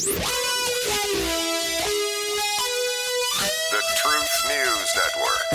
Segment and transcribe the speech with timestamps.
[0.00, 0.14] The
[3.96, 5.47] Truth News Network.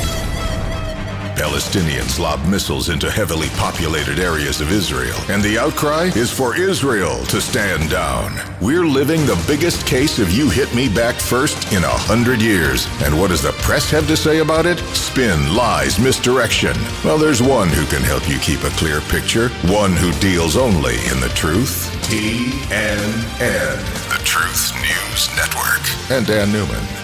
[1.43, 7.21] Palestinians lob missiles into heavily populated areas of Israel, and the outcry is for Israel
[7.25, 8.39] to stand down.
[8.61, 12.87] We're living the biggest case of you hit me back first in a hundred years.
[13.03, 14.79] And what does the press have to say about it?
[14.95, 16.77] Spin, lies, misdirection.
[17.03, 20.95] Well, there's one who can help you keep a clear picture, one who deals only
[21.11, 21.91] in the truth.
[22.03, 25.83] TNN, the Truth News Network.
[26.09, 27.02] And Dan Newman.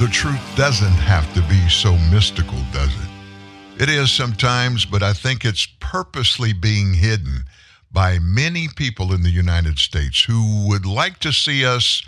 [0.00, 3.82] The truth doesn't have to be so mystical, does it?
[3.82, 7.44] It is sometimes, but I think it's purposely being hidden
[7.92, 12.02] by many people in the United States who would like to see us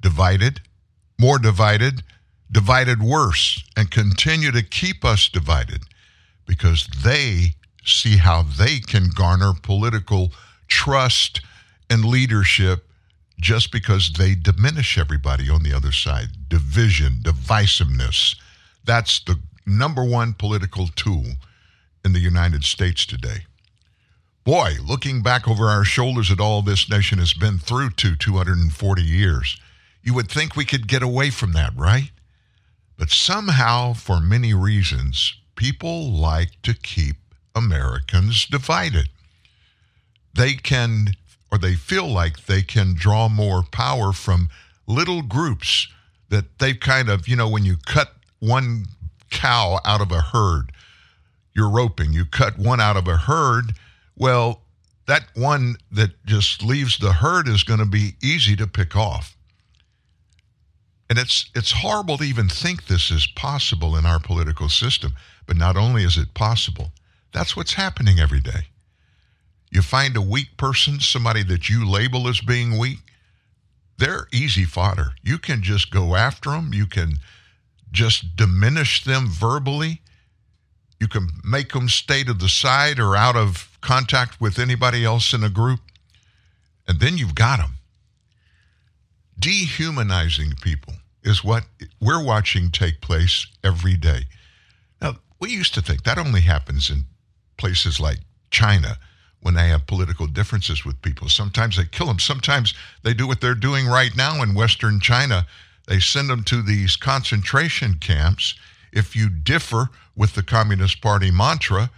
[0.00, 0.60] divided,
[1.18, 2.04] more divided,
[2.52, 5.82] divided worse, and continue to keep us divided
[6.46, 7.54] because they
[7.84, 10.30] see how they can garner political
[10.68, 11.40] trust
[11.90, 12.87] and leadership
[13.40, 16.48] just because they diminish everybody on the other side.
[16.48, 18.36] Division, divisiveness.
[18.84, 21.24] That's the number one political tool
[22.04, 23.44] in the United States today.
[24.44, 29.02] Boy, looking back over our shoulders at all this nation has been through to 240
[29.02, 29.60] years,
[30.02, 32.10] you would think we could get away from that, right?
[32.96, 37.16] But somehow, for many reasons, people like to keep
[37.54, 39.10] Americans divided.
[40.34, 41.08] They can
[41.50, 44.48] or they feel like they can draw more power from
[44.86, 45.88] little groups
[46.28, 48.86] that they've kind of, you know, when you cut one
[49.30, 50.72] cow out of a herd,
[51.54, 53.72] you're roping, you cut one out of a herd,
[54.16, 54.62] well,
[55.06, 59.36] that one that just leaves the herd is going to be easy to pick off.
[61.08, 65.14] And it's it's horrible to even think this is possible in our political system,
[65.46, 66.92] but not only is it possible,
[67.32, 68.68] that's what's happening every day.
[69.70, 72.98] You find a weak person, somebody that you label as being weak,
[73.98, 75.12] they're easy fodder.
[75.22, 76.72] You can just go after them.
[76.72, 77.14] You can
[77.90, 80.00] just diminish them verbally.
[81.00, 85.32] You can make them stay to the side or out of contact with anybody else
[85.32, 85.80] in a group.
[86.86, 87.74] And then you've got them.
[89.38, 91.64] Dehumanizing people is what
[92.00, 94.22] we're watching take place every day.
[95.00, 97.04] Now, we used to think that only happens in
[97.56, 98.18] places like
[98.50, 98.98] China
[99.40, 101.28] when they have political differences with people.
[101.28, 102.18] Sometimes they kill them.
[102.18, 105.46] Sometimes they do what they're doing right now in Western China.
[105.86, 108.54] They send them to these concentration camps
[108.92, 111.90] if you differ with the Communist Party mantra,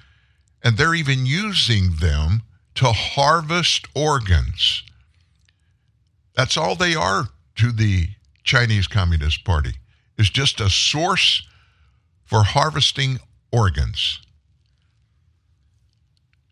[0.62, 2.42] and they're even using them
[2.74, 4.82] to harvest organs.
[6.34, 8.08] That's all they are to the
[8.44, 9.74] Chinese Communist Party,
[10.18, 11.46] is just a source
[12.24, 13.18] for harvesting
[13.50, 14.20] organs.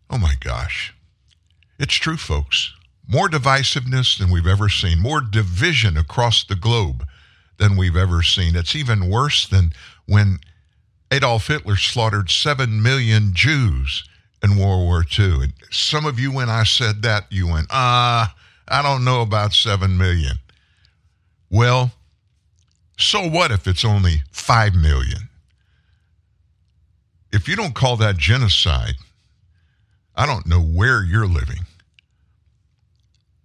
[0.09, 0.93] Oh my gosh.
[1.77, 2.73] It's true, folks.
[3.07, 7.05] More divisiveness than we've ever seen, more division across the globe
[7.57, 8.55] than we've ever seen.
[8.55, 9.73] It's even worse than
[10.05, 10.39] when
[11.11, 14.07] Adolf Hitler slaughtered 7 million Jews
[14.43, 15.43] in World War II.
[15.43, 18.35] And some of you, when I said that, you went, ah,
[18.67, 20.37] I don't know about 7 million.
[21.49, 21.91] Well,
[22.97, 25.29] so what if it's only 5 million?
[27.31, 28.95] If you don't call that genocide,
[30.19, 31.65] I don't know where you're living.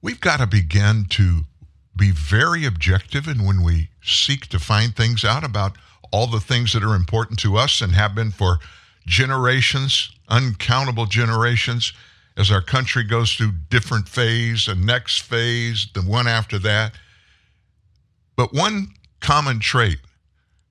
[0.03, 1.43] We've got to begin to
[1.97, 5.77] be very objective and when we seek to find things out about
[6.11, 8.59] all the things that are important to us and have been for
[9.07, 11.93] generations, uncountable generations,
[12.37, 16.93] as our country goes through different phase, the next phase, the one after that.
[18.35, 18.89] But one
[19.21, 19.99] common trait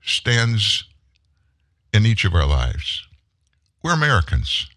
[0.01, 0.83] stands
[1.93, 3.07] in each of our lives.
[3.81, 4.67] We're Americans.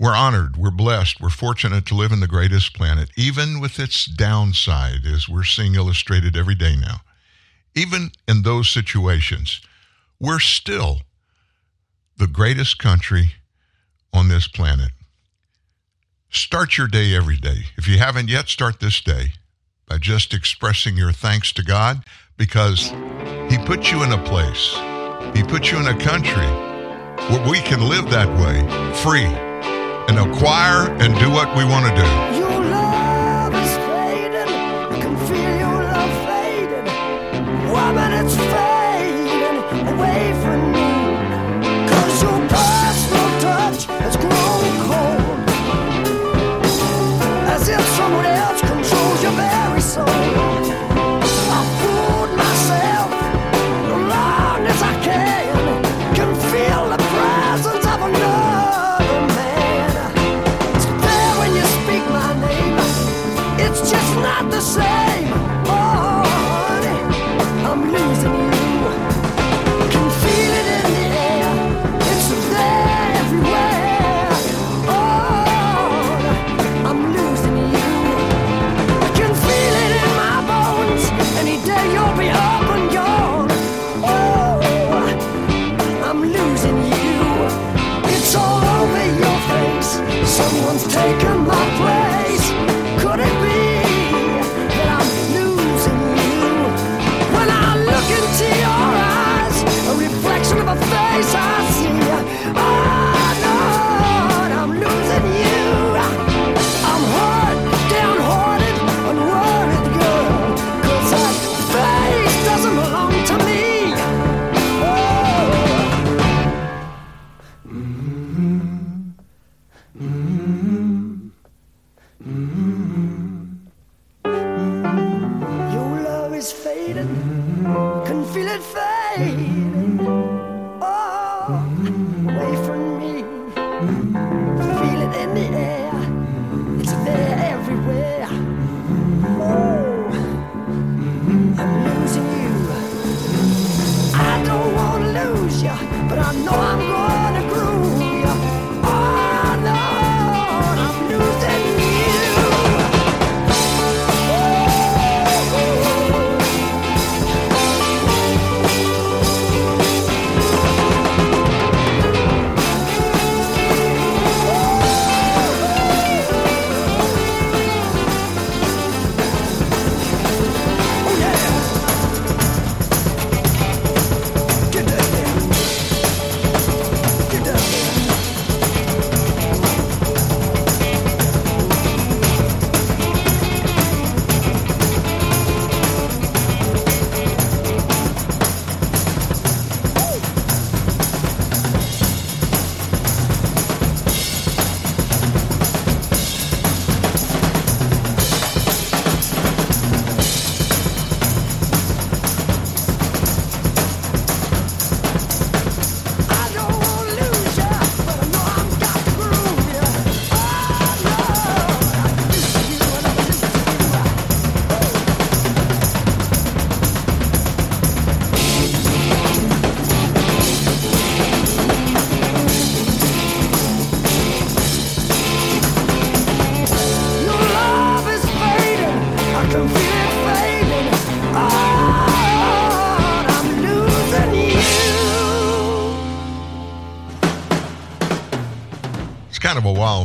[0.00, 4.04] We're honored, we're blessed, we're fortunate to live in the greatest planet, even with its
[4.04, 7.00] downside, as we're seeing illustrated every day now.
[7.74, 9.60] Even in those situations,
[10.20, 11.00] we're still
[12.16, 13.32] the greatest country
[14.12, 14.90] on this planet.
[16.30, 17.64] Start your day every day.
[17.76, 19.32] If you haven't yet, start this day
[19.88, 22.04] by just expressing your thanks to God
[22.36, 22.90] because
[23.50, 24.76] He put you in a place,
[25.36, 26.46] He put you in a country
[27.30, 29.47] where we can live that way, free
[30.08, 32.47] and acquire and do what we want to do.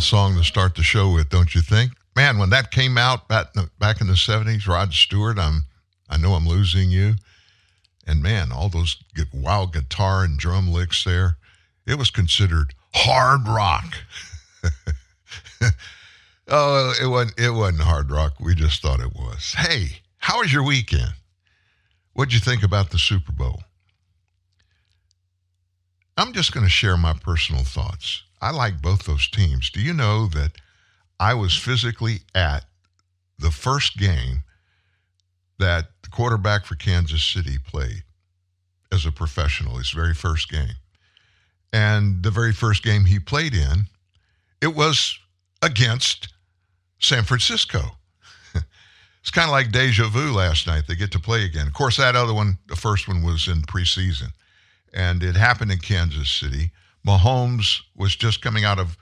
[0.03, 1.91] Song to start the show with, don't you think?
[2.15, 5.63] Man, when that came out back in the, back in the 70s, Rod Stewart, I'm,
[6.09, 7.15] I know I'm losing you.
[8.05, 8.97] And man, all those
[9.33, 11.37] wild guitar and drum licks there,
[11.87, 13.95] it was considered hard rock.
[16.49, 18.33] oh, it wasn't, it wasn't hard rock.
[18.39, 19.53] We just thought it was.
[19.57, 21.13] Hey, how was your weekend?
[22.13, 23.63] What'd you think about the Super Bowl?
[26.15, 28.23] I'm just going to share my personal thoughts.
[28.43, 29.69] I like both those teams.
[29.69, 30.51] Do you know that
[31.19, 32.65] I was physically at
[33.39, 34.43] the first game
[35.59, 38.03] that the quarterback for Kansas City played
[38.91, 40.75] as a professional, his very first game?
[41.71, 43.85] And the very first game he played in,
[44.61, 45.17] it was
[45.61, 46.33] against
[46.99, 47.97] San Francisco.
[49.21, 50.83] it's kind of like deja vu last night.
[50.87, 51.65] They get to play again.
[51.65, 54.33] Of course, that other one, the first one was in preseason
[54.93, 56.71] and it happened in Kansas City.
[57.05, 58.97] Mahomes was just coming out of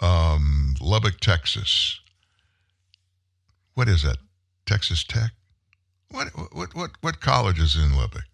[0.00, 2.00] um, Lubbock, Texas.
[3.74, 4.18] What is that?
[4.66, 5.32] Texas Tech?
[6.10, 8.24] What what what what college is in Lubbock?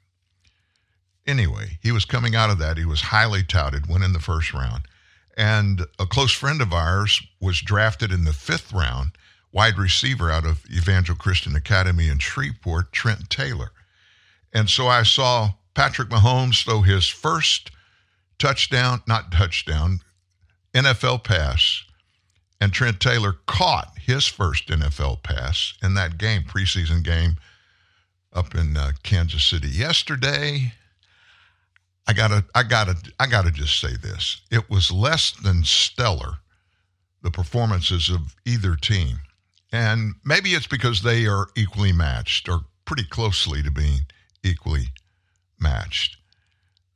[1.27, 2.77] Anyway, he was coming out of that.
[2.77, 4.83] He was highly touted, went in the first round,
[5.37, 9.13] and a close friend of ours was drafted in the fifth round,
[9.53, 13.71] wide receiver out of Evangel Christian Academy in Shreveport, Trent Taylor.
[14.53, 17.71] And so I saw Patrick Mahomes throw his first
[18.41, 20.01] touchdown, not touchdown,
[20.75, 21.85] NFL pass,
[22.61, 27.37] and Trent Taylor caught his first NFL pass in that game, preseason game
[28.33, 30.73] up in uh, Kansas City yesterday.
[32.07, 36.39] I gotta, I gotta, I gotta just say this: it was less than stellar,
[37.23, 39.19] the performances of either team,
[39.71, 44.01] and maybe it's because they are equally matched or pretty closely to being
[44.43, 44.87] equally
[45.59, 46.17] matched.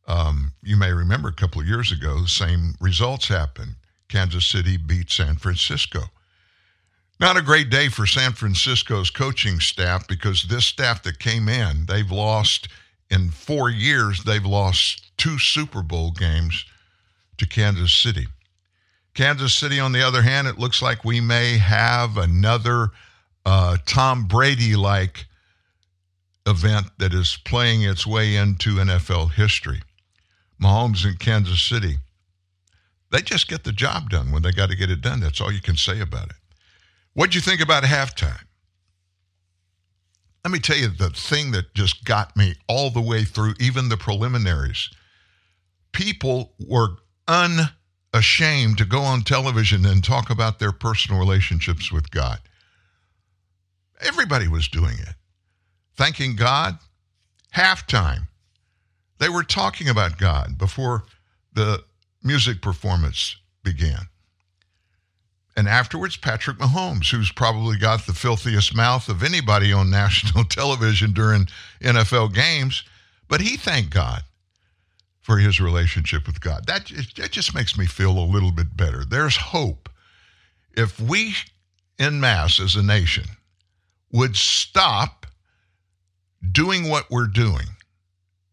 [0.07, 3.77] Um, you may remember a couple of years ago, the same results happened.
[4.09, 6.01] Kansas City beat San Francisco.
[7.21, 11.87] Not a great day for San Francisco's coaching staff because this staff that came in,
[11.87, 12.69] they've lost
[13.09, 16.65] in four years, they've lost two Super Bowl games
[17.39, 18.27] to Kansas City.
[19.15, 22.89] Kansas City, on the other hand, it looks like we may have another
[23.47, 25.27] uh, Tom Brady like
[26.47, 29.83] event that is playing its way into NFL history.
[30.65, 31.97] Mahomes in Kansas City,
[33.11, 35.21] they just get the job done when they got to get it done.
[35.21, 36.37] That's all you can say about it.
[37.13, 38.45] What'd you think about halftime?
[40.45, 43.89] Let me tell you the thing that just got me all the way through, even
[43.89, 44.91] the preliminaries.
[45.93, 46.97] People were
[47.29, 52.41] unashamed to go on television and talk about their personal relationships with God.
[54.01, 55.15] Everybody was doing it
[55.97, 56.79] thanking God.
[57.55, 58.27] Halftime,
[59.19, 61.05] they were talking about God before
[61.53, 61.85] the
[62.23, 64.09] music performance began.
[65.57, 71.13] And afterwards, Patrick Mahomes, who's probably got the filthiest mouth of anybody on national television
[71.13, 71.47] during
[71.81, 72.83] NFL games,
[73.29, 74.23] but he thanked God
[75.21, 76.67] for his relationship with God.
[76.67, 79.05] That, that just makes me feel a little bit better.
[79.05, 79.89] There's hope.
[80.77, 81.35] If we,
[81.99, 83.25] in mass as a nation,
[84.13, 85.27] would stop
[86.53, 87.67] doing what we're doing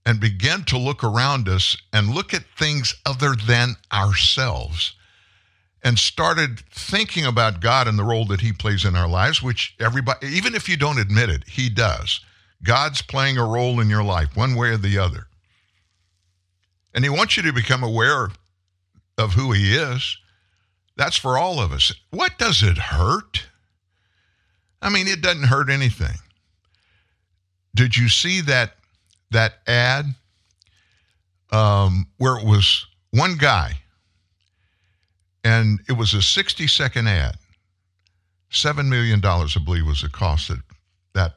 [0.05, 4.96] and begin to look around us and look at things other than ourselves
[5.84, 9.75] and started thinking about God and the role that he plays in our lives, which
[9.79, 12.22] everybody, even if you don't admit it, he does.
[12.63, 15.27] God's playing a role in your life, one way or the other.
[16.93, 18.29] And he wants you to become aware
[19.17, 20.17] of who he is.
[20.98, 21.93] That's for all of us.
[22.12, 23.48] What does it hurt?
[24.81, 26.15] I mean, it doesn't hurt anything.
[27.74, 28.75] Did you see that
[29.31, 30.05] that ad
[31.51, 33.73] um, where it was one guy
[35.43, 37.35] and it was a 60 second ad.
[38.51, 40.59] $7 million, I believe, was the cost that
[41.13, 41.35] that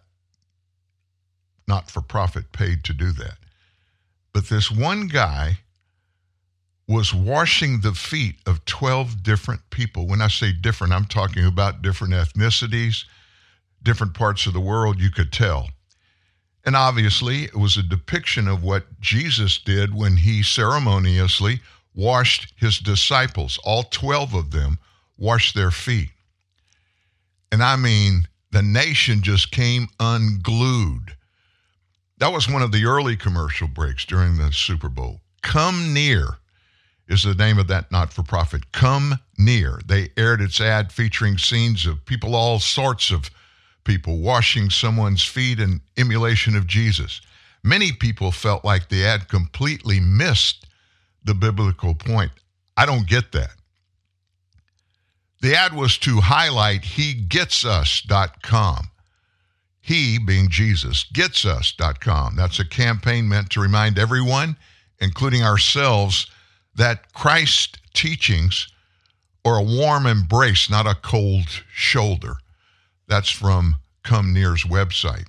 [1.66, 3.36] not for profit paid to do that.
[4.32, 5.58] But this one guy
[6.86, 10.06] was washing the feet of 12 different people.
[10.06, 13.04] When I say different, I'm talking about different ethnicities,
[13.82, 15.68] different parts of the world, you could tell.
[16.64, 21.60] And obviously, it was a depiction of what Jesus did when he ceremoniously
[21.94, 24.78] washed his disciples, all 12 of them
[25.16, 26.10] washed their feet.
[27.52, 31.16] And I mean, the nation just came unglued.
[32.18, 35.20] That was one of the early commercial breaks during the Super Bowl.
[35.42, 36.38] Come Near
[37.06, 38.72] is the name of that not for profit.
[38.72, 39.80] Come Near.
[39.84, 43.30] They aired its ad featuring scenes of people, all sorts of
[43.84, 47.20] people, washing someone's feet in emulation of Jesus.
[47.62, 50.66] Many people felt like the ad completely missed
[51.24, 52.32] the biblical point.
[52.76, 53.50] I don't get that.
[55.40, 58.88] The ad was to highlight hegetsus.com.
[59.80, 62.36] He, being Jesus, getsus.com.
[62.36, 64.56] That's a campaign meant to remind everyone,
[65.00, 66.26] including ourselves,
[66.74, 68.68] that Christ's teachings
[69.44, 72.36] are a warm embrace, not a cold shoulder.
[73.06, 75.26] That's from Come Near's website.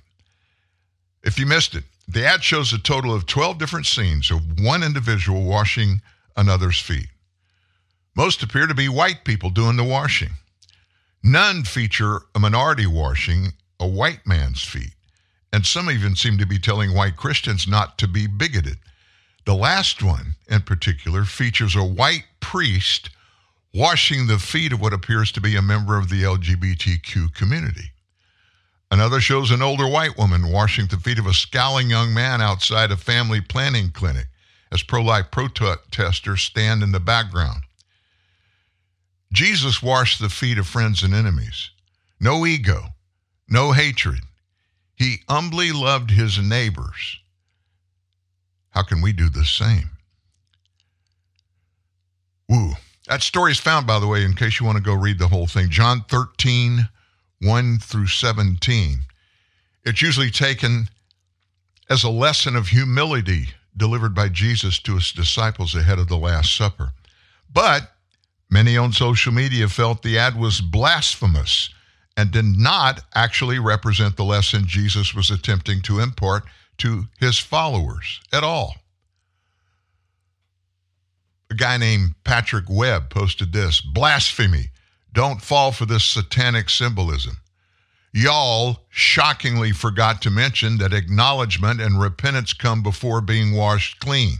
[1.22, 4.82] If you missed it, the ad shows a total of 12 different scenes of one
[4.82, 6.00] individual washing
[6.36, 7.08] another's feet.
[8.14, 10.30] Most appear to be white people doing the washing.
[11.22, 14.94] None feature a minority washing a white man's feet.
[15.52, 18.78] And some even seem to be telling white Christians not to be bigoted.
[19.44, 23.10] The last one, in particular, features a white priest
[23.76, 27.92] washing the feet of what appears to be a member of the LGBTQ community.
[28.90, 32.90] Another shows an older white woman washing the feet of a scowling young man outside
[32.90, 34.28] a family planning clinic
[34.72, 37.64] as pro life protesters stand in the background.
[39.30, 41.70] Jesus washed the feet of friends and enemies.
[42.18, 42.94] No ego,
[43.46, 44.20] no hatred.
[44.94, 47.18] He humbly loved his neighbors.
[48.70, 49.90] How can we do the same?
[52.48, 52.72] Woo.
[53.06, 55.28] That story is found, by the way, in case you want to go read the
[55.28, 55.70] whole thing.
[55.70, 56.88] John 13,
[57.40, 58.98] 1 through 17.
[59.84, 60.88] It's usually taken
[61.88, 66.56] as a lesson of humility delivered by Jesus to his disciples ahead of the Last
[66.56, 66.92] Supper.
[67.52, 67.92] But
[68.50, 71.70] many on social media felt the ad was blasphemous
[72.16, 76.44] and did not actually represent the lesson Jesus was attempting to impart
[76.78, 78.74] to his followers at all.
[81.56, 84.70] Guy named Patrick Webb posted this blasphemy
[85.16, 87.38] don't fall for this satanic symbolism.
[88.12, 94.34] Y'all shockingly forgot to mention that acknowledgement and repentance come before being washed clean.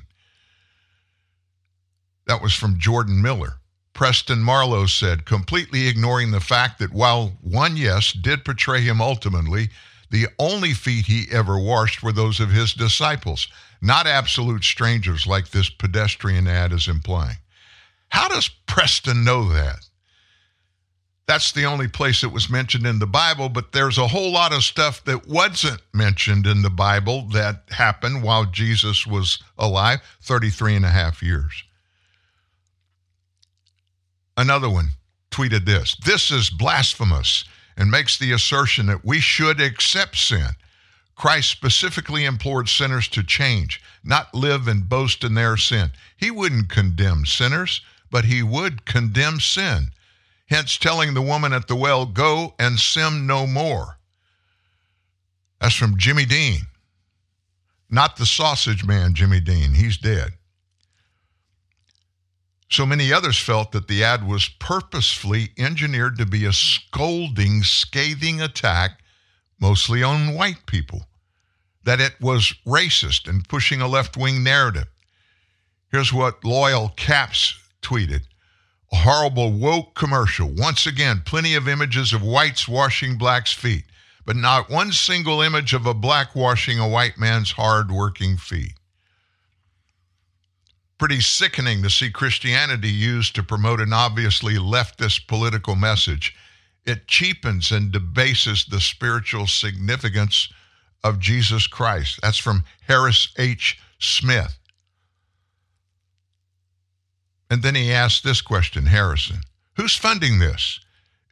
[2.26, 3.54] That was from Jordan Miller.
[3.94, 9.70] Preston Marlowe said, completely ignoring the fact that while one yes did portray him ultimately,
[10.10, 13.48] the only feet he ever washed were those of his disciples,
[13.80, 17.36] not absolute strangers like this pedestrian ad is implying.
[18.08, 19.80] How does Preston know that?
[21.26, 24.52] That's the only place it was mentioned in the Bible, but there's a whole lot
[24.52, 30.76] of stuff that wasn't mentioned in the Bible that happened while Jesus was alive 33
[30.76, 31.64] and a half years.
[34.36, 34.90] Another one
[35.32, 37.44] tweeted this This is blasphemous
[37.76, 40.48] and makes the assertion that we should accept sin.
[41.14, 45.90] Christ specifically implored sinners to change, not live and boast in their sin.
[46.16, 47.80] He wouldn't condemn sinners,
[48.10, 49.90] but he would condemn sin
[50.46, 53.98] hence telling the woman at the well, Go and sin no more.
[55.60, 56.62] That's from Jimmy Dean.
[57.90, 59.74] Not the sausage man, Jimmy Dean.
[59.74, 60.32] He's dead.
[62.68, 68.40] So many others felt that the ad was purposefully engineered to be a scolding, scathing
[68.40, 69.00] attack,
[69.60, 71.06] mostly on white people,
[71.84, 74.88] that it was racist and pushing a left wing narrative.
[75.92, 78.22] Here's what Loyal Caps tweeted
[78.92, 80.48] a horrible woke commercial.
[80.48, 83.84] Once again, plenty of images of whites washing blacks' feet,
[84.24, 88.74] but not one single image of a black washing a white man's hard working feet.
[90.98, 96.34] Pretty sickening to see Christianity used to promote an obviously leftist political message.
[96.84, 100.48] It cheapens and debases the spiritual significance
[101.04, 102.20] of Jesus Christ.
[102.22, 103.78] That's from Harris H.
[103.98, 104.58] Smith.
[107.50, 109.40] And then he asked this question Harrison,
[109.76, 110.80] who's funding this?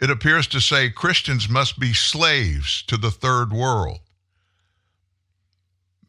[0.00, 4.00] It appears to say Christians must be slaves to the third world.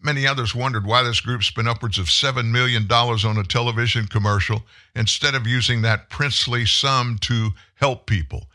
[0.05, 4.61] Many others wondered why this group spent upwards of $7 million on a television commercial
[4.95, 8.45] instead of using that princely sum to help people.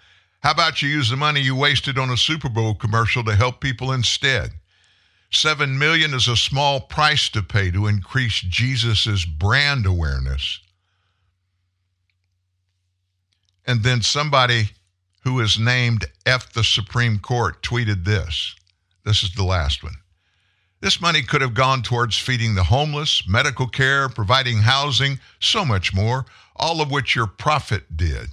[0.44, 3.60] How about you use the money you wasted on a Super Bowl commercial to help
[3.60, 4.52] people instead?
[5.32, 10.60] 7 million is a small price to pay to increase Jesus' brand awareness.
[13.66, 14.70] And then somebody
[15.24, 18.54] who is named F the Supreme Court tweeted this.
[19.04, 19.96] This is the last one.
[20.80, 25.92] This money could have gone towards feeding the homeless, medical care, providing housing, so much
[25.92, 26.24] more,
[26.56, 28.28] all of which your prophet did.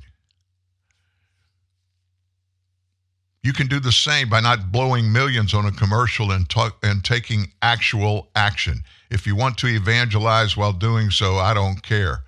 [3.44, 6.52] You can do the same by not blowing millions on a commercial and,
[6.84, 8.82] and taking actual action.
[9.10, 12.24] If you want to evangelize while doing so, I don't care.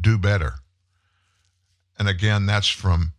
[0.00, 0.54] Do better.
[1.98, 3.12] And again, that's from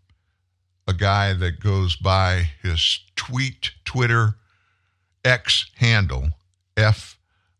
[0.88, 4.36] a guy that goes by his tweet, Twitter,
[5.24, 6.30] X handle,
[6.80, 7.18] F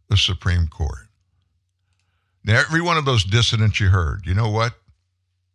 [0.10, 1.08] the Supreme Court.
[2.44, 4.74] Now, every one of those dissidents you heard, you know what?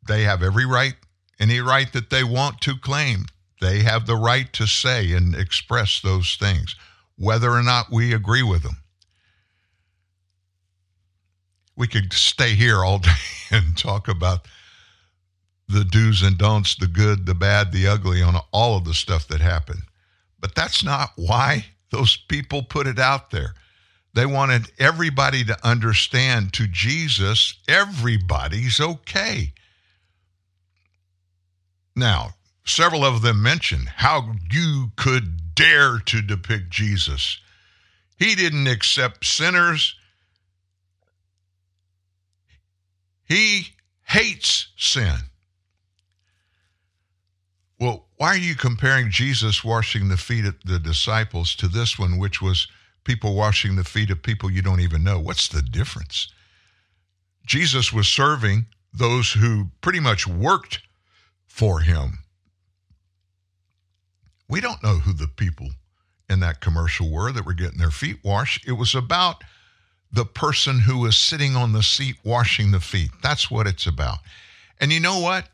[0.06, 0.94] They have every right,
[1.40, 3.26] any right that they want to claim.
[3.60, 6.76] They have the right to say and express those things,
[7.16, 8.76] whether or not we agree with them.
[11.76, 13.10] We could stay here all day
[13.50, 14.46] and talk about
[15.66, 19.26] the do's and don'ts, the good, the bad, the ugly, on all of the stuff
[19.28, 19.82] that happened.
[20.38, 23.54] But that's not why those people put it out there.
[24.14, 29.52] They wanted everybody to understand to Jesus, everybody's okay.
[31.94, 37.38] Now, several of them mentioned how you could dare to depict Jesus.
[38.18, 39.94] He didn't accept sinners.
[43.24, 43.68] He
[44.02, 45.16] hates sin.
[48.16, 52.40] Why are you comparing Jesus washing the feet of the disciples to this one, which
[52.40, 52.68] was
[53.04, 55.18] people washing the feet of people you don't even know?
[55.18, 56.28] What's the difference?
[57.44, 60.80] Jesus was serving those who pretty much worked
[61.46, 62.18] for him.
[64.48, 65.70] We don't know who the people
[66.30, 68.66] in that commercial were that were getting their feet washed.
[68.66, 69.42] It was about
[70.12, 73.10] the person who was sitting on the seat washing the feet.
[73.22, 74.18] That's what it's about.
[74.80, 75.48] And you know what?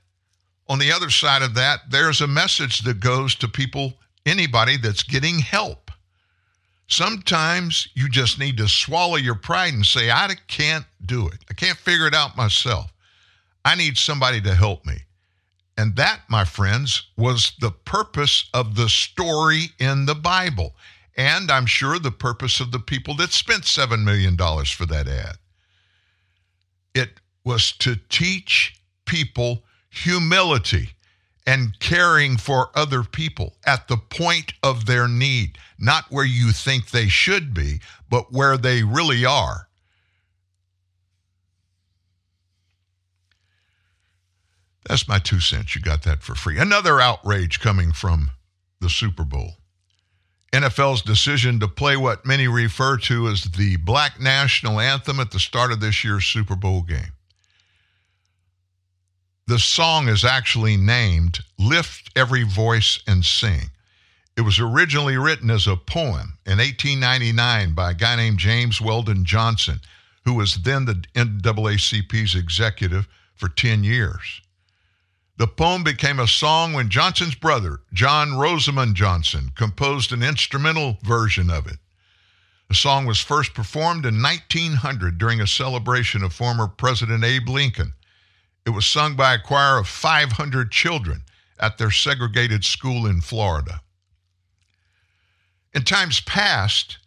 [0.71, 5.03] On the other side of that, there's a message that goes to people, anybody that's
[5.03, 5.91] getting help.
[6.87, 11.39] Sometimes you just need to swallow your pride and say, I can't do it.
[11.51, 12.93] I can't figure it out myself.
[13.65, 14.99] I need somebody to help me.
[15.77, 20.77] And that, my friends, was the purpose of the story in the Bible.
[21.17, 25.37] And I'm sure the purpose of the people that spent $7 million for that ad.
[26.95, 30.91] It was to teach people humility
[31.47, 36.91] and caring for other people at the point of their need, not where you think
[36.91, 39.69] they should be, but where they really are.
[44.89, 45.75] That's my two cents.
[45.75, 46.59] You got that for free.
[46.59, 48.31] Another outrage coming from
[48.81, 49.55] the Super Bowl.
[50.53, 55.39] NFL's decision to play what many refer to as the Black National Anthem at the
[55.39, 57.13] start of this year's Super Bowl game.
[59.51, 63.73] The song is actually named Lift Every Voice and Sing.
[64.37, 69.25] It was originally written as a poem in 1899 by a guy named James Weldon
[69.25, 69.81] Johnson,
[70.25, 74.41] who was then the NAACP's executive for 10 years.
[75.37, 81.51] The poem became a song when Johnson's brother, John Rosamond Johnson, composed an instrumental version
[81.51, 81.79] of it.
[82.69, 87.95] The song was first performed in 1900 during a celebration of former President Abe Lincoln.
[88.67, 91.23] It was sung by a choir of 500 children
[91.59, 93.81] at their segregated school in Florida.
[95.73, 96.99] In times past,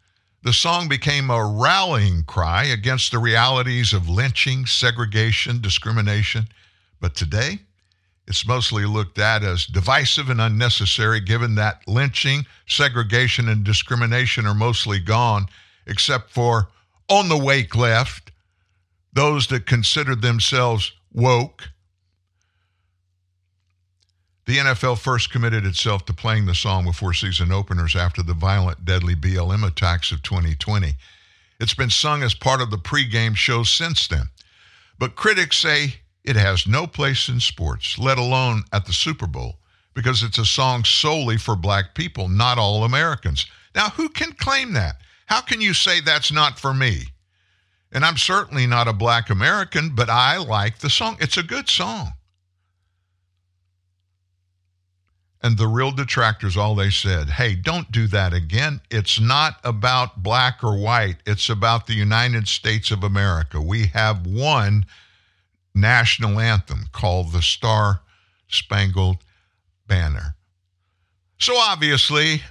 [0.43, 6.49] The song became a rallying cry against the realities of lynching, segregation, discrimination.
[6.99, 7.59] But today,
[8.27, 14.53] it's mostly looked at as divisive and unnecessary, given that lynching, segregation, and discrimination are
[14.53, 15.47] mostly gone,
[15.85, 16.67] except for
[17.07, 18.31] on the wake left,
[19.13, 21.69] those that consider themselves woke.
[24.45, 28.83] The NFL first committed itself to playing the song before season openers after the violent,
[28.83, 30.95] deadly BLM attacks of 2020.
[31.59, 34.29] It's been sung as part of the pregame shows since then.
[34.99, 35.95] But critics say
[36.25, 39.59] it has no place in sports, let alone at the Super Bowl,
[39.93, 43.45] because it's a song solely for black people, not all Americans.
[43.75, 44.97] Now, who can claim that?
[45.27, 47.12] How can you say that's not for me?
[47.93, 51.15] And I'm certainly not a black American, but I like the song.
[51.19, 52.13] It's a good song.
[55.43, 58.81] And the real detractors, all they said, hey, don't do that again.
[58.89, 63.61] It's not about black or white, it's about the United States of America.
[63.61, 64.85] We have one
[65.75, 68.01] national anthem called the Star
[68.47, 69.17] Spangled
[69.85, 70.35] Banner.
[71.39, 72.41] So obviously,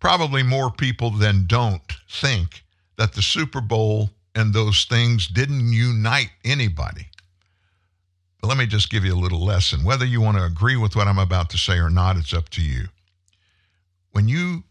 [0.00, 2.64] probably more people than don't think
[2.96, 7.08] that the Super Bowl and those things didn't unite anybody.
[8.40, 9.82] But let me just give you a little lesson.
[9.82, 12.50] Whether you want to agree with what I'm about to say or not, it's up
[12.50, 12.88] to you.
[14.12, 14.62] When you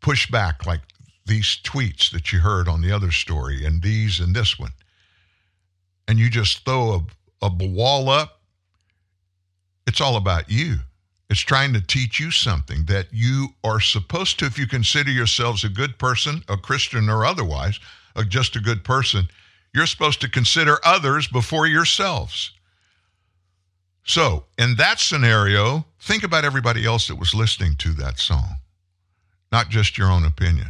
[0.00, 0.80] push back like
[1.26, 4.72] these tweets that you heard on the other story and these and this one,
[6.06, 7.04] and you just throw
[7.42, 8.40] a, a wall up,
[9.86, 10.76] it's all about you.
[11.28, 15.64] It's trying to teach you something that you are supposed to, if you consider yourselves
[15.64, 17.80] a good person, a Christian or otherwise,
[18.16, 19.28] or just a good person,
[19.74, 22.52] you're supposed to consider others before yourselves.
[24.04, 28.56] So, in that scenario, think about everybody else that was listening to that song,
[29.52, 30.68] not just your own opinion.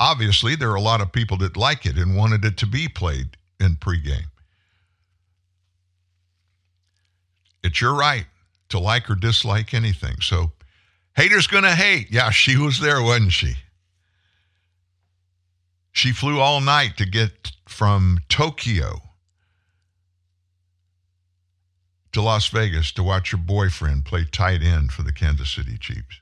[0.00, 2.88] Obviously, there are a lot of people that like it and wanted it to be
[2.88, 4.30] played in pregame.
[7.62, 8.26] It's your right
[8.70, 10.16] to like or dislike anything.
[10.20, 10.52] So,
[11.16, 12.10] haters gonna hate.
[12.10, 13.54] Yeah, she was there, wasn't she?
[15.94, 19.00] She flew all night to get from Tokyo
[22.10, 26.20] to Las Vegas to watch her boyfriend play tight end for the Kansas City Chiefs.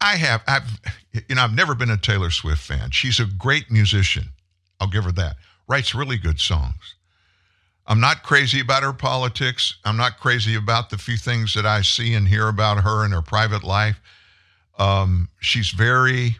[0.00, 0.80] I, have, I've,
[1.28, 2.92] you know, I've never been a Taylor Swift fan.
[2.92, 4.30] She's a great musician.
[4.78, 5.34] I'll give her that.
[5.68, 6.94] Writes really good songs.
[7.88, 9.76] I'm not crazy about her politics.
[9.84, 13.10] I'm not crazy about the few things that I see and hear about her in
[13.10, 14.00] her private life.
[14.78, 16.36] Um, she's very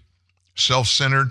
[0.61, 1.31] self centered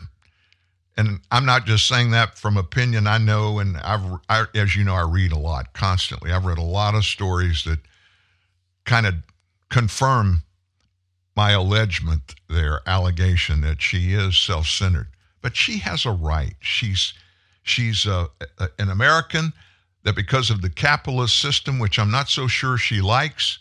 [0.99, 3.07] and I'm not just saying that from opinion.
[3.07, 6.33] I know, and I've, I, as you know, I read a lot constantly.
[6.33, 7.79] I've read a lot of stories that
[8.83, 9.13] kind of
[9.69, 10.43] confirm
[11.37, 15.07] my allegement, their allegation that she is self-centered.
[15.41, 16.55] But she has a right.
[16.59, 17.13] She's
[17.63, 19.53] she's a, a, an American
[20.03, 23.59] that because of the capitalist system, which I'm not so sure she likes,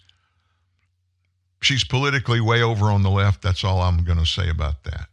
[1.63, 3.43] she's politically way over on the left.
[3.43, 5.09] That's all I'm going to say about that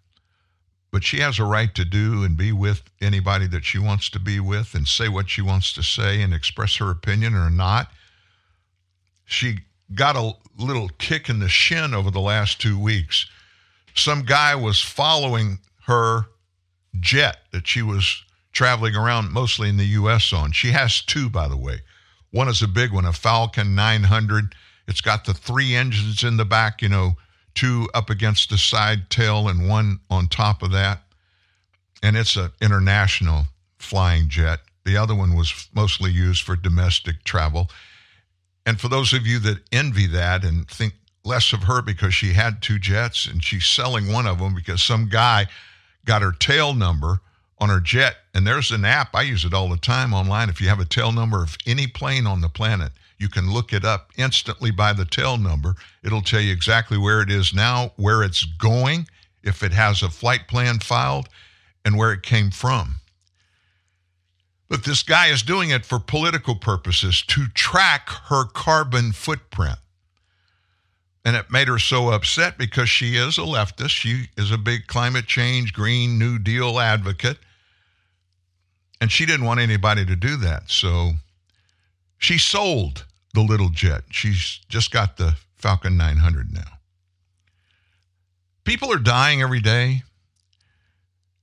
[0.96, 4.18] but she has a right to do and be with anybody that she wants to
[4.18, 7.92] be with and say what she wants to say and express her opinion or not.
[9.26, 9.58] She
[9.94, 13.26] got a little kick in the shin over the last two weeks.
[13.94, 16.28] Some guy was following her
[17.02, 20.32] jet that she was traveling around mostly in the U.S.
[20.32, 20.54] on.
[20.54, 21.82] She has two, by the way.
[22.32, 24.56] One is a big one, a Falcon 900.
[24.88, 27.18] It's got the three engines in the back, you know,
[27.56, 31.02] two up against the side tail and one on top of that.
[32.04, 33.46] And it's an international
[33.80, 34.60] flying jet.
[34.84, 37.70] The other one was mostly used for domestic travel.
[38.66, 42.34] And for those of you that envy that and think less of her because she
[42.34, 45.48] had two jets and she's selling one of them because some guy
[46.06, 47.20] got her tail number
[47.58, 48.18] on her jet.
[48.34, 50.50] And there's an app, I use it all the time online.
[50.50, 53.74] If you have a tail number of any plane on the planet, you can look
[53.74, 55.76] it up instantly by the tail number.
[56.04, 59.08] It'll tell you exactly where it is now, where it's going,
[59.44, 61.30] if it has a flight plan filed,
[61.84, 62.96] and where it came from.
[64.68, 69.78] But this guy is doing it for political purposes to track her carbon footprint.
[71.24, 73.90] And it made her so upset because she is a leftist.
[73.90, 77.38] She is a big climate change, Green New Deal advocate.
[79.02, 80.70] And she didn't want anybody to do that.
[80.70, 81.14] So
[82.26, 84.04] she sold the little jet.
[84.10, 86.80] She's just got the Falcon 900 now.
[88.64, 90.02] People are dying every day.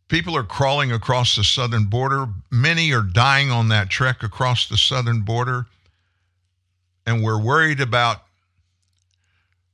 [0.08, 2.26] People are crawling across the southern border.
[2.50, 5.66] Many are dying on that trek across the southern border.
[7.06, 8.24] And we're worried about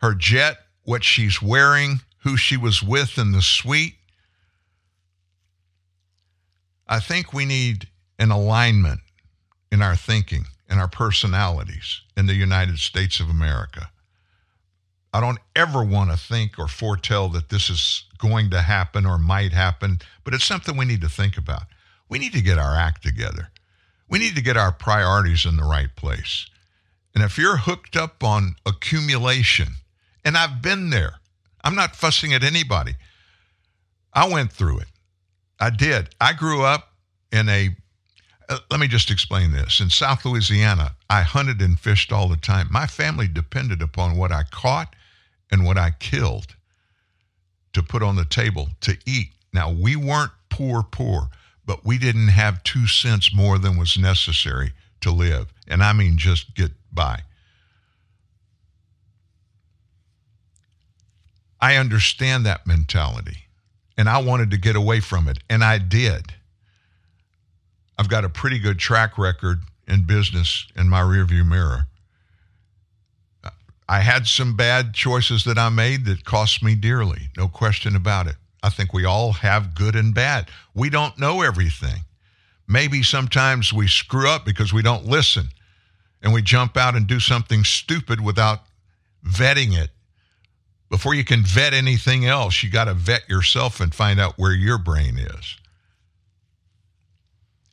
[0.02, 3.94] her jet, what she's wearing, who she was with in the suite.
[6.86, 9.00] I think we need an alignment
[9.72, 13.90] in our thinking and our personalities in the United States of America.
[15.12, 19.18] I don't ever want to think or foretell that this is going to happen or
[19.18, 21.62] might happen, but it's something we need to think about.
[22.08, 23.48] We need to get our act together.
[24.08, 26.46] We need to get our priorities in the right place.
[27.14, 29.68] And if you're hooked up on accumulation,
[30.24, 31.14] and I've been there,
[31.64, 32.94] I'm not fussing at anybody.
[34.12, 34.88] I went through it.
[35.60, 36.10] I did.
[36.20, 36.92] I grew up
[37.32, 37.76] in a,
[38.48, 39.80] uh, let me just explain this.
[39.80, 42.68] In South Louisiana, I hunted and fished all the time.
[42.70, 44.94] My family depended upon what I caught
[45.50, 46.54] and what I killed
[47.72, 49.28] to put on the table to eat.
[49.52, 51.28] Now, we weren't poor, poor,
[51.66, 55.52] but we didn't have two cents more than was necessary to live.
[55.66, 57.20] And I mean just get by.
[61.60, 63.48] I understand that mentality
[63.98, 66.32] and I wanted to get away from it, and I did.
[67.98, 71.86] I've got a pretty good track record in business in my rearview mirror.
[73.88, 78.26] I had some bad choices that I made that cost me dearly, no question about
[78.26, 78.36] it.
[78.62, 80.50] I think we all have good and bad.
[80.74, 82.02] We don't know everything.
[82.66, 85.48] Maybe sometimes we screw up because we don't listen
[86.22, 88.60] and we jump out and do something stupid without
[89.24, 89.90] vetting it.
[90.90, 94.52] Before you can vet anything else, you got to vet yourself and find out where
[94.52, 95.56] your brain is.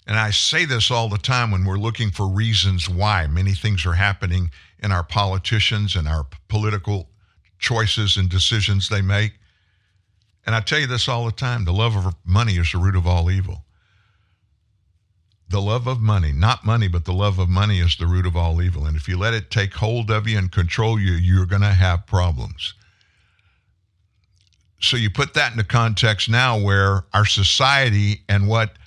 [0.08, 3.86] And I say this all the time when we're looking for reasons why many things
[3.86, 7.10] are happening in our politicians and our political
[7.58, 9.34] choices and decisions they make.
[10.46, 12.96] And I tell you this all the time the love of money is the root
[12.96, 13.63] of all evil.
[15.48, 18.36] The love of money, not money, but the love of money is the root of
[18.36, 18.86] all evil.
[18.86, 21.68] And if you let it take hold of you and control you, you're going to
[21.68, 22.74] have problems.
[24.80, 28.78] So you put that into context now where our society and what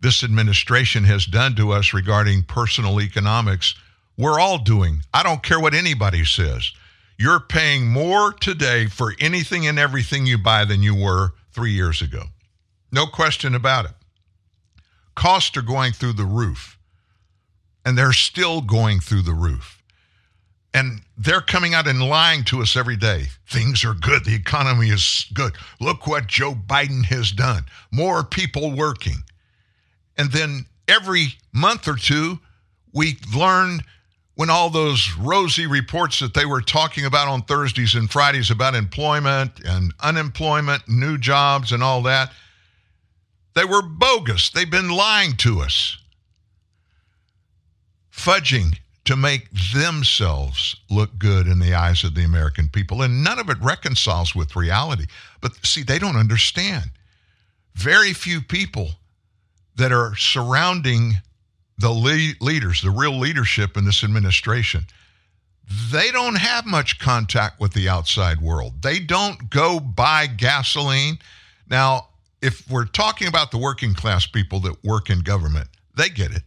[0.00, 3.74] this administration has done to us regarding personal economics
[4.20, 5.02] we're all doing.
[5.14, 6.72] I don't care what anybody says.
[7.18, 12.02] You're paying more today for anything and everything you buy than you were three years
[12.02, 12.24] ago.
[12.92, 13.92] No question about it.
[15.14, 16.78] Costs are going through the roof,
[17.86, 19.82] and they're still going through the roof.
[20.74, 23.24] And they're coming out and lying to us every day.
[23.48, 24.26] Things are good.
[24.26, 25.54] The economy is good.
[25.80, 27.64] Look what Joe Biden has done.
[27.90, 29.24] More people working.
[30.16, 32.38] And then every month or two,
[32.92, 33.84] we learned
[34.34, 38.74] when all those rosy reports that they were talking about on Thursdays and Fridays about
[38.74, 42.32] employment and unemployment, new jobs, and all that,
[43.54, 44.50] they were bogus.
[44.50, 45.98] They've been lying to us,
[48.10, 53.02] fudging to make themselves look good in the eyes of the American people.
[53.02, 55.06] And none of it reconciles with reality.
[55.40, 56.90] But see, they don't understand.
[57.74, 58.90] Very few people
[59.76, 61.14] that are surrounding
[61.78, 64.84] the le- leaders, the real leadership in this administration,
[65.90, 68.82] they don't have much contact with the outside world.
[68.82, 71.18] They don't go buy gasoline.
[71.68, 72.08] Now,
[72.42, 76.42] if we're talking about the working class people that work in government, they get it.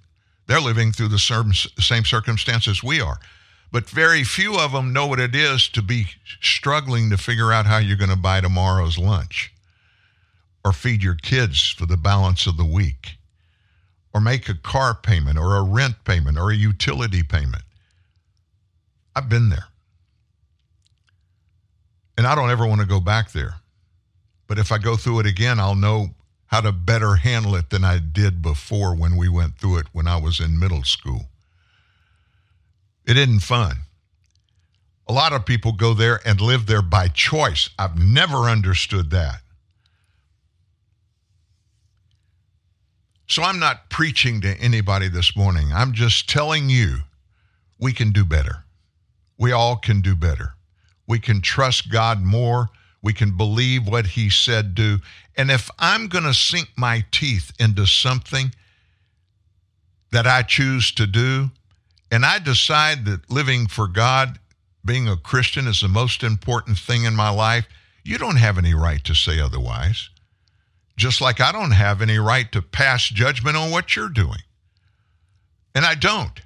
[0.47, 3.19] They're living through the same circumstances we are.
[3.71, 6.07] But very few of them know what it is to be
[6.41, 9.52] struggling to figure out how you're going to buy tomorrow's lunch
[10.63, 13.17] or feed your kids for the balance of the week
[14.13, 17.63] or make a car payment or a rent payment or a utility payment.
[19.15, 19.65] I've been there.
[22.17, 23.55] And I don't ever want to go back there.
[24.47, 26.09] But if I go through it again, I'll know
[26.47, 30.07] how to better handle it than I did before when we went through it when
[30.07, 31.25] I was in middle school.
[33.05, 33.77] It isn't fun.
[35.07, 37.69] A lot of people go there and live there by choice.
[37.77, 39.42] I've never understood that.
[43.27, 45.71] So I'm not preaching to anybody this morning.
[45.73, 46.99] I'm just telling you
[47.79, 48.65] we can do better.
[49.37, 50.53] We all can do better.
[51.07, 52.69] We can trust God more.
[53.01, 54.99] We can believe what He said do.
[55.35, 58.53] And if I'm going to sink my teeth into something
[60.11, 61.49] that I choose to do,
[62.11, 64.39] and I decide that living for God,
[64.85, 67.67] being a Christian, is the most important thing in my life,
[68.03, 70.09] you don't have any right to say otherwise
[70.95, 74.41] just like I don't have any right to pass judgment on what you're doing.
[75.75, 76.39] And I don't.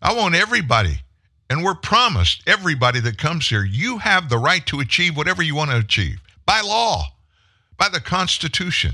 [0.00, 1.00] I want everybody,
[1.48, 5.54] and we're promised everybody that comes here, you have the right to achieve whatever you
[5.54, 7.04] want to achieve by law,
[7.76, 8.92] by the Constitution.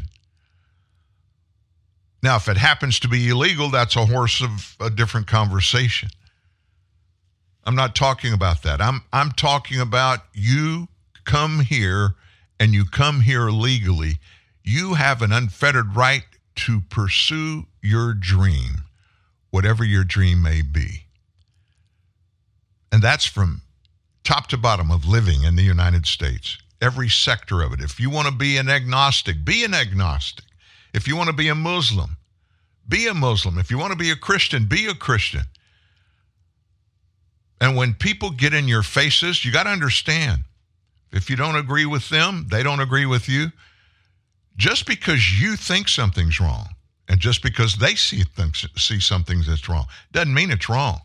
[2.22, 6.10] Now, if it happens to be illegal, that's a horse of a different conversation.
[7.64, 8.80] I'm not talking about that.
[8.80, 10.88] I'm, I'm talking about you
[11.24, 12.14] come here
[12.58, 14.18] and you come here legally
[14.64, 16.24] you have an unfettered right
[16.56, 18.82] to pursue your dream,
[19.50, 21.04] whatever your dream may be.
[22.90, 23.62] And that's from
[24.24, 27.80] top to bottom of living in the United States, every sector of it.
[27.80, 30.44] If you want to be an agnostic, be an agnostic.
[30.92, 32.16] If you want to be a Muslim,
[32.88, 33.58] be a Muslim.
[33.58, 35.42] If you want to be a Christian, be a Christian.
[37.60, 40.44] And when people get in your faces, you got to understand
[41.12, 43.52] if you don't agree with them, they don't agree with you.
[44.58, 46.68] Just because you think something's wrong
[47.08, 51.00] and just because they see things, see something that's wrong doesn't mean it's wrong.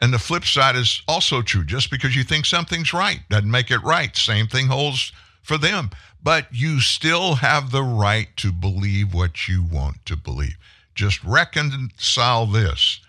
[0.00, 1.64] And the flip side is also true.
[1.64, 4.16] Just because you think something's right doesn't make it right.
[4.16, 5.90] Same thing holds for them.
[6.22, 10.56] But you still have the right to believe what you want to believe.
[10.94, 13.00] Just reconcile this.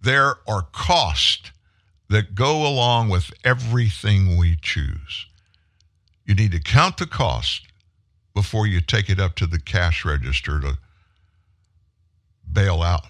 [0.00, 1.50] There are costs
[2.08, 5.26] that go along with everything we choose.
[6.24, 7.62] You need to count the cost
[8.34, 10.78] before you take it up to the cash register to
[12.50, 13.06] bail out.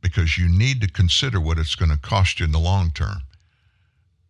[0.00, 3.22] Because you need to consider what it's going to cost you in the long term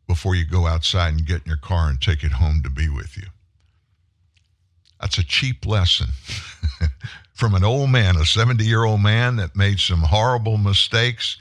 [0.07, 2.89] before you go outside and get in your car and take it home to be
[2.89, 3.29] with you.
[5.01, 6.09] That's a cheap lesson
[7.35, 11.39] from an old man, a 70 year old man that made some horrible mistakes.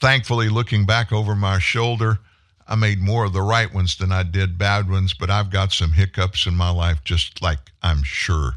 [0.00, 2.18] Thankfully, looking back over my shoulder,
[2.68, 5.72] I made more of the right ones than I did bad ones, but I've got
[5.72, 8.56] some hiccups in my life, just like I'm sure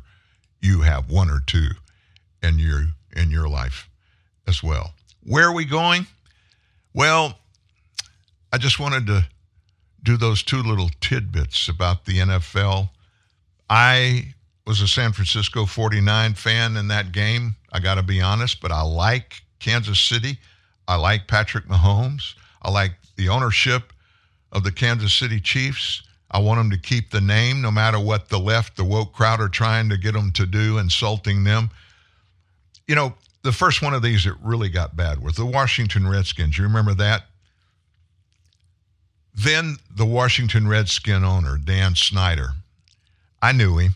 [0.61, 1.69] you have one or two
[2.41, 3.89] in your in your life
[4.47, 4.93] as well.
[5.23, 6.05] Where are we going?
[6.93, 7.37] Well,
[8.53, 9.27] I just wanted to
[10.03, 12.89] do those two little tidbits about the NFL.
[13.69, 14.33] I
[14.67, 17.55] was a San Francisco 49 fan in that game.
[17.71, 20.37] I got to be honest, but I like Kansas City.
[20.87, 22.35] I like Patrick Mahomes.
[22.61, 23.91] I like the ownership
[24.55, 26.01] of the Kansas City Chiefs.
[26.31, 29.41] I want them to keep the name no matter what the left, the woke crowd
[29.41, 31.69] are trying to get them to do, insulting them.
[32.87, 33.13] You know,
[33.43, 36.57] the first one of these that really got bad was the Washington Redskins.
[36.57, 37.25] You remember that?
[39.35, 42.51] Then the Washington Redskin owner, Dan Snyder.
[43.41, 43.95] I knew him.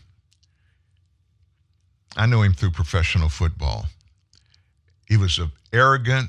[2.16, 3.86] I knew him through professional football.
[5.08, 6.28] He was an arrogant,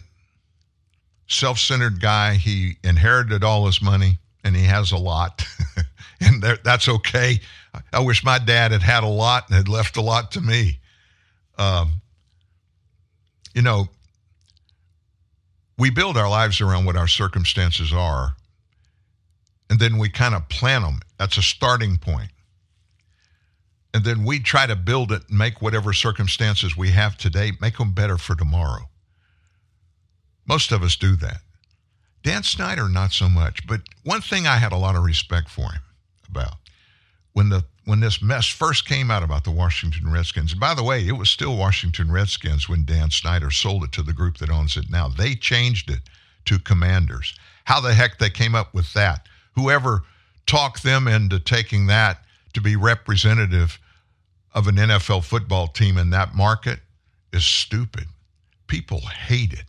[1.31, 2.35] self centered guy.
[2.35, 5.45] He inherited all his money, and he has a lot.
[6.21, 7.39] and that's okay.
[7.93, 10.79] I wish my dad had had a lot and had left a lot to me.
[11.57, 12.01] Um,
[13.53, 13.87] you know,
[15.77, 18.35] we build our lives around what our circumstances are,
[19.69, 20.99] and then we kind of plan them.
[21.17, 22.31] That's a starting point.
[23.93, 27.77] And then we try to build it and make whatever circumstances we have today, make
[27.77, 28.90] them better for tomorrow.
[30.51, 31.39] Most of us do that.
[32.23, 33.65] Dan Snyder, not so much.
[33.65, 35.81] But one thing I had a lot of respect for him
[36.29, 36.55] about
[37.31, 40.51] when the when this mess first came out about the Washington Redskins.
[40.51, 44.03] And by the way, it was still Washington Redskins when Dan Snyder sold it to
[44.03, 45.07] the group that owns it now.
[45.07, 46.01] They changed it
[46.45, 47.33] to Commanders.
[47.63, 49.27] How the heck they came up with that?
[49.55, 50.03] Whoever
[50.47, 53.79] talked them into taking that to be representative
[54.53, 56.80] of an NFL football team in that market
[57.32, 58.03] is stupid.
[58.67, 59.63] People hate it.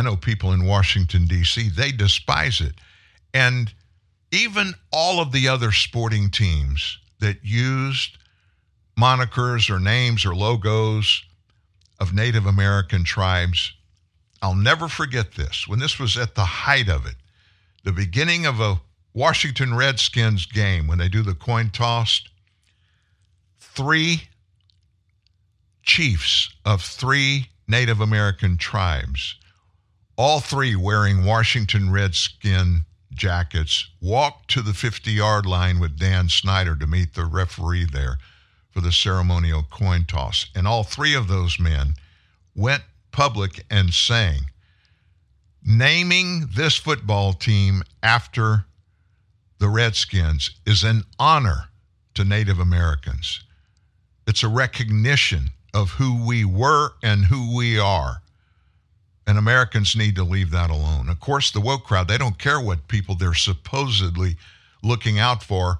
[0.00, 2.72] I know people in Washington, D.C., they despise it.
[3.34, 3.70] And
[4.32, 8.16] even all of the other sporting teams that used
[8.98, 11.22] monikers or names or logos
[11.98, 13.74] of Native American tribes,
[14.40, 15.68] I'll never forget this.
[15.68, 17.16] When this was at the height of it,
[17.84, 18.80] the beginning of a
[19.12, 22.22] Washington Redskins game, when they do the coin toss,
[23.58, 24.22] three
[25.82, 29.36] chiefs of three Native American tribes
[30.20, 36.76] all three wearing Washington Redskin jackets, walked to the 50 yard line with Dan Snyder
[36.76, 38.18] to meet the referee there
[38.70, 40.44] for the ceremonial coin toss.
[40.54, 41.94] And all three of those men
[42.54, 44.40] went public and sang,
[45.64, 48.66] naming this football team after
[49.58, 51.70] the Redskins is an honor
[52.12, 53.42] to Native Americans.
[54.26, 58.20] It's a recognition of who we were and who we are.
[59.26, 61.08] And Americans need to leave that alone.
[61.08, 64.36] Of course, the woke crowd, they don't care what people they're supposedly
[64.82, 65.78] looking out for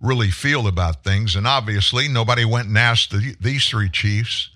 [0.00, 1.36] really feel about things.
[1.36, 4.50] And obviously, nobody went and asked the, these three chiefs.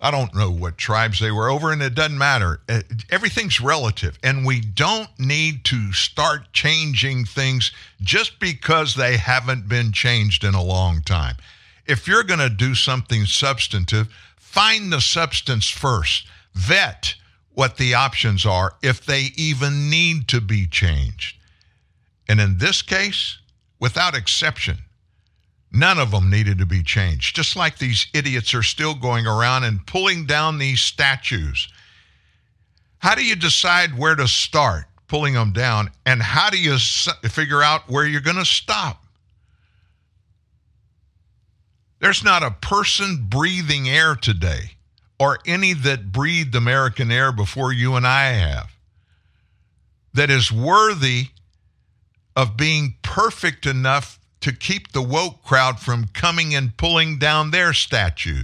[0.00, 2.60] I don't know what tribes they were over, and it doesn't matter.
[2.68, 2.80] Uh,
[3.10, 9.92] everything's relative, and we don't need to start changing things just because they haven't been
[9.92, 11.36] changed in a long time.
[11.86, 16.26] If you're going to do something substantive, find the substance first.
[16.54, 17.14] Vet
[17.54, 21.36] what the options are if they even need to be changed.
[22.28, 23.38] And in this case,
[23.78, 24.78] without exception,
[25.72, 27.34] None of them needed to be changed.
[27.34, 31.68] Just like these idiots are still going around and pulling down these statues.
[32.98, 35.90] How do you decide where to start pulling them down?
[36.04, 39.02] And how do you figure out where you're going to stop?
[42.00, 44.72] There's not a person breathing air today
[45.18, 48.70] or any that breathed American air before you and I have
[50.14, 51.28] that is worthy
[52.36, 57.72] of being perfect enough to keep the woke crowd from coming and pulling down their
[57.72, 58.42] statue.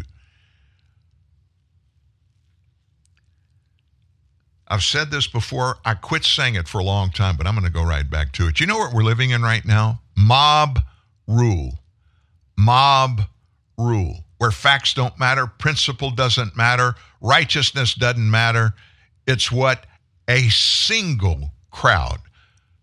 [4.68, 5.78] I've said this before.
[5.84, 8.32] I quit saying it for a long time, but I'm going to go right back
[8.32, 8.60] to it.
[8.60, 10.02] You know what we're living in right now?
[10.14, 10.80] Mob
[11.26, 11.78] rule.
[12.56, 13.22] Mob
[13.78, 14.24] rule.
[14.38, 18.74] Where facts don't matter, principle doesn't matter, righteousness doesn't matter.
[19.26, 19.84] It's what
[20.28, 22.18] a single crowd,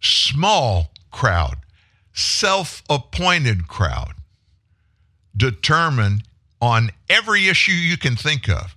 [0.01, 1.55] small crowd,
[2.13, 4.13] self appointed crowd
[5.35, 6.21] determine
[6.61, 8.75] on every issue you can think of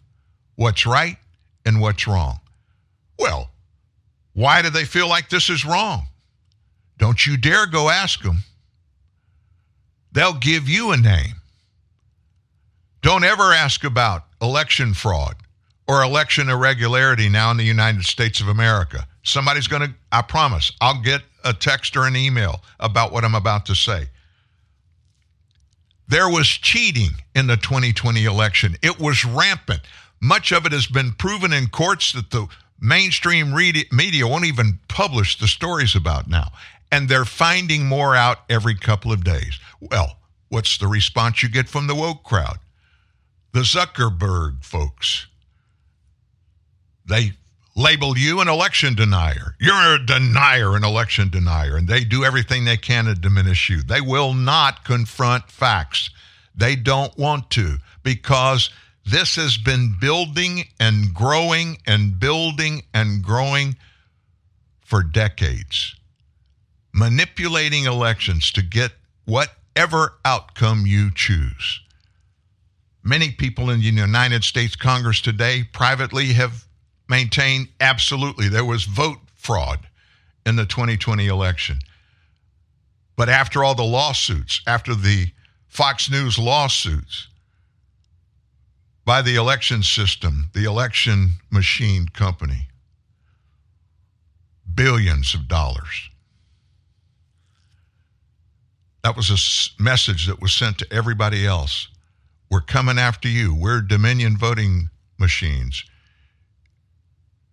[0.57, 1.16] what's right
[1.64, 2.41] and what's wrong.
[3.18, 3.51] Well,
[4.35, 6.09] why do they feel like this is wrong?
[6.99, 8.39] Don't you dare go ask them.
[10.12, 11.38] They'll give you a name.
[13.03, 15.36] Don't ever ask about election fraud
[15.86, 19.07] or election irregularity now in the United States of America.
[19.22, 23.34] Somebody's going to, I promise, I'll get a text or an email about what I'm
[23.34, 24.09] about to say.
[26.09, 28.76] There was cheating in the 2020 election.
[28.82, 29.80] It was rampant.
[30.20, 32.49] Much of it has been proven in courts that the
[32.80, 36.51] mainstream media won't even publish the stories about now.
[36.90, 39.61] And they're finding more out every couple of days.
[39.80, 40.16] Well,
[40.49, 42.59] what's the response you get from the woke crowd?
[43.53, 45.26] The Zuckerberg folks.
[47.07, 47.32] They
[47.74, 49.55] label you an election denier.
[49.61, 53.82] You're a denier, an election denier, and they do everything they can to diminish you.
[53.82, 56.11] They will not confront facts.
[56.55, 58.70] They don't want to because
[59.07, 63.76] this has been building and growing and building and growing
[64.80, 65.94] for decades.
[66.92, 68.92] Manipulating elections to get
[69.24, 71.80] whatever outcome you choose.
[73.09, 76.67] Many people in the United States Congress today privately have
[77.09, 79.79] maintained absolutely there was vote fraud
[80.45, 81.79] in the 2020 election.
[83.17, 85.29] But after all the lawsuits, after the
[85.69, 87.29] Fox News lawsuits
[89.07, 92.69] by the election system, the election machine company,
[94.75, 96.11] billions of dollars.
[99.03, 101.89] That was a message that was sent to everybody else.
[102.51, 103.55] We're coming after you.
[103.55, 104.88] We're Dominion voting
[105.18, 105.84] machines.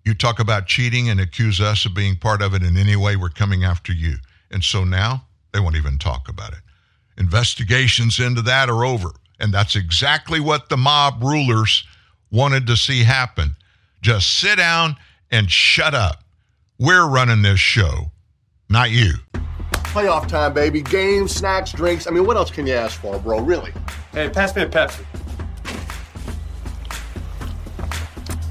[0.06, 3.16] You talk about cheating and accuse us of being part of it in any way,
[3.16, 4.18] we're coming after you.
[4.52, 6.60] And so now they won't even talk about it.
[7.18, 9.10] Investigations into that are over.
[9.40, 11.84] And that's exactly what the mob rulers
[12.32, 13.56] wanted to see happen.
[14.02, 14.96] Just sit down
[15.32, 16.24] and shut up.
[16.78, 18.12] We're running this show,
[18.70, 19.14] not you.
[19.96, 20.82] Playoff time, baby.
[20.82, 22.06] Games, snacks, drinks.
[22.06, 23.40] I mean, what else can you ask for, bro?
[23.40, 23.72] Really?
[24.12, 25.06] Hey, pass me a Pepsi.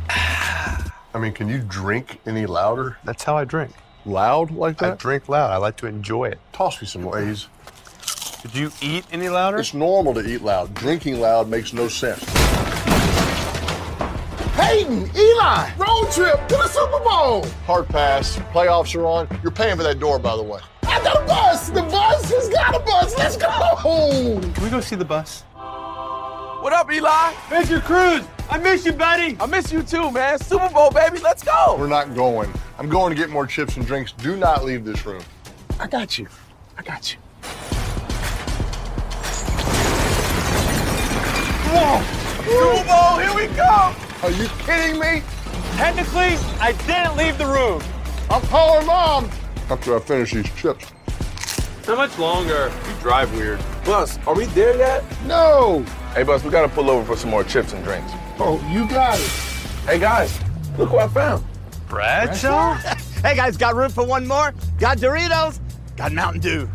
[1.15, 2.97] I mean, can you drink any louder?
[3.05, 3.73] That's how I drink.
[4.07, 4.93] Loud like that?
[4.93, 5.51] I drink loud.
[5.51, 6.39] I like to enjoy it.
[6.55, 7.49] Toss me some Lay's.
[8.41, 9.59] Did you eat any louder?
[9.59, 10.73] It's normal to eat loud.
[10.73, 12.25] Drinking loud makes no sense.
[14.55, 17.45] Hayden, Eli, road trip to the Super Bowl.
[17.67, 18.37] Hard pass.
[18.55, 19.29] Playoffs are on.
[19.43, 20.61] You're paying for that door, by the way.
[20.95, 21.71] I got a bus.
[21.71, 23.19] The bus has got a bus.
[23.19, 23.51] Let's go.
[24.55, 25.43] Can we go see the bus?
[26.61, 27.33] What up, Eli?
[27.49, 27.83] Mr.
[27.83, 29.37] Cruz, I miss you, buddy.
[29.41, 30.39] I miss you too, man.
[30.39, 31.19] Super Bowl, baby.
[31.19, 31.77] Let's go.
[31.77, 32.49] We're not going.
[32.79, 34.13] I'm going to get more chips and drinks.
[34.13, 35.23] Do not leave this room.
[35.81, 36.29] I got you.
[36.79, 37.19] I got you.
[42.45, 43.95] Super Bowl, here we go.
[44.23, 45.23] Are you kidding me?
[45.73, 47.83] Technically, I didn't leave the room.
[48.31, 49.29] I'm calling mom
[49.71, 50.87] after I finish these chips.
[51.87, 52.73] How much longer?
[52.89, 53.61] You drive weird.
[53.85, 55.05] Bus, are we there yet?
[55.27, 55.85] No.
[56.15, 58.11] Hey, Bus, we gotta pull over for some more chips and drinks.
[58.39, 59.27] Oh, you got it.
[59.87, 60.39] Hey, guys,
[60.79, 61.45] look what I found.
[61.89, 62.79] Bradshaw?
[63.25, 64.53] Hey guys, got room for one more?
[64.79, 65.59] Got Doritos?
[65.97, 66.69] Got Mountain Dew.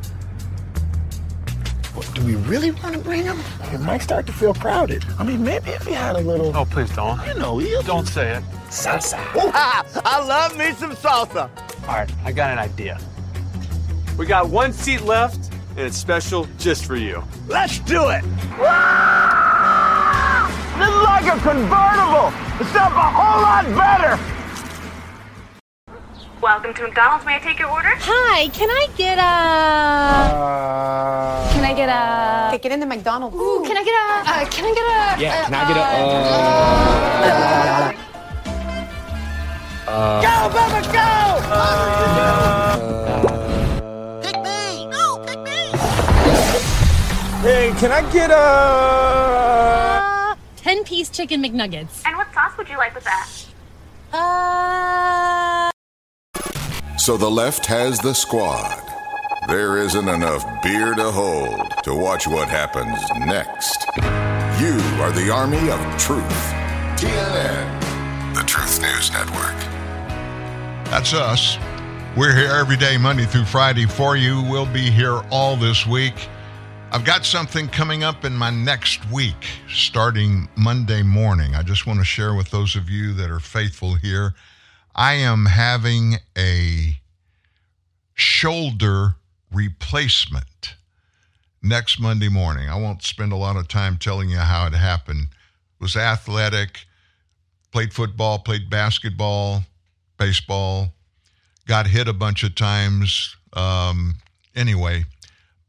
[2.13, 3.39] Do we really want to bring him?
[3.73, 5.03] It might start to feel crowded.
[5.17, 7.19] I mean, maybe if he had a little, Oh, please don't.
[7.27, 8.43] you know, he'll Don't say it.
[8.69, 9.15] salsa.
[9.51, 9.83] Ha!
[10.05, 11.49] I love me some salsa.
[11.87, 12.99] All right, I got an idea.
[14.17, 17.23] We got one seat left, and it's special just for you.
[17.47, 18.21] Let's do it.
[20.79, 24.17] This is like a convertible, except a whole lot better.
[26.41, 27.25] Welcome to McDonald's.
[27.25, 27.89] May I take your order?
[27.99, 29.21] Hi, can I get a?
[30.39, 32.57] Uh, can I get a?
[32.57, 33.35] Get in the McDonald's.
[33.35, 34.23] Ooh, can I get a?
[34.23, 35.19] Uh, can I get a?
[35.21, 35.81] Yeah, can I get a?
[39.91, 40.99] Uh, uh, go, Bubba, go!
[41.51, 42.77] Uh,
[44.21, 44.85] pick me!
[44.87, 45.59] No, pick me!
[47.41, 48.35] Hey, can I get a?
[48.35, 52.05] Uh, Ten-piece chicken McNuggets.
[52.05, 53.27] And what sauce would you like with that?
[54.13, 55.68] Uh.
[56.99, 58.83] So the left has the squad.
[59.47, 63.87] There isn't enough beer to hold to watch what happens next.
[64.61, 66.51] You are the army of truth.
[66.99, 69.55] TNN, the Truth News Network.
[70.91, 71.57] That's us.
[72.17, 74.43] We're here every day, Monday through Friday for you.
[74.43, 76.27] We'll be here all this week.
[76.91, 81.55] I've got something coming up in my next week, starting Monday morning.
[81.55, 84.33] I just want to share with those of you that are faithful here.
[84.99, 86.99] I am having a
[88.15, 89.15] shoulder
[89.49, 90.75] replacement
[91.63, 92.67] next Monday morning.
[92.67, 95.29] I won't spend a lot of time telling you how it happened.
[95.79, 96.81] Was athletic,
[97.71, 99.63] played football, played basketball,
[100.17, 100.91] baseball,
[101.65, 103.37] got hit a bunch of times.
[103.53, 104.15] Um,
[104.53, 105.05] anyway,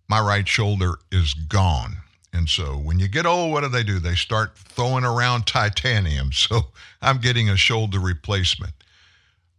[0.09, 1.99] my right shoulder is gone.
[2.33, 4.01] And so when you get old, what do they do?
[4.01, 6.31] They start throwing around titanium.
[6.49, 8.73] So I'm getting a shoulder replacement.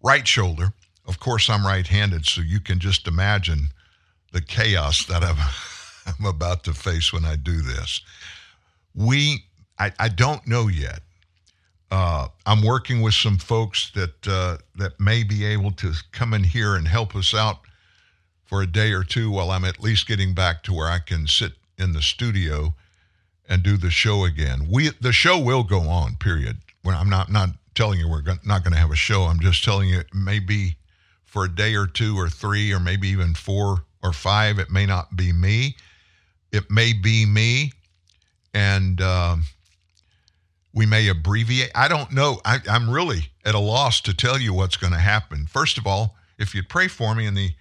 [0.03, 0.73] Right shoulder.
[1.07, 2.25] Of course, I'm right handed.
[2.25, 3.69] So you can just imagine
[4.31, 5.37] the chaos that I'm,
[6.19, 8.01] I'm about to face when I do this.
[8.95, 9.45] We,
[9.79, 11.01] I, I don't know yet.
[11.91, 16.45] Uh, I'm working with some folks that uh, that may be able to come in
[16.45, 17.59] here and help us out
[18.45, 21.27] for a day or two while I'm at least getting back to where I can
[21.27, 22.73] sit in the studio
[23.49, 24.67] and do the show again.
[24.71, 26.15] We the show will go on.
[26.15, 26.57] Period.
[26.81, 29.23] When I'm not not telling you we're not going to have a show.
[29.23, 30.77] I'm just telling you it may be
[31.23, 34.59] for a day or two or three or maybe even four or five.
[34.59, 35.75] It may not be me.
[36.51, 37.71] It may be me,
[38.53, 39.01] and.
[39.01, 39.43] Um,
[40.73, 41.71] we may abbreviate.
[41.75, 42.39] I don't know.
[42.45, 45.47] I, am really at a loss to tell you what's going to happen.
[45.47, 47.51] First of all, if you'd pray for me in the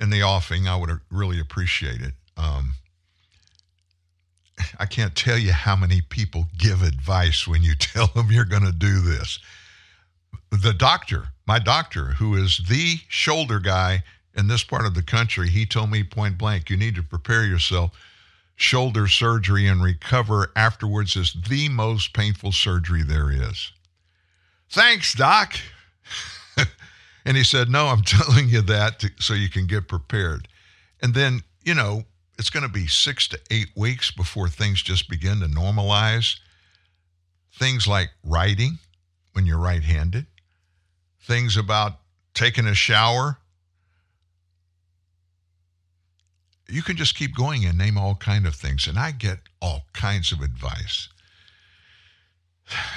[0.00, 2.14] in the offing, I would really appreciate it.
[2.36, 2.74] Um,
[4.78, 8.64] I can't tell you how many people give advice when you tell them you're going
[8.64, 9.38] to do this.
[10.50, 14.02] The doctor, my doctor, who is the shoulder guy
[14.34, 17.44] in this part of the country, he told me point blank, you need to prepare
[17.44, 17.92] yourself
[18.58, 23.72] shoulder surgery and recover afterwards is the most painful surgery there is.
[24.68, 25.54] Thanks, Doc.
[27.24, 30.48] and he said, No, I'm telling you that to, so you can get prepared.
[31.00, 32.04] And then, you know,
[32.38, 36.38] it's going to be six to eight weeks before things just begin to normalize.
[37.52, 38.78] Things like writing
[39.32, 40.26] when you're right handed,
[41.20, 41.94] things about
[42.34, 43.38] taking a shower.
[46.68, 49.86] You can just keep going and name all kind of things and i get all
[49.94, 51.08] kinds of advice.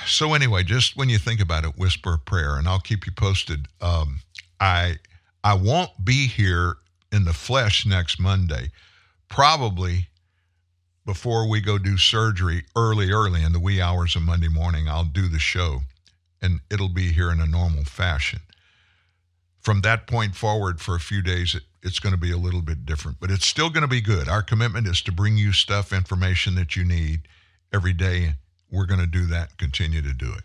[0.06, 3.12] So anyway just when you think about it whisper a prayer and i'll keep you
[3.12, 3.68] posted.
[3.80, 4.20] Um,
[4.60, 4.98] i
[5.44, 6.76] i won't be here
[7.12, 8.72] in the flesh next monday
[9.32, 10.08] probably
[11.06, 15.04] before we go do surgery early early in the wee hours of monday morning i'll
[15.04, 15.82] do the show
[16.42, 18.40] and it'll be here in a normal fashion.
[19.60, 22.62] From that point forward for a few days it, it's going to be a little
[22.62, 24.28] bit different but it's still going to be good.
[24.28, 27.22] Our commitment is to bring you stuff information that you need
[27.72, 28.34] every day
[28.72, 30.44] we're going to do that continue to do it.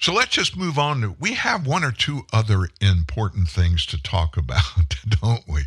[0.00, 4.02] So let's just move on to we have one or two other important things to
[4.02, 5.64] talk about don't we?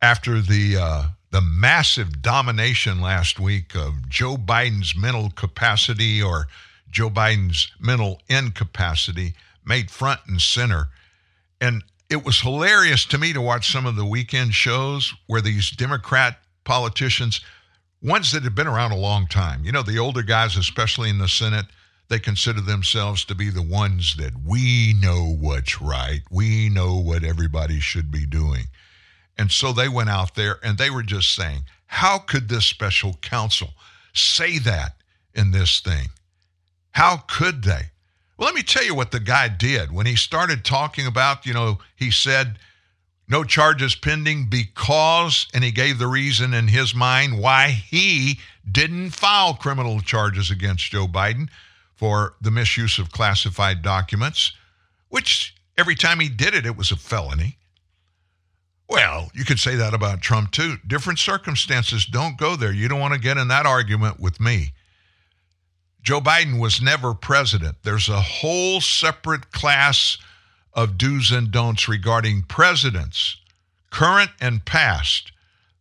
[0.00, 6.46] After the uh, the massive domination last week of joe biden's mental capacity or
[6.90, 10.88] joe biden's mental incapacity made front and center
[11.60, 15.70] and it was hilarious to me to watch some of the weekend shows where these
[15.70, 17.40] Democrat politicians,
[18.02, 21.18] ones that have been around a long time, you know, the older guys, especially in
[21.18, 21.66] the Senate,
[22.08, 26.22] they consider themselves to be the ones that we know what's right.
[26.30, 28.64] We know what everybody should be doing.
[29.38, 33.14] And so they went out there and they were just saying, how could this special
[33.22, 33.70] counsel
[34.12, 34.96] say that
[35.34, 36.08] in this thing?
[36.90, 37.90] How could they?
[38.36, 39.92] Well, let me tell you what the guy did.
[39.92, 42.58] When he started talking about, you know, he said,
[43.28, 49.10] no charges pending because, and he gave the reason in his mind why he didn't
[49.10, 51.48] file criminal charges against Joe Biden
[51.94, 54.52] for the misuse of classified documents,
[55.08, 57.56] which every time he did it, it was a felony.
[58.88, 60.76] Well, you could say that about Trump too.
[60.86, 62.06] Different circumstances.
[62.06, 62.72] Don't go there.
[62.72, 64.72] You don't want to get in that argument with me.
[66.02, 67.76] Joe Biden was never president.
[67.82, 70.16] There's a whole separate class
[70.72, 73.36] of do's and don'ts regarding presidents,
[73.90, 75.32] current and past,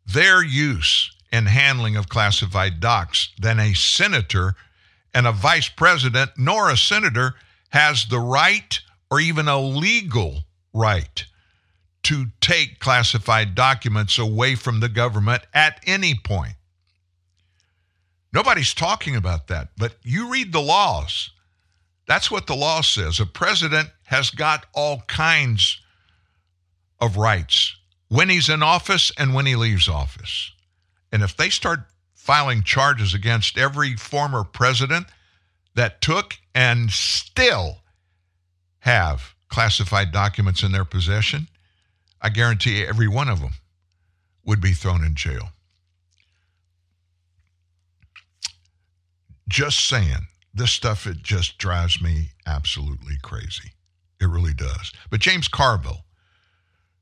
[0.05, 4.55] their use and handling of classified docs than a senator
[5.13, 7.35] and a vice president, nor a senator,
[7.69, 10.43] has the right or even a legal
[10.73, 11.25] right
[12.07, 16.53] to take classified documents away from the government at any point.
[18.31, 21.31] Nobody's talking about that, but you read the laws.
[22.07, 23.19] That's what the law says.
[23.19, 25.81] A president has got all kinds
[27.01, 27.75] of rights
[28.07, 30.53] when he's in office and when he leaves office.
[31.11, 31.81] And if they start
[32.13, 35.07] filing charges against every former president
[35.75, 37.79] that took and still
[38.79, 41.49] have classified documents in their possession,
[42.22, 43.53] I guarantee every one of them
[44.45, 45.49] would be thrown in jail.
[49.47, 53.72] Just saying, this stuff, it just drives me absolutely crazy.
[54.20, 54.91] It really does.
[55.09, 56.03] But James Carville,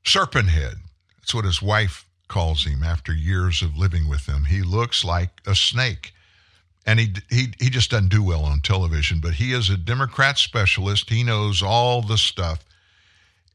[0.04, 0.74] Serpent Head,
[1.18, 4.44] that's what his wife calls him after years of living with him.
[4.44, 6.12] He looks like a snake.
[6.84, 10.38] And he, he, he just doesn't do well on television, but he is a Democrat
[10.38, 11.10] specialist.
[11.10, 12.64] He knows all the stuff.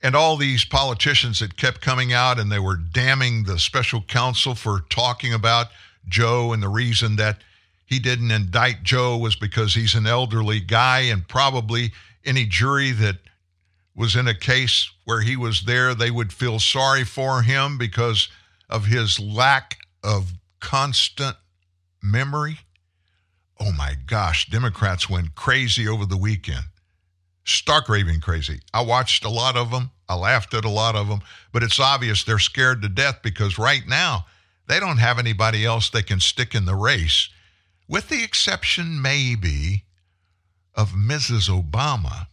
[0.04, 4.56] And all these politicians that kept coming out and they were damning the special counsel
[4.56, 5.68] for talking about
[6.08, 7.38] Joe and the reason that
[7.86, 11.92] he didn't indict Joe was because he's an elderly guy, and probably
[12.24, 13.18] any jury that
[13.96, 18.30] was in a case where he was there, they would feel sorry for him because
[18.70, 20.32] of his lack of
[20.62, 21.36] constant
[22.02, 22.60] memory.
[23.60, 26.64] Oh my gosh, Democrats went crazy over the weekend.
[27.44, 28.62] Stark raving crazy.
[28.74, 29.92] I watched a lot of them.
[30.08, 31.22] I laughed at a lot of them,
[31.52, 34.26] but it's obvious they're scared to death because right now
[34.68, 37.30] they don't have anybody else they can stick in the race,
[37.88, 39.86] with the exception, maybe,
[40.76, 41.50] of Mrs.
[41.50, 42.28] Obama.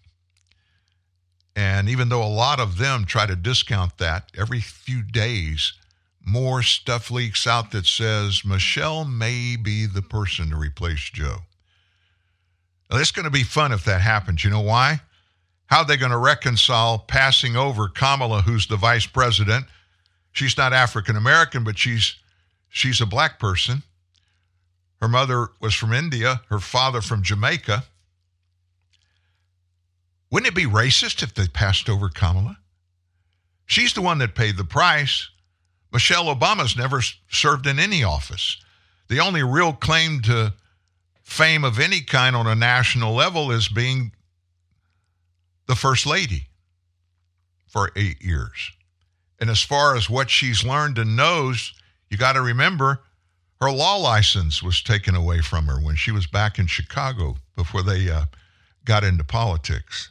[1.57, 5.73] And even though a lot of them try to discount that, every few days,
[6.25, 11.39] more stuff leaks out that says Michelle may be the person to replace Joe.
[12.91, 14.45] Now, it's going to be fun if that happens.
[14.45, 15.01] You know why?
[15.67, 19.67] How are they going to reconcile passing over Kamala, who's the vice president?
[20.33, 22.17] She's not African American, but she's
[22.71, 23.83] she's a black person.
[25.01, 27.85] Her mother was from India, her father from Jamaica.
[30.31, 32.59] Wouldn't it be racist if they passed over Kamala?
[33.67, 35.29] She's the one that paid the price.
[35.93, 38.59] Michelle Obama's never served in any office.
[39.09, 40.53] The only real claim to
[41.29, 44.11] fame of any kind on a national level is being
[45.67, 46.49] the First Lady
[47.67, 48.73] for eight years.
[49.39, 51.75] And as far as what she's learned and knows,
[52.09, 53.03] you got to remember
[53.61, 57.83] her law license was taken away from her when she was back in Chicago before
[57.83, 58.25] they uh,
[58.87, 60.11] got into politics.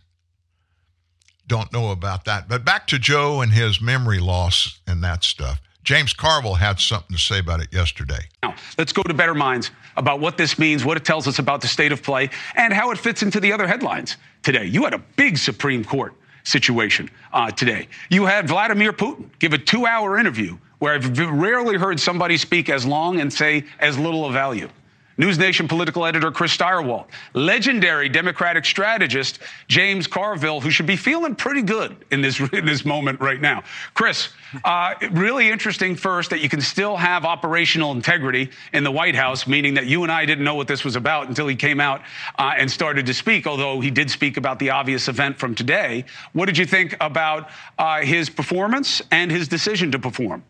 [1.48, 2.48] Don't know about that.
[2.48, 5.60] But back to Joe and his memory loss and that stuff.
[5.88, 8.20] James Carville had something to say about it yesterday.
[8.44, 11.62] Now, let's go to better minds about what this means, what it tells us about
[11.62, 14.66] the state of play, and how it fits into the other headlines today.
[14.66, 16.14] You had a big Supreme Court
[16.44, 17.88] situation uh, today.
[18.10, 22.68] You had Vladimir Putin give a two hour interview where I've rarely heard somebody speak
[22.68, 24.68] as long and say as little of value.
[25.20, 31.34] News Nation political editor Chris Stirewalt, legendary Democratic strategist James Carville, who should be feeling
[31.34, 33.64] pretty good in this in this moment right now.
[33.94, 34.30] Chris,
[34.64, 39.48] uh, really interesting first that you can still have operational integrity in the White House,
[39.48, 42.02] meaning that you and I didn't know what this was about until he came out
[42.38, 43.48] uh, and started to speak.
[43.48, 46.06] Although he did speak about the obvious event from today.
[46.34, 47.50] What did you think about
[47.80, 50.44] uh, his performance and his decision to perform?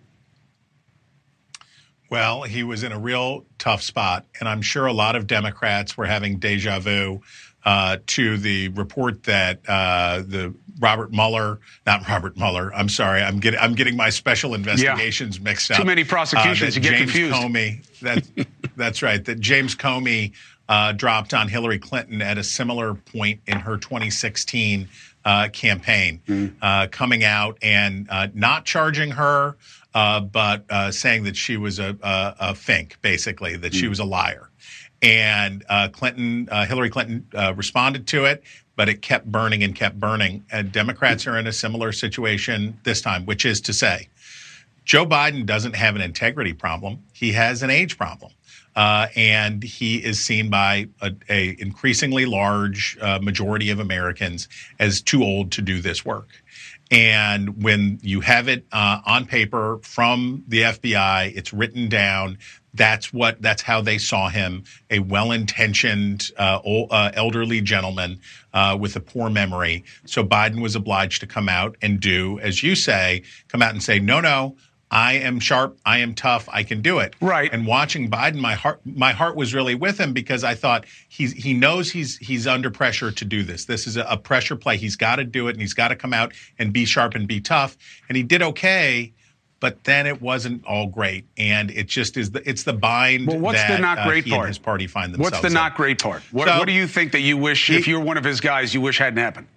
[2.10, 5.98] Well, he was in a real tough spot, and I'm sure a lot of Democrats
[5.98, 7.22] were having deja vu
[7.66, 13.40] uh, to the report that uh, the Robert Mueller, not Robert Mueller, I'm sorry, I'm
[13.40, 15.44] getting I'm getting my special investigations yeah.
[15.44, 15.78] mixed up.
[15.78, 17.36] Too many prosecutions, uh, you get James confused.
[17.36, 18.48] Comey, that,
[18.78, 19.24] that's right.
[19.26, 20.32] That James Comey
[20.70, 24.88] uh, dropped on Hillary Clinton at a similar point in her 2016
[25.26, 26.92] uh, campaign, mm.
[26.92, 29.58] coming out and not charging her
[29.98, 33.80] uh, but uh, saying that she was a, a, a fink, basically, that mm.
[33.80, 34.52] she was a liar.
[35.02, 38.44] And uh, Clinton, uh, Hillary Clinton uh, responded to it,
[38.76, 40.46] but it kept burning and kept burning.
[40.52, 44.08] And Democrats are in a similar situation this time, which is to say,
[44.86, 48.32] Joe Biden doesn't have an integrity problem; he has an age problem.
[48.76, 55.02] Uh, and he is seen by a, a increasingly large uh, majority of Americans as
[55.02, 56.28] too old to do this work.
[56.90, 62.38] And when you have it uh, on paper from the FBI, it's written down.
[62.74, 63.42] That's what.
[63.42, 64.64] That's how they saw him.
[64.90, 68.22] A well-intentioned, uh, old, uh, elderly gentleman
[68.54, 69.84] uh, with a poor memory.
[70.06, 73.84] So Biden was obliged to come out and do, as you say, come out and
[73.84, 74.56] say, no, no.
[74.90, 75.78] I am sharp.
[75.86, 76.48] I am tough.
[76.52, 77.14] I can do it.
[77.20, 77.52] Right.
[77.52, 81.34] And watching Biden, my heart, my heart was really with him because I thought he's
[81.34, 83.66] he knows he's he's under pressure to do this.
[83.66, 84.78] This is a, a pressure play.
[84.78, 87.28] He's got to do it, and he's got to come out and be sharp and
[87.28, 87.78] be tough.
[88.08, 89.12] And he did okay,
[89.60, 91.26] but then it wasn't all great.
[91.38, 93.28] And it just is the it's the bind.
[93.28, 94.48] Well, what's that, the not uh, great he and part?
[94.48, 95.32] his party find themselves.
[95.32, 95.54] What's the in.
[95.54, 96.22] not great part?
[96.32, 98.74] What, So- what do you think that you wish, if you're one of his guys,
[98.74, 99.48] you wish hadn't happened?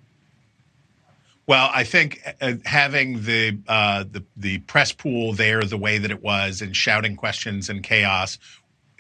[1.51, 6.13] Well, I think uh, having the, uh, the the press pool there the way that
[6.13, 8.39] it was and shouting questions and chaos.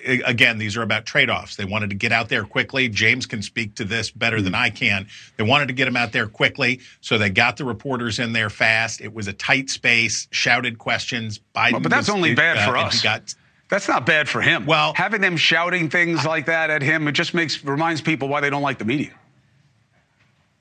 [0.04, 1.54] Again, these are about trade-offs.
[1.54, 2.88] They wanted to get out there quickly.
[2.88, 5.06] James can speak to this better than I can.
[5.36, 8.50] They wanted to get him out there quickly, so they got the reporters in there
[8.50, 9.00] fast.
[9.00, 11.38] It was a tight space, shouted questions.
[11.54, 13.00] Biden, Well, but that's was- only bad uh, for us.
[13.00, 13.32] Got
[13.68, 14.66] That's not bad for him.
[14.66, 18.40] Well, having them shouting things like that at him, it just makes reminds people why
[18.40, 19.12] they don't like the media.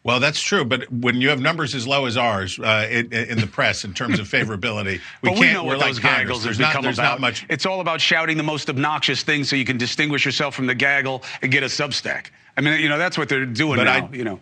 [0.04, 3.38] Well, that's true, but when you have numbers as low as ours uh, in, in
[3.40, 5.40] the press in terms of favorability, we can't.
[5.40, 6.70] we know we're what like those gaggles There's not.
[6.70, 7.12] become There's about.
[7.12, 7.46] not much.
[7.50, 10.76] It's all about shouting the most obnoxious things so you can distinguish yourself from the
[10.76, 12.28] gaggle and get a substack.
[12.56, 14.08] I mean, you know, that's what they're doing But now.
[14.12, 14.40] I- you know,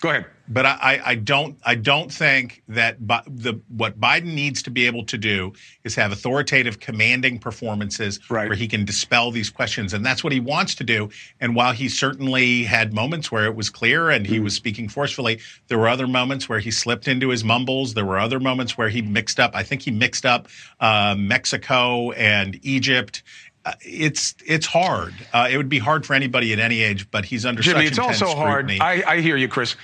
[0.00, 0.26] go ahead.
[0.48, 5.04] But I, I, don't I don't think that the what Biden needs to be able
[5.06, 10.22] to do is have authoritative, commanding performances where he can dispel these questions, and that's
[10.22, 11.10] what he wants to do.
[11.40, 15.40] And while he certainly had moments where it was clear and he was speaking forcefully,
[15.66, 17.94] there were other moments where he slipped into his mumbles.
[17.94, 19.50] There were other moments where he mixed up.
[19.54, 20.46] I think he mixed up
[20.78, 23.24] uh, Mexico and Egypt.
[23.66, 25.12] Uh, it's it's hard.
[25.32, 27.88] Uh, it would be hard for anybody at any age, but he's under Jimmy, such
[27.88, 28.70] it's intense also hard.
[28.70, 29.74] I, I hear you, Chris.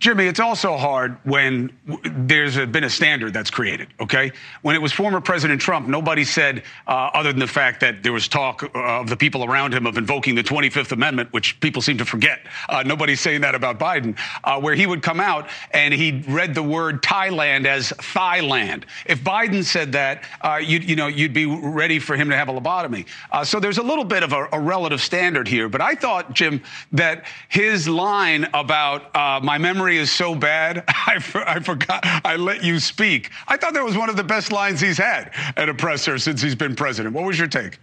[0.00, 1.72] Jimmy, it's also hard when
[2.04, 4.32] there's been a standard that's created, okay?
[4.62, 8.12] When it was former President Trump, nobody said, uh, other than the fact that there
[8.12, 11.80] was talk uh, of the people around him of invoking the 25th Amendment, which people
[11.80, 12.40] seem to forget.
[12.68, 16.54] Uh, nobody's saying that about Biden, uh, where he would come out and he'd read
[16.54, 18.84] the word Thailand as Thailand.
[19.06, 22.48] If Biden said that, uh, you'd, you know, you'd be ready for him to have
[22.48, 23.06] a lobotomy.
[23.30, 25.68] Uh, so there's a little bit of a, a relative standard here.
[25.68, 31.46] But I thought, Jim, that his line about my memory is so bad, I, for,
[31.48, 33.30] I forgot, I let you speak.
[33.48, 36.42] I thought that was one of the best lines he's had at a presser since
[36.42, 37.14] he's been president.
[37.14, 37.78] What was your take?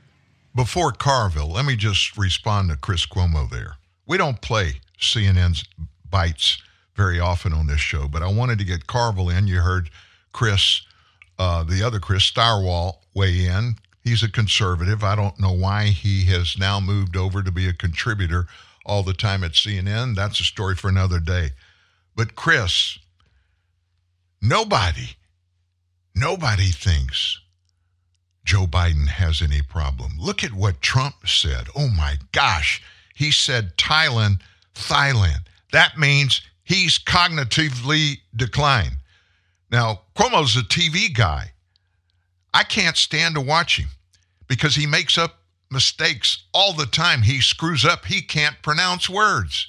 [0.56, 3.78] Before Carville, let me just respond to Chris Cuomo there.
[4.06, 5.64] We don't play CNN's
[6.10, 6.62] bites
[6.95, 9.47] very often on this show, but I wanted to get Carville in.
[9.47, 9.89] You heard
[10.34, 10.82] Chris,
[11.39, 13.76] uh, the other Chris Stirewalt, weigh in.
[14.04, 15.04] He's a conservative.
[15.04, 18.47] I don't know why he has now moved over to be a contributor
[18.86, 20.16] all the time at CNN.
[20.16, 21.52] That's a story for another day.
[22.16, 22.99] But Chris,
[24.41, 25.16] nobody,
[26.14, 27.39] nobody thinks
[28.43, 30.14] Joe Biden has any problem.
[30.20, 31.68] Look at what Trump said.
[31.76, 32.82] Oh my gosh.
[33.16, 34.41] He said Thailand,
[34.74, 35.45] Thailand.
[35.72, 38.97] That means he's cognitively declined.
[39.72, 41.51] Now, Cuomo's a TV guy.
[42.53, 43.89] I can't stand to watch him
[44.47, 45.39] because he makes up
[45.70, 47.22] mistakes all the time.
[47.22, 48.05] He screws up.
[48.05, 49.68] He can't pronounce words.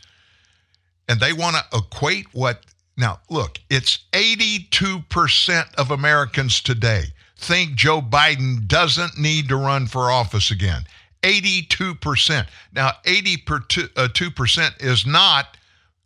[1.12, 2.64] And they want to equate what.
[2.96, 7.04] Now, look, it's 82% of Americans today
[7.36, 10.84] think Joe Biden doesn't need to run for office again.
[11.22, 12.46] 82%.
[12.72, 15.58] Now, 82% is not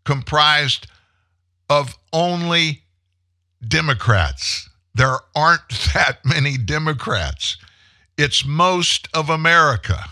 [0.04, 0.88] comprised
[1.70, 2.82] of only
[3.68, 4.68] Democrats.
[4.92, 7.58] There aren't that many Democrats.
[8.18, 10.02] It's most of America.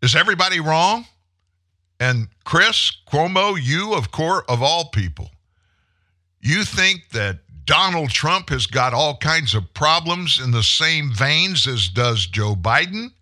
[0.00, 1.06] Is everybody wrong?
[2.00, 5.30] And Chris Cuomo, you of course of all people,
[6.40, 11.66] you think that Donald Trump has got all kinds of problems in the same veins
[11.66, 13.12] as does Joe Biden?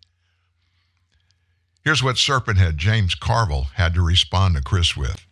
[1.85, 5.27] Here's what Serpent James Carville had to respond to Chris with.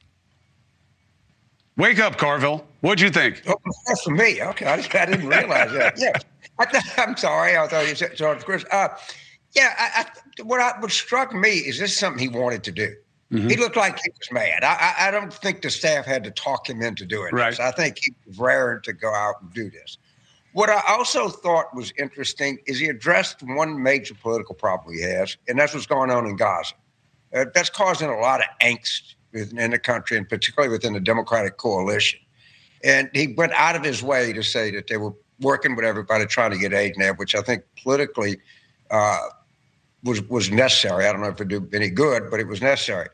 [1.76, 2.66] Wake up, Carville.
[2.80, 3.42] What'd you think?
[3.46, 3.54] Oh,
[3.86, 4.42] that's for me.
[4.42, 5.94] Okay, I, just, I didn't realize that.
[5.96, 6.12] Yeah,
[6.58, 7.56] I th- I'm sorry.
[7.56, 8.64] I thought you said sorry, Chris.
[8.70, 8.88] Uh,
[9.52, 12.94] yeah, I, I, what I, what struck me is this something he wanted to do.
[13.32, 13.48] Mm-hmm.
[13.48, 14.64] He looked like he was mad.
[14.64, 17.50] I, I, don't think the staff had to talk him into doing Right.
[17.50, 17.60] this.
[17.60, 19.98] I think he was raring to go out and do this.
[20.52, 25.36] What I also thought was interesting is he addressed one major political problem he has,
[25.46, 26.74] and that's what's going on in Gaza.
[27.32, 31.56] Uh, that's causing a lot of angst within the country, and particularly within the Democratic
[31.56, 32.18] coalition.
[32.82, 36.26] And he went out of his way to say that they were working with everybody
[36.26, 38.38] trying to get aid in there, which I think politically
[38.90, 39.18] uh,
[40.02, 41.06] was was necessary.
[41.06, 43.08] I don't know if it did any good, but it was necessary.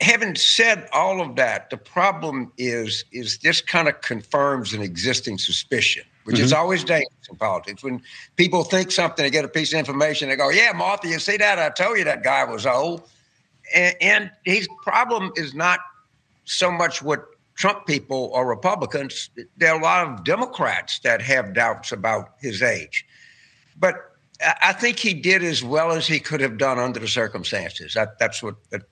[0.00, 5.38] Having said all of that, the problem is is this kind of confirms an existing
[5.38, 6.56] suspicion, which is Mhm.
[6.56, 7.82] always dangerous in politics.
[7.82, 8.00] When
[8.36, 11.36] people think something, they get a piece of information, they go, "Yeah, Martha, you see
[11.38, 11.58] that?
[11.58, 13.08] I told you that guy was old."
[13.74, 15.80] And, and his problem is not
[16.44, 17.26] so much what
[17.56, 19.30] Trump people or Republicans.
[19.56, 23.04] There are a lot of Democrats that have doubts about his age,
[23.76, 23.94] but
[24.40, 27.94] I I think he did as well as he could have done under the circumstances.
[27.94, 28.82] That, that's what, that,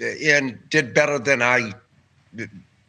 [0.00, 1.72] and did better than I.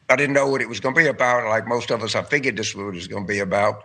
[0.09, 1.47] I didn't know what it was going to be about.
[1.47, 3.83] Like most of us, I figured this was what it was going to be about.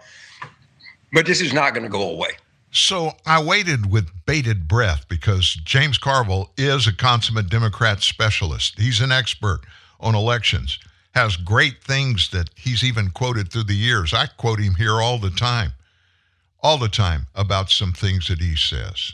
[1.13, 2.31] But this is not going to go away.
[2.73, 8.79] So I waited with bated breath because James Carville is a consummate Democrat specialist.
[8.79, 9.61] He's an expert
[9.99, 10.79] on elections,
[11.15, 14.13] has great things that he's even quoted through the years.
[14.13, 15.73] I quote him here all the time,
[16.61, 19.13] all the time about some things that he says.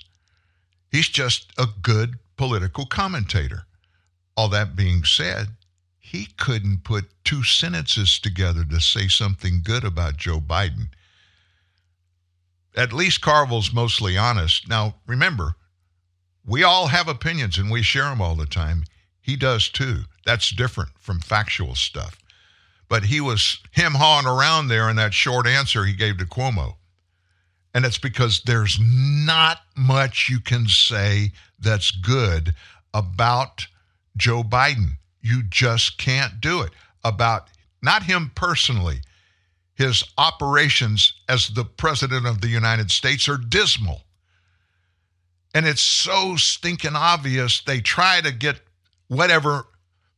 [0.91, 3.67] He's just a good political commentator.
[4.37, 5.49] All that being said,
[5.99, 10.89] he couldn't put two sentences together to say something good about Joe Biden
[12.77, 14.69] at least Carville's mostly honest.
[14.69, 15.57] Now, remember,
[16.45, 18.85] we all have opinions and we share them all the time.
[19.21, 20.03] He does too.
[20.25, 22.19] That's different from factual stuff.
[22.89, 26.75] But he was him hawing around there in that short answer he gave to Cuomo.
[27.75, 32.55] And it's because there's not much you can say that's good
[32.93, 33.67] about
[34.17, 34.99] Joe Biden.
[35.21, 36.71] You just can't do it.
[37.05, 37.49] About
[37.83, 39.01] not him personally,
[39.75, 44.03] his operations as the president of the United States are dismal.
[45.55, 48.61] And it's so stinking obvious they try to get
[49.09, 49.67] whatever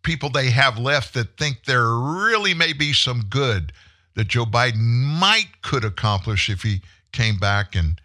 [0.03, 3.73] people they have left that think there really may be some good
[4.15, 8.01] that Joe Biden might could accomplish if he came back and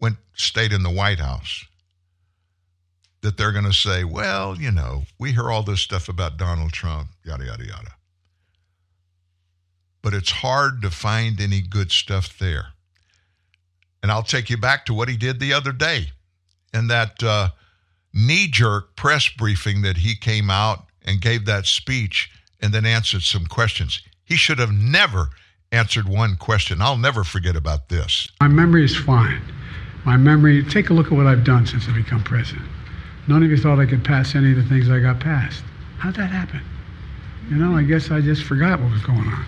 [0.00, 1.66] went stayed in the White House.
[3.22, 6.72] That they're going to say, well, you know, we hear all this stuff about Donald
[6.72, 7.92] Trump, yada, yada, yada
[10.02, 12.66] but it's hard to find any good stuff there.
[14.02, 16.10] And I'll take you back to what he did the other day
[16.74, 17.50] in that uh,
[18.12, 23.22] knee jerk press briefing that he came out and gave that speech and then answered
[23.22, 24.02] some questions.
[24.24, 25.28] He should have never
[25.70, 26.82] answered one question.
[26.82, 28.28] I'll never forget about this.
[28.40, 29.40] My memory is fine.
[30.04, 32.68] My memory, take a look at what I've done since I become president.
[33.28, 35.62] None of you thought I could pass any of the things I got passed.
[35.98, 36.60] How'd that happen?
[37.50, 39.44] You know, I guess I just forgot what was going on.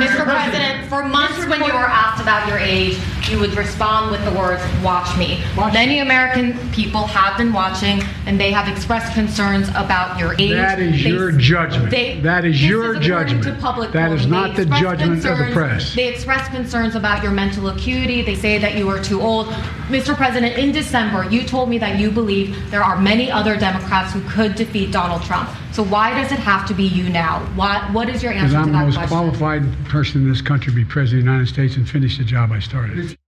[0.00, 0.24] Mr.
[0.24, 2.98] President, for months when you were asked about your age,
[3.30, 5.42] you would respond with the words, watch me.
[5.56, 10.52] Many American people have been watching and they have expressed concerns about your age.
[10.52, 11.90] That is They- your judgment.
[11.90, 13.92] they- that is your according judgment.
[13.92, 15.94] That is not the judgment of the press.
[15.94, 18.22] They express concerns about your mental acuity.
[18.22, 19.54] They say that you are too old.
[19.90, 20.16] Mr.
[20.16, 24.20] President, in December, you told me that you believe there are many other Democrats who
[24.22, 25.48] could defeat Donald Trump.
[25.74, 27.40] So why does it have to be you now?
[27.56, 29.08] Why, what is your Because answer I'm the most question?
[29.08, 32.22] qualified person in this country to be president of the United States and finish the
[32.22, 33.18] job I started.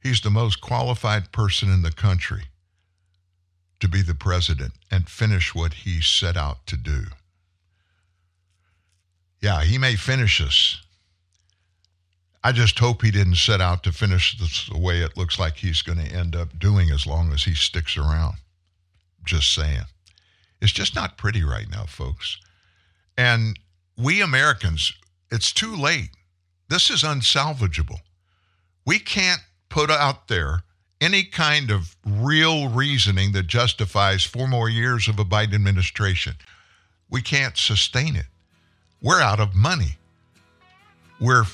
[0.00, 2.44] He's the most qualified person in the country
[3.80, 7.06] to be the president and finish what he set out to do.
[9.40, 10.80] Yeah, he may finish us.
[12.44, 15.56] I just hope he didn't set out to finish this the way it looks like
[15.56, 18.36] he's going to end up doing as long as he sticks around.
[19.24, 19.84] Just saying.
[20.60, 22.38] It's just not pretty right now, folks.
[23.16, 23.58] And
[23.96, 24.92] we Americans,
[25.30, 26.10] it's too late.
[26.68, 28.00] This is unsalvageable.
[28.86, 30.62] We can't put out there
[31.00, 36.34] any kind of real reasoning that justifies four more years of a Biden administration.
[37.10, 38.26] We can't sustain it.
[39.02, 39.98] We're out of money.
[41.20, 41.44] We're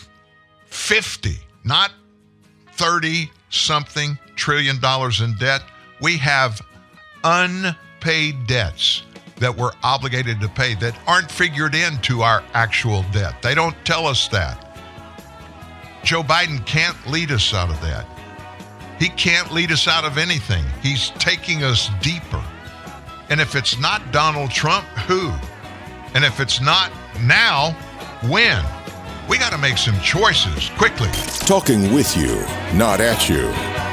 [0.66, 1.90] 50, not
[2.74, 5.62] 30 something trillion dollars in debt.
[6.00, 6.60] We have
[7.24, 9.02] unpaid debts
[9.36, 13.40] that we're obligated to pay that aren't figured into our actual debt.
[13.42, 14.66] They don't tell us that.
[16.02, 18.06] Joe Biden can't lead us out of that.
[18.98, 20.64] He can't lead us out of anything.
[20.82, 22.42] He's taking us deeper.
[23.30, 25.30] And if it's not Donald Trump, who?
[26.14, 26.90] And if it's not
[27.22, 27.70] now,
[28.28, 28.62] when?
[29.28, 31.08] We got to make some choices quickly.
[31.46, 32.44] Talking with you,
[32.76, 33.46] not at you.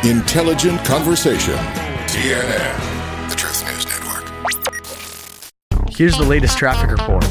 [0.10, 1.56] Intelligent conversation.
[2.08, 2.97] TNN,
[5.98, 7.26] Here's the latest traffic report.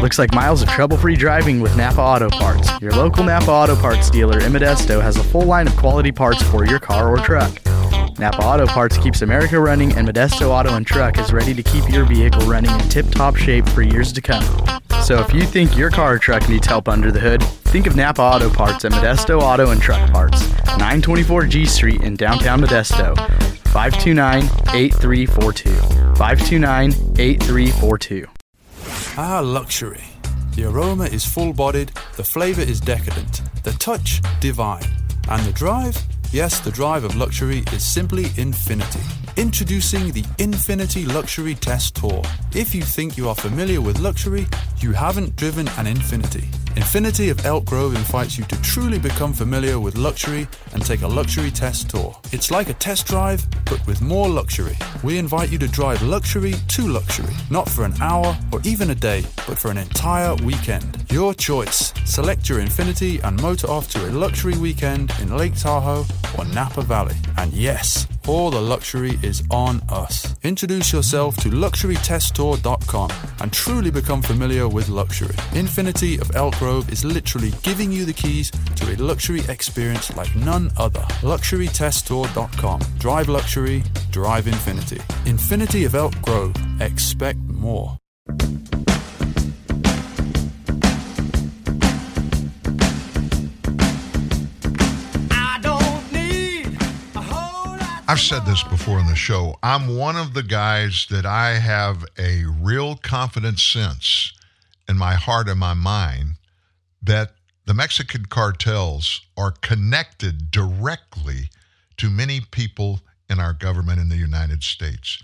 [0.00, 2.70] Looks like miles of trouble-free driving with Napa Auto Parts.
[2.80, 6.42] Your local Napa Auto Parts dealer in Modesto has a full line of quality parts
[6.44, 7.52] for your car or truck.
[8.18, 11.90] Napa Auto Parts keeps America running, and Modesto Auto and Truck is ready to keep
[11.90, 14.42] your vehicle running in tip-top shape for years to come.
[15.02, 17.96] So if you think your car or truck needs help under the hood, think of
[17.96, 20.48] Napa Auto Parts at Modesto Auto and Truck Parts,
[20.78, 23.14] 924 G Street in downtown Modesto.
[23.74, 24.44] 529
[24.74, 26.05] 8342.
[26.16, 28.26] 529 8342.
[29.18, 30.02] Ah, luxury.
[30.54, 34.86] The aroma is full bodied, the flavour is decadent, the touch divine,
[35.28, 35.94] and the drive?
[36.32, 39.02] Yes, the drive of luxury is simply infinity.
[39.36, 42.22] Introducing the Infiniti Luxury Test Tour.
[42.54, 44.46] If you think you are familiar with luxury,
[44.82, 46.44] you haven't driven an Infiniti.
[46.76, 51.08] Infiniti of Elk Grove invites you to truly become familiar with luxury and take a
[51.08, 52.14] luxury test tour.
[52.32, 54.76] It's like a test drive, but with more luxury.
[55.02, 58.94] We invite you to drive luxury to luxury, not for an hour or even a
[58.94, 61.04] day, but for an entire weekend.
[61.10, 61.94] Your choice.
[62.04, 66.04] Select your Infiniti and motor off to a luxury weekend in Lake Tahoe
[66.36, 67.16] or Napa Valley.
[67.38, 70.34] And yes, all the luxury is on us.
[70.42, 73.10] Introduce yourself to luxurytesttour.com
[73.40, 75.34] and truly become familiar with luxury.
[75.52, 80.34] Infiniti of Elk Grove is literally giving you the keys to a luxury experience like
[80.36, 81.02] none other.
[81.22, 82.80] Luxurytesttour.com.
[82.98, 84.98] Drive luxury, drive infinity.
[85.24, 86.54] Infiniti of Elk Grove.
[86.80, 87.98] Expect more.
[98.08, 99.58] I've said this before in the show.
[99.64, 104.32] I'm one of the guys that I have a real confident sense
[104.88, 106.34] in my heart and my mind
[107.02, 107.32] that
[107.64, 111.50] the Mexican cartels are connected directly
[111.96, 115.20] to many people in our government in the United States.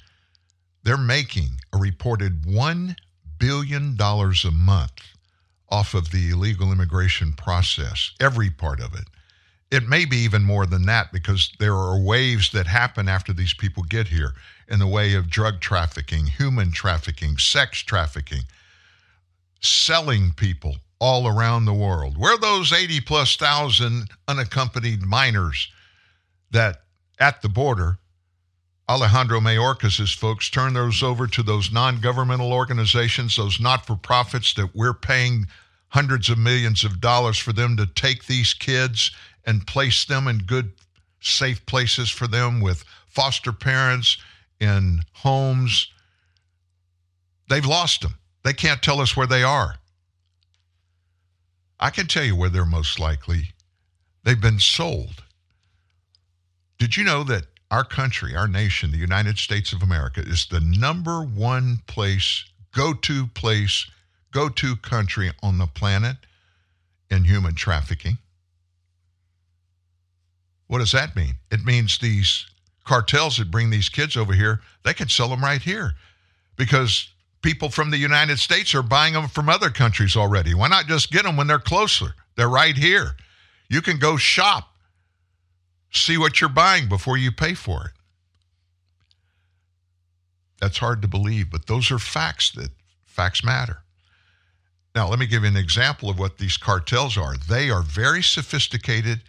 [0.83, 2.97] They're making a reported $1
[3.39, 5.03] billion a month
[5.69, 9.05] off of the illegal immigration process, every part of it.
[9.73, 13.55] It may be even more than that because there are waves that happen after these
[13.55, 14.35] people get here
[14.69, 18.43] in the way of drug trafficking, human trafficking, sex trafficking,
[19.63, 22.19] selling people all around the world.
[22.19, 25.73] Where those 80 plus thousand unaccompanied minors
[26.51, 26.83] that
[27.19, 27.97] at the border,
[28.91, 34.53] Alejandro Mayorkas' folks turn those over to those non governmental organizations, those not for profits
[34.53, 35.47] that we're paying
[35.89, 39.11] hundreds of millions of dollars for them to take these kids
[39.45, 40.73] and place them in good,
[41.21, 44.17] safe places for them with foster parents
[44.61, 45.89] in homes.
[47.49, 48.15] They've lost them.
[48.45, 49.77] They can't tell us where they are.
[51.79, 53.49] I can tell you where they're most likely.
[54.25, 55.25] They've been sold.
[56.79, 60.61] Did you know that our country, our nation, the United States of America, is the
[60.61, 63.91] number one place, go to place,
[64.31, 66.17] go to country on the planet
[67.11, 68.19] in human trafficking?
[70.73, 71.35] What does that mean?
[71.51, 72.47] It means these
[72.87, 75.93] cartels that bring these kids over here, they can sell them right here
[76.57, 77.13] because
[77.43, 80.55] people from the United States are buying them from other countries already.
[80.55, 82.15] Why not just get them when they're closer?
[82.37, 83.17] They're right here.
[83.69, 84.73] You can go shop,
[85.91, 87.93] see what you're buying before you pay for it.
[90.59, 92.71] That's hard to believe, but those are facts that
[93.05, 93.83] facts matter.
[94.95, 97.37] Now, let me give you an example of what these cartels are.
[97.37, 99.21] They are very sophisticated,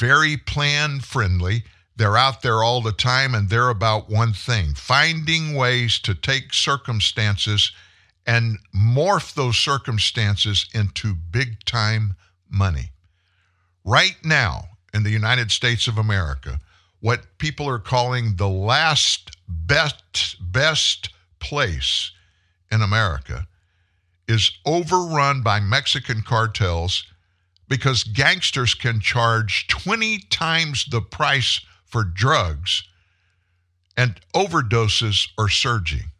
[0.00, 1.62] very plan friendly.
[1.94, 6.54] They're out there all the time and they're about one thing finding ways to take
[6.54, 7.70] circumstances
[8.26, 12.16] and morph those circumstances into big time
[12.48, 12.92] money.
[13.84, 16.58] Right now, in the United States of America,
[17.00, 22.10] what people are calling the last best, best place
[22.72, 23.46] in America
[24.26, 27.04] is overrun by Mexican cartels
[27.70, 32.82] because gangsters can charge 20 times the price for drugs
[33.96, 36.10] and overdoses are surging.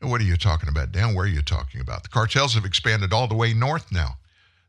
[0.00, 1.14] What are you talking about, Dan?
[1.14, 2.02] Where are you talking about?
[2.02, 4.18] The cartels have expanded all the way north now.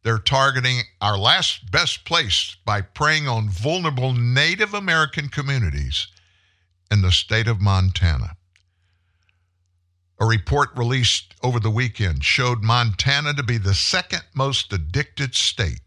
[0.03, 6.07] They're targeting our last best place by preying on vulnerable Native American communities
[6.91, 8.37] in the state of Montana.
[10.19, 15.81] A report released over the weekend showed Montana to be the second most addicted state.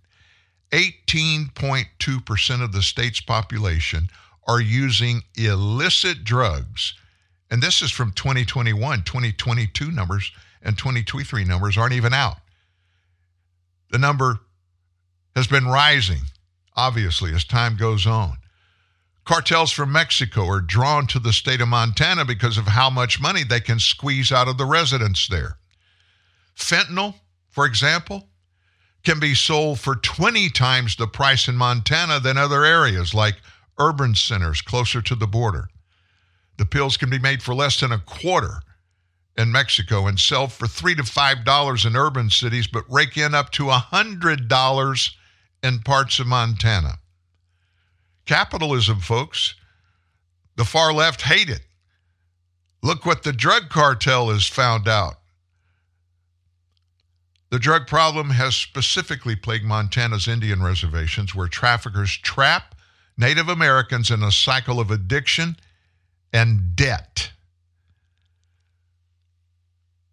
[0.72, 4.08] 18.2% of the state's population
[4.46, 6.94] are using illicit drugs.
[7.50, 9.04] And this is from 2021.
[9.04, 12.38] 2022 numbers and 2023 numbers aren't even out.
[13.90, 14.40] The number
[15.36, 16.22] has been rising,
[16.76, 18.38] obviously, as time goes on.
[19.26, 23.42] Cartels from Mexico are drawn to the state of Montana because of how much money
[23.42, 25.58] they can squeeze out of the residents there.
[26.56, 27.16] Fentanyl,
[27.50, 28.28] for example,
[29.02, 33.34] can be sold for 20 times the price in Montana than other areas like
[33.80, 35.68] urban centers closer to the border.
[36.56, 38.60] The pills can be made for less than a quarter
[39.36, 43.34] in Mexico and sell for three to five dollars in urban cities, but rake in
[43.34, 45.16] up to a hundred dollars
[45.64, 47.00] in parts of Montana.
[48.26, 49.54] Capitalism, folks.
[50.56, 51.62] The far left hate it.
[52.82, 55.16] Look what the drug cartel has found out.
[57.50, 62.74] The drug problem has specifically plagued Montana's Indian reservations, where traffickers trap
[63.16, 65.56] Native Americans in a cycle of addiction
[66.32, 67.30] and debt.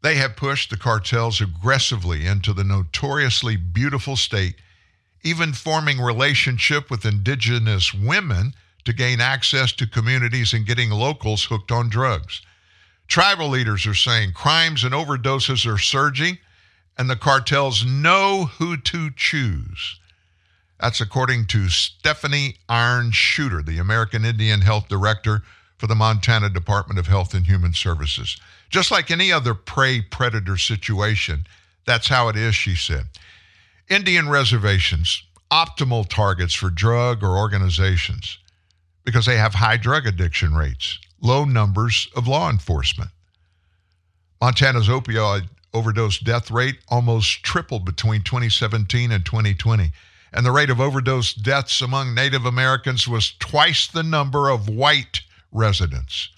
[0.03, 4.55] They have pushed the cartels aggressively into the notoriously beautiful state,
[5.23, 8.53] even forming relationship with indigenous women
[8.85, 12.41] to gain access to communities and getting locals hooked on drugs.
[13.07, 16.37] Tribal leaders are saying crimes and overdoses are surging,
[16.97, 19.99] and the cartels know who to choose.
[20.79, 25.43] That's according to Stephanie Iron Shooter, the American Indian Health Director
[25.77, 28.37] for the Montana Department of Health and Human Services.
[28.69, 31.45] Just like any other prey predator situation,
[31.85, 33.05] that's how it is, she said.
[33.89, 38.39] Indian reservations, optimal targets for drug or organizations
[39.03, 43.11] because they have high drug addiction rates, low numbers of law enforcement.
[44.41, 49.91] Montana's opioid overdose death rate almost tripled between 2017 and 2020,
[50.31, 55.21] and the rate of overdose deaths among Native Americans was twice the number of white
[55.51, 56.29] residents.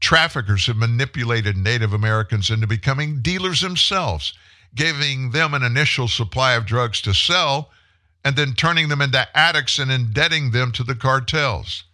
[0.00, 4.34] Traffickers have manipulated Native Americans into becoming dealers themselves,
[4.74, 7.70] giving them an initial supply of drugs to sell
[8.24, 11.84] and then turning them into addicts and indebting them to the cartels.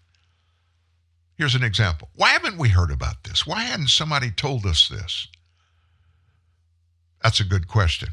[1.36, 2.08] Here's an example.
[2.14, 3.46] Why haven't we heard about this?
[3.46, 5.26] Why hadn't somebody told us this?
[7.22, 8.10] That's a good question.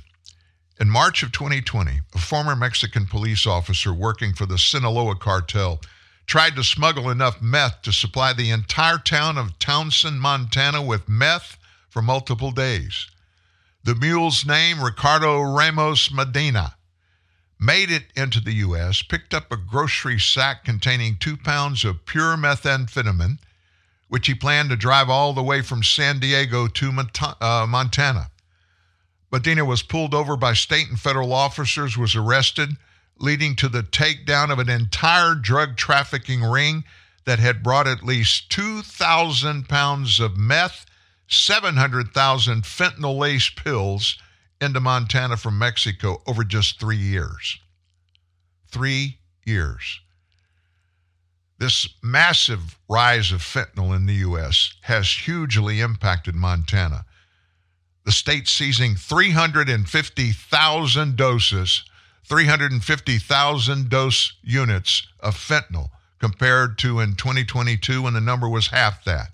[0.80, 5.82] In March of 2020, a former Mexican police officer working for the Sinaloa cartel
[6.28, 11.58] tried to smuggle enough meth to supply the entire town of Townsend, Montana with meth
[11.90, 13.08] for multiple days.
[13.88, 16.76] The mule's name, Ricardo Ramos Medina,
[17.58, 22.36] made it into the U.S., picked up a grocery sack containing two pounds of pure
[22.36, 23.40] methamphetamine,
[24.10, 26.92] which he planned to drive all the way from San Diego to
[27.40, 28.30] uh, Montana.
[29.32, 32.72] Medina was pulled over by state and federal officers, was arrested,
[33.20, 36.84] leading to the takedown of an entire drug trafficking ring
[37.24, 40.87] that had brought at least 2,000 pounds of meth,
[41.28, 44.18] 700,000 fentanyl laced pills
[44.62, 47.60] into Montana from Mexico over just three years.
[48.72, 50.00] Three years.
[51.60, 54.74] This massive rise of fentanyl in the U.S.
[54.82, 57.06] has hugely impacted Montana.
[58.06, 61.84] The state seizing 350,000 doses,
[62.26, 69.32] 350,000 dose units of fentanyl compared to in 2022 when the number was half that.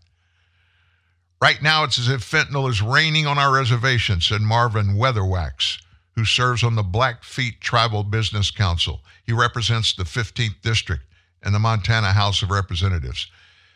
[1.44, 5.78] Right now, it's as if fentanyl is raining on our reservation, said Marvin Weatherwax,
[6.16, 9.02] who serves on the Blackfeet Tribal Business Council.
[9.26, 11.04] He represents the 15th District
[11.46, 13.30] in the Montana House of Representatives.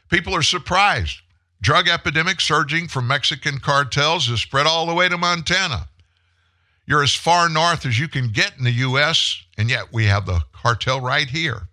[0.08, 1.18] People are surprised.
[1.60, 5.90] Drug epidemic surging from Mexican cartels has spread all the way to Montana.
[6.86, 10.26] You're as far north as you can get in the U.S., and yet we have
[10.26, 11.68] the cartel right here.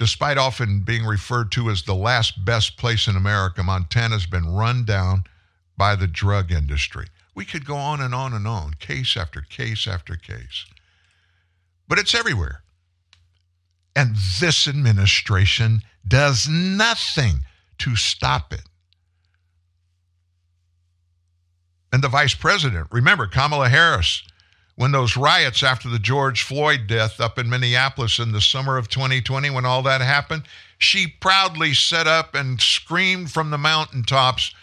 [0.00, 4.86] Despite often being referred to as the last best place in America, Montana's been run
[4.86, 5.24] down
[5.76, 7.06] by the drug industry.
[7.34, 10.64] We could go on and on and on, case after case after case.
[11.86, 12.62] But it's everywhere.
[13.94, 17.40] And this administration does nothing
[17.80, 18.62] to stop it.
[21.92, 24.22] And the vice president, remember Kamala Harris,
[24.80, 28.88] when those riots after the George Floyd death up in Minneapolis in the summer of
[28.88, 30.44] 2020, when all that happened,
[30.78, 34.54] she proudly set up and screamed from the mountaintops,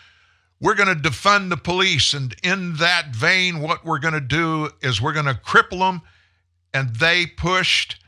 [0.60, 2.16] We're going to defund the police.
[2.16, 6.02] And in that vein, what we're going to do is we're going to cripple them.
[6.74, 8.04] And they pushed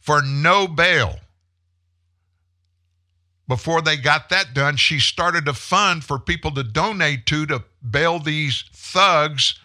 [0.00, 1.16] for no bail.
[3.46, 7.62] Before they got that done, she started a fund for people to donate to to
[7.90, 9.58] bail these thugs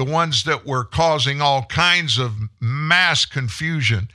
[0.00, 4.08] the ones that were causing all kinds of mass confusion,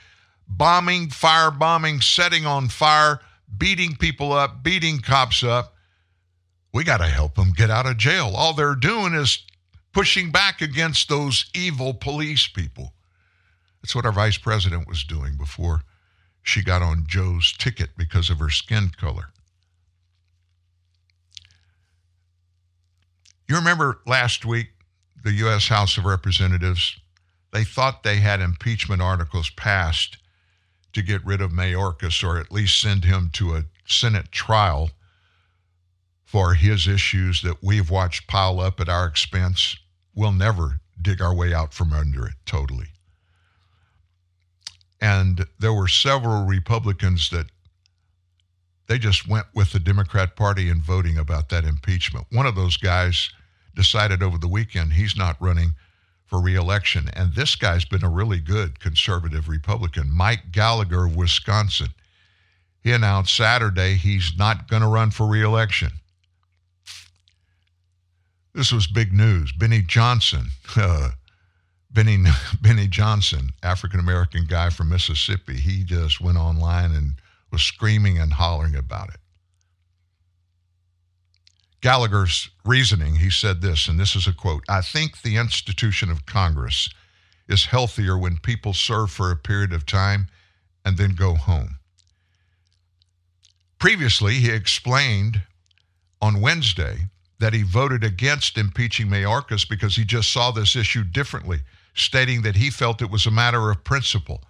[0.48, 3.20] bombing, firebombing, setting on fire,
[3.56, 5.76] beating people up, beating cops up.
[6.74, 8.34] We got to help them get out of jail.
[8.36, 9.46] All they're doing is
[9.94, 12.94] pushing back against those evil police people.
[13.84, 15.82] That's what our vice president was doing before
[16.42, 19.26] she got on Joe's ticket because of her skin color.
[23.48, 24.70] You remember last week
[25.26, 25.68] the U.S.
[25.68, 27.00] House of Representatives,
[27.52, 30.20] they thought they had impeachment articles passed
[30.94, 34.92] to get rid of Mayorkas or at least send him to a Senate trial
[36.24, 39.76] for his issues that we've watched pile up at our expense.
[40.14, 42.90] We'll never dig our way out from under it totally.
[45.02, 47.48] And there were several Republicans that
[48.88, 52.28] they just went with the Democrat Party in voting about that impeachment.
[52.32, 53.32] One of those guys
[53.76, 55.72] decided over the weekend he's not running
[56.26, 57.10] for reelection.
[57.14, 61.90] And this guy's been a really good conservative Republican, Mike Gallagher of Wisconsin.
[62.82, 65.92] He announced Saturday he's not going to run for reelection.
[68.54, 69.52] This was big news.
[69.52, 70.48] Benny Johnson,
[70.78, 71.10] uh,
[71.92, 72.24] Benny,
[72.62, 77.16] Benny Johnson, African American guy from Mississippi, he just went online and
[77.52, 79.20] was screaming and hollering about it.
[81.86, 86.26] Gallagher's reasoning, he said this, and this is a quote I think the institution of
[86.26, 86.90] Congress
[87.48, 90.26] is healthier when people serve for a period of time
[90.84, 91.78] and then go home.
[93.78, 95.44] Previously, he explained
[96.24, 101.60] on Wednesday that he voted against impeaching Mayorkas because he just saw this issue differently,
[101.94, 104.42] stating that he felt it was a matter of principle.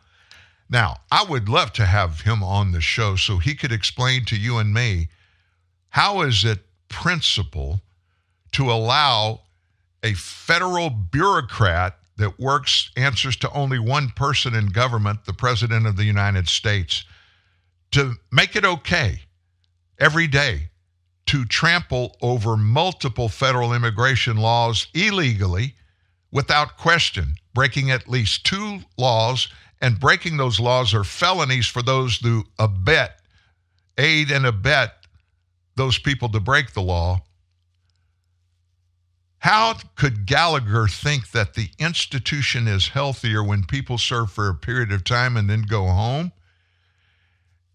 [0.70, 4.38] Now, I would love to have him on the show so he could explain to
[4.38, 5.10] you and me
[5.90, 7.82] how is it principle
[8.52, 9.42] to allow
[10.04, 15.98] a federal bureaucrat that works answers to only one person in government, the president of
[15.98, 17.04] the United States,
[17.92, 19.20] to make it okay
[20.00, 20.70] every day
[21.26, 25.76] to trample over multiple federal immigration laws illegally
[26.32, 29.48] without question, breaking at least two laws,
[29.82, 33.20] and breaking those laws are felonies for those who abet,
[33.98, 35.05] aid and abet
[35.76, 37.22] those people to break the law.
[39.40, 44.92] How could Gallagher think that the institution is healthier when people serve for a period
[44.92, 46.32] of time and then go home?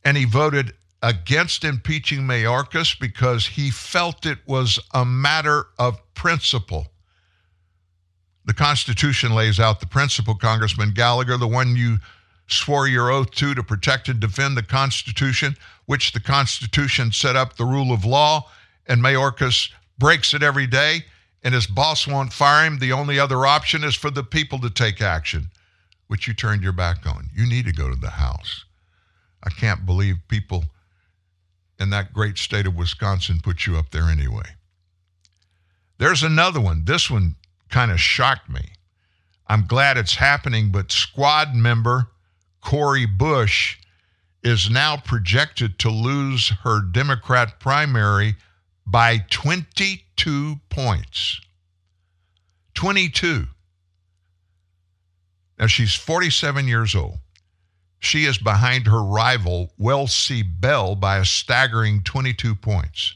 [0.05, 0.73] And he voted
[1.03, 6.89] against impeaching Mayorkas because he felt it was a matter of principle.
[8.45, 11.99] The Constitution lays out the principle, Congressman Gallagher, the one you
[12.53, 15.57] swore your oath to to protect and defend the Constitution,
[15.87, 18.49] which the Constitution set up the rule of law,
[18.87, 21.05] and Mayorkas breaks it every day,
[21.43, 22.79] and his boss won't fire him.
[22.79, 25.51] The only other option is for the people to take action,
[26.09, 27.29] which you turned your back on.
[27.35, 28.65] You need to go to the House.
[29.43, 30.65] I can't believe people
[31.79, 34.57] in that great state of Wisconsin put you up there anyway.
[35.99, 36.85] There's another one.
[36.85, 37.37] This one
[37.69, 38.73] kind of shocked me.
[39.47, 42.09] I'm glad it's happening, but squad member
[42.61, 43.79] Cori Bush
[44.43, 48.37] is now projected to lose her Democrat primary
[48.87, 51.41] by 22 points.
[52.75, 53.47] 22.
[55.59, 57.19] Now she's 47 years old.
[57.99, 63.15] She is behind her rival, Wesley Bell, by a staggering 22 points.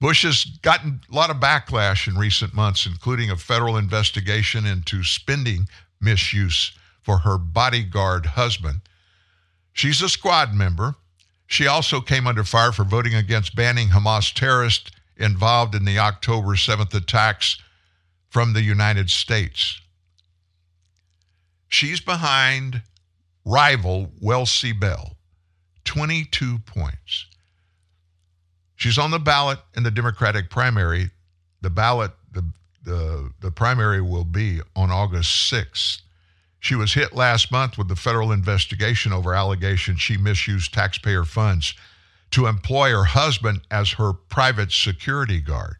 [0.00, 5.02] Bush has gotten a lot of backlash in recent months, including a federal investigation into
[5.02, 5.66] spending
[6.00, 6.72] misuse
[7.04, 8.80] for her bodyguard husband.
[9.72, 10.96] She's a squad member.
[11.46, 16.56] She also came under fire for voting against banning Hamas terrorists involved in the October
[16.56, 17.58] 7th attacks
[18.30, 19.80] from the United States.
[21.68, 22.82] She's behind
[23.44, 25.16] rival Wesley Bell,
[25.84, 27.26] 22 points.
[28.76, 31.10] She's on the ballot in the Democratic primary.
[31.60, 32.44] The ballot, the,
[32.84, 36.02] the, the primary will be on August 6th.
[36.64, 41.74] She was hit last month with the federal investigation over allegations she misused taxpayer funds
[42.30, 45.76] to employ her husband as her private security guard.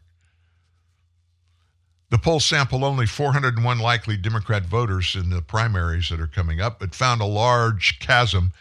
[2.11, 6.79] The poll sampled only 401 likely Democrat voters in the primaries that are coming up,
[6.79, 8.53] but found a large chasm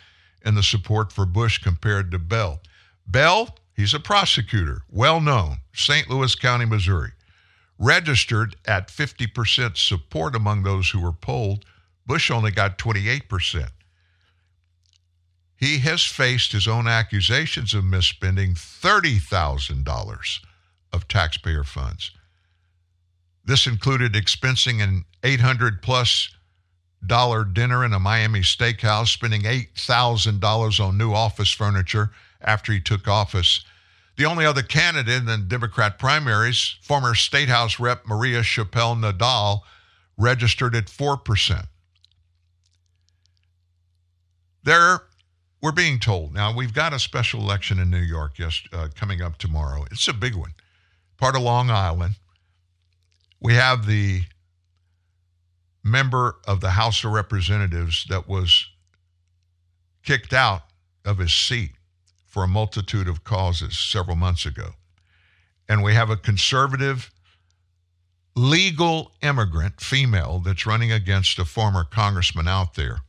[0.43, 2.63] in the support for Bush compared to Bell.
[3.07, 6.09] Bell, he's a prosecutor, well known, St.
[6.09, 7.11] Louis County, Missouri,
[7.79, 11.67] registered at 50% support among those who were polled.
[12.07, 13.69] Bush only got 28%.
[15.57, 20.39] He has faced his own accusations of misspending $30,000
[20.93, 22.11] of taxpayer funds.
[23.45, 26.31] This included expensing an 800 plus
[27.07, 32.11] dollar dinner in a Miami steakhouse, spending $8,000 on new office furniture
[32.41, 33.65] after he took office.
[34.17, 39.61] The only other candidate in the Democrat primaries, former State House Rep Maria Chappelle Nadal,
[40.17, 41.67] registered at 4%.
[44.65, 45.03] There,
[45.61, 49.21] we're being told now we've got a special election in New York yes, uh, coming
[49.21, 49.85] up tomorrow.
[49.91, 50.55] It's a big one,
[51.19, 52.15] part of Long Island.
[53.41, 54.23] We have the
[55.83, 58.67] member of the House of Representatives that was
[60.03, 60.63] kicked out
[61.05, 61.73] of his seat
[62.27, 64.71] for a multitude of causes several months ago.
[65.69, 67.11] And we have a conservative
[68.35, 73.01] legal immigrant female that's running against a former congressman out there.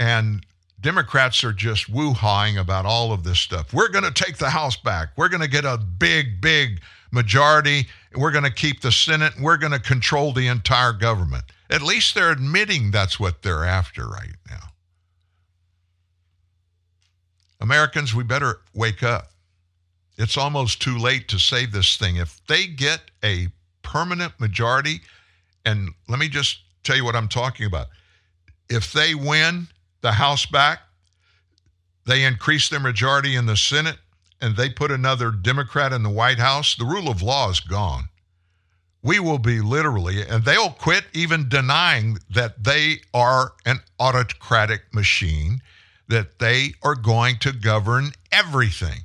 [0.00, 0.44] And
[0.80, 3.72] Democrats are just woo-hawing about all of this stuff.
[3.74, 5.10] We're going to take the House back.
[5.16, 6.80] We're going to get a big, big
[7.12, 7.86] majority.
[8.16, 9.34] We're going to keep the Senate.
[9.38, 11.44] We're going to control the entire government.
[11.68, 14.56] At least they're admitting that's what they're after right now.
[17.60, 19.32] Americans, we better wake up.
[20.16, 22.16] It's almost too late to save this thing.
[22.16, 23.48] If they get a
[23.82, 25.02] permanent majority,
[25.66, 27.88] and let me just tell you what I'm talking about.
[28.70, 29.68] If they win
[30.00, 30.80] the House back,
[32.06, 33.98] they increase their majority in the Senate,
[34.40, 38.08] and they put another Democrat in the White House, the rule of law is gone.
[39.02, 45.62] We will be literally, and they'll quit even denying that they are an autocratic machine,
[46.08, 49.00] that they are going to govern everything.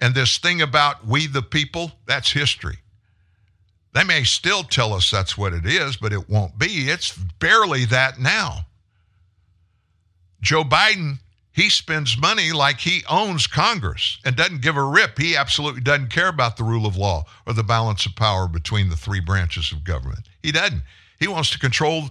[0.00, 2.78] And this thing about we the people, that's history.
[3.92, 6.90] They may still tell us that's what it is, but it won't be.
[6.90, 8.66] It's barely that now.
[10.44, 11.20] Joe Biden,
[11.52, 15.18] he spends money like he owns Congress and doesn't give a rip.
[15.18, 18.90] He absolutely doesn't care about the rule of law or the balance of power between
[18.90, 20.28] the three branches of government.
[20.42, 20.82] He doesn't.
[21.18, 22.10] He wants to control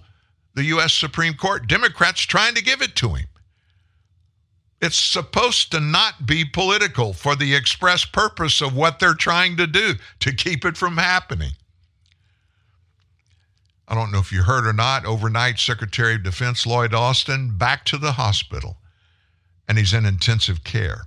[0.54, 0.92] the U.S.
[0.92, 1.68] Supreme Court.
[1.68, 3.28] Democrats trying to give it to him.
[4.82, 9.68] It's supposed to not be political for the express purpose of what they're trying to
[9.68, 11.52] do to keep it from happening.
[13.86, 17.84] I don't know if you heard or not, overnight, Secretary of Defense Lloyd Austin back
[17.86, 18.78] to the hospital,
[19.68, 21.02] and he's in intensive care.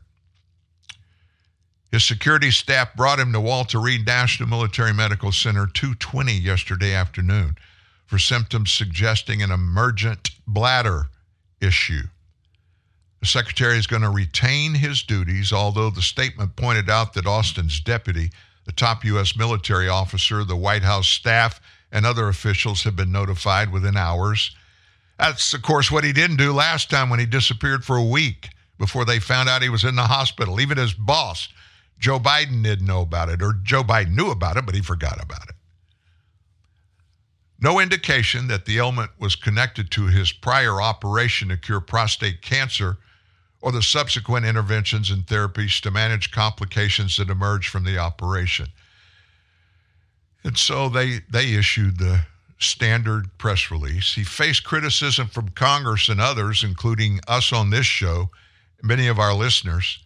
[1.92, 7.58] His security staff brought him to Walter Reed National Military Medical Center 220 yesterday afternoon
[8.06, 11.10] for symptoms suggesting an emergent bladder
[11.62, 12.04] issue.
[13.22, 17.80] The secretary is going to retain his duties, although the statement pointed out that Austin's
[17.80, 18.32] deputy,
[18.66, 19.36] the top U.S.
[19.36, 21.60] military officer, the White House staff,
[21.92, 24.56] and other officials have been notified within hours.
[25.18, 28.50] That's, of course, what he didn't do last time when he disappeared for a week
[28.78, 30.60] before they found out he was in the hospital.
[30.62, 31.50] Even his boss,
[31.98, 35.22] Joe Biden, didn't know about it, or Joe Biden knew about it, but he forgot
[35.22, 35.56] about it.
[37.60, 42.98] No indication that the ailment was connected to his prior operation to cure prostate cancer
[43.62, 48.68] or the subsequent interventions and therapies to manage complications that emerged from the operation.
[50.48, 52.22] And so they, they issued the
[52.58, 54.14] standard press release.
[54.14, 58.30] He faced criticism from Congress and others, including us on this show,
[58.82, 60.00] many of our listeners,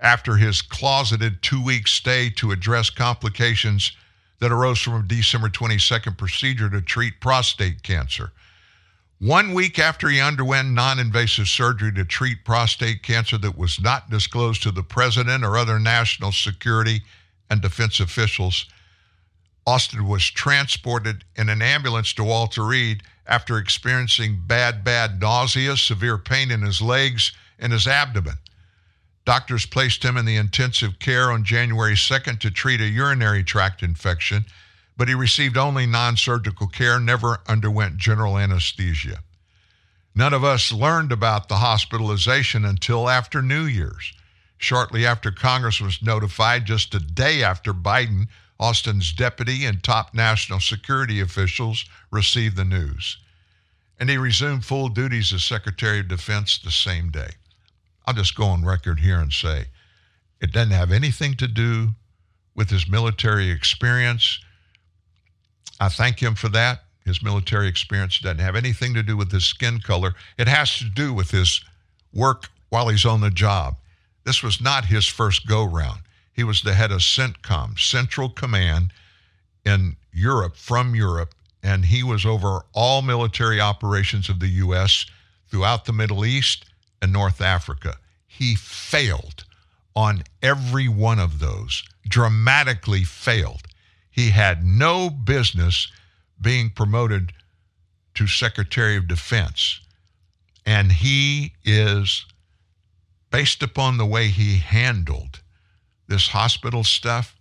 [0.00, 3.92] after his closeted two week stay to address complications
[4.40, 8.32] that arose from a December 22nd procedure to treat prostate cancer.
[9.18, 14.08] One week after he underwent non invasive surgery to treat prostate cancer that was not
[14.08, 17.02] disclosed to the president or other national security
[17.50, 18.64] and defense officials,
[19.66, 26.18] Austin was transported in an ambulance to Walter Reed after experiencing bad, bad nausea, severe
[26.18, 28.38] pain in his legs and his abdomen.
[29.24, 33.82] Doctors placed him in the intensive care on January 2nd to treat a urinary tract
[33.82, 34.44] infection,
[34.98, 39.20] but he received only non surgical care, never underwent general anesthesia.
[40.14, 44.12] None of us learned about the hospitalization until after New Year's,
[44.58, 48.28] shortly after Congress was notified, just a day after Biden
[48.58, 53.18] Austin's deputy and top national security officials received the news.
[53.98, 57.30] And he resumed full duties as Secretary of Defense the same day.
[58.06, 59.66] I'll just go on record here and say
[60.40, 61.88] it doesn't have anything to do
[62.54, 64.40] with his military experience.
[65.80, 66.84] I thank him for that.
[67.04, 70.14] His military experience doesn't have anything to do with his skin color.
[70.38, 71.62] It has to do with his
[72.12, 73.76] work while he's on the job.
[74.24, 76.00] This was not his first go round.
[76.34, 78.92] He was the head of CENTCOM, Central Command
[79.64, 81.32] in Europe, from Europe,
[81.62, 85.06] and he was over all military operations of the U.S.
[85.48, 86.66] throughout the Middle East
[87.00, 87.98] and North Africa.
[88.26, 89.44] He failed
[89.94, 93.62] on every one of those, dramatically failed.
[94.10, 95.90] He had no business
[96.40, 97.32] being promoted
[98.14, 99.80] to Secretary of Defense.
[100.66, 102.26] And he is,
[103.30, 105.40] based upon the way he handled
[106.08, 107.36] this hospital stuff,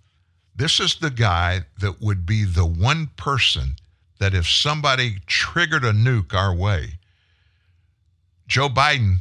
[0.56, 3.76] this is the guy that would be the one person
[4.20, 7.00] that if somebody triggered a nuke our way,
[8.48, 9.18] Joe Biden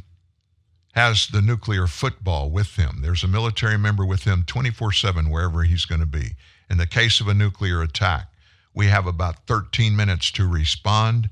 [0.93, 2.99] has the nuclear football with him.
[3.01, 6.35] There's a military member with him 24 7 wherever he's going to be.
[6.69, 8.27] In the case of a nuclear attack,
[8.73, 11.29] we have about 13 minutes to respond.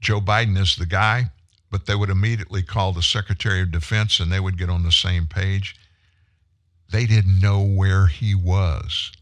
[0.00, 1.30] Joe Biden is the guy,
[1.70, 4.92] but they would immediately call the Secretary of Defense and they would get on the
[4.92, 5.74] same page.
[6.92, 9.12] They didn't know where he was,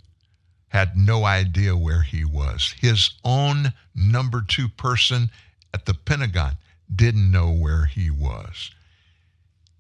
[0.69, 2.75] had no idea where he was.
[2.81, 5.31] His own number two person
[5.73, 6.57] at the Pentagon
[6.93, 8.73] didn't know where he was.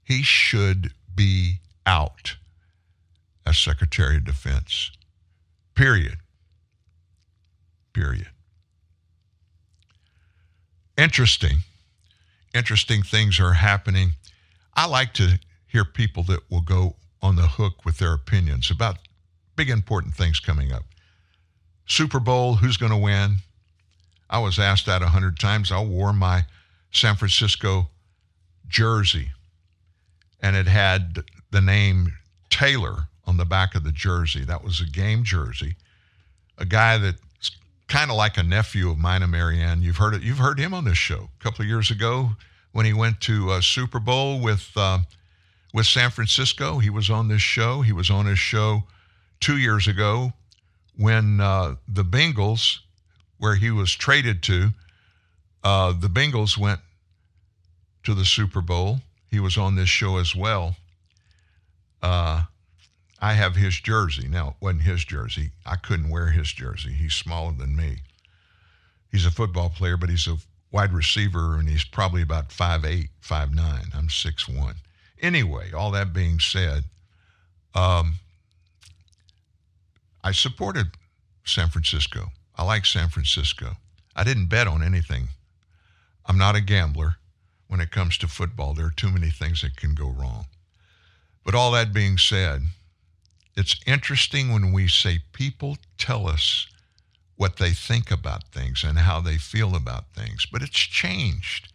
[0.04, 2.36] He should be out
[3.44, 4.92] as Secretary of Defense.
[5.74, 6.18] Period.
[7.92, 8.28] Period.
[10.96, 11.58] Interesting.
[12.54, 14.12] Interesting things are happening.
[14.74, 18.98] I like to hear people that will go on the hook with their opinions about
[19.56, 20.84] big important things coming up.
[21.86, 23.36] Super Bowl, who's going to win?
[24.28, 25.72] I was asked that a hundred times.
[25.72, 26.44] I wore my
[26.92, 27.88] San Francisco
[28.68, 29.30] jersey,
[30.40, 32.12] and it had the name
[32.48, 34.44] Taylor on the back of the jersey.
[34.44, 35.76] That was a game jersey.
[36.59, 37.20] A guy that's
[37.88, 39.82] kind of like a nephew of mine and Marianne.
[39.82, 40.22] You've heard it.
[40.22, 42.30] You've heard him on this show a couple of years ago
[42.72, 45.01] when he went to a Super Bowl with uh,
[45.72, 46.78] with San Francisco.
[46.78, 47.82] He was on this show.
[47.82, 48.84] He was on his show
[49.40, 50.32] two years ago
[50.97, 52.78] when uh, the Bengals,
[53.38, 54.70] where he was traded to,
[55.64, 56.80] uh, the Bengals went
[58.05, 59.01] to the Super Bowl.
[59.30, 60.76] He was on this show as well.
[62.02, 62.44] Uh,
[63.20, 64.26] I have his jersey.
[64.28, 65.51] Now, it wasn't his jersey.
[65.66, 66.92] I couldn't wear his jersey.
[66.92, 67.98] He's smaller than me.
[69.12, 70.38] He's a football player, but he's a
[70.72, 73.94] wide receiver, and he's probably about 5'8, 5'9.
[73.94, 74.74] I'm 6'1.
[75.20, 76.84] Anyway, all that being said,
[77.74, 78.14] um,
[80.22, 80.88] I supported
[81.44, 82.28] San Francisco.
[82.56, 83.76] I like San Francisco.
[84.14, 85.28] I didn't bet on anything.
[86.26, 87.16] I'm not a gambler
[87.68, 88.74] when it comes to football.
[88.74, 90.47] There are too many things that can go wrong.
[91.44, 92.62] But all that being said,
[93.56, 96.66] it's interesting when we say people tell us
[97.36, 101.72] what they think about things and how they feel about things, but it's changed.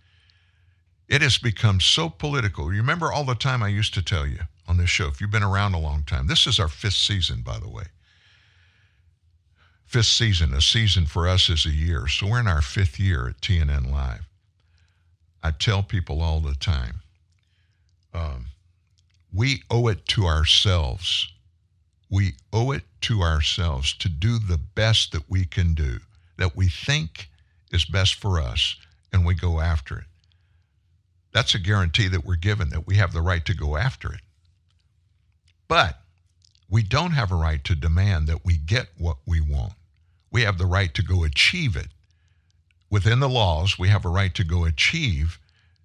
[1.07, 2.73] It has become so political.
[2.73, 5.31] You remember all the time I used to tell you on this show, if you've
[5.31, 7.85] been around a long time, this is our fifth season, by the way.
[9.85, 12.07] Fifth season, a season for us is a year.
[12.07, 14.27] So we're in our fifth year at TNN Live.
[15.43, 17.01] I tell people all the time,
[18.13, 18.47] um,
[19.31, 21.31] we owe it to ourselves.
[22.09, 25.99] We owe it to ourselves to do the best that we can do,
[26.37, 27.29] that we think
[27.71, 28.75] is best for us,
[29.13, 30.05] and we go after it.
[31.35, 34.21] That's a guarantee that we're given that we have the right to go after it.
[35.67, 35.99] But
[36.69, 39.73] we don't have a right to demand that we get what we want.
[40.31, 41.87] We have the right to go achieve it.
[42.89, 45.37] Within the laws, we have a right to go achieve,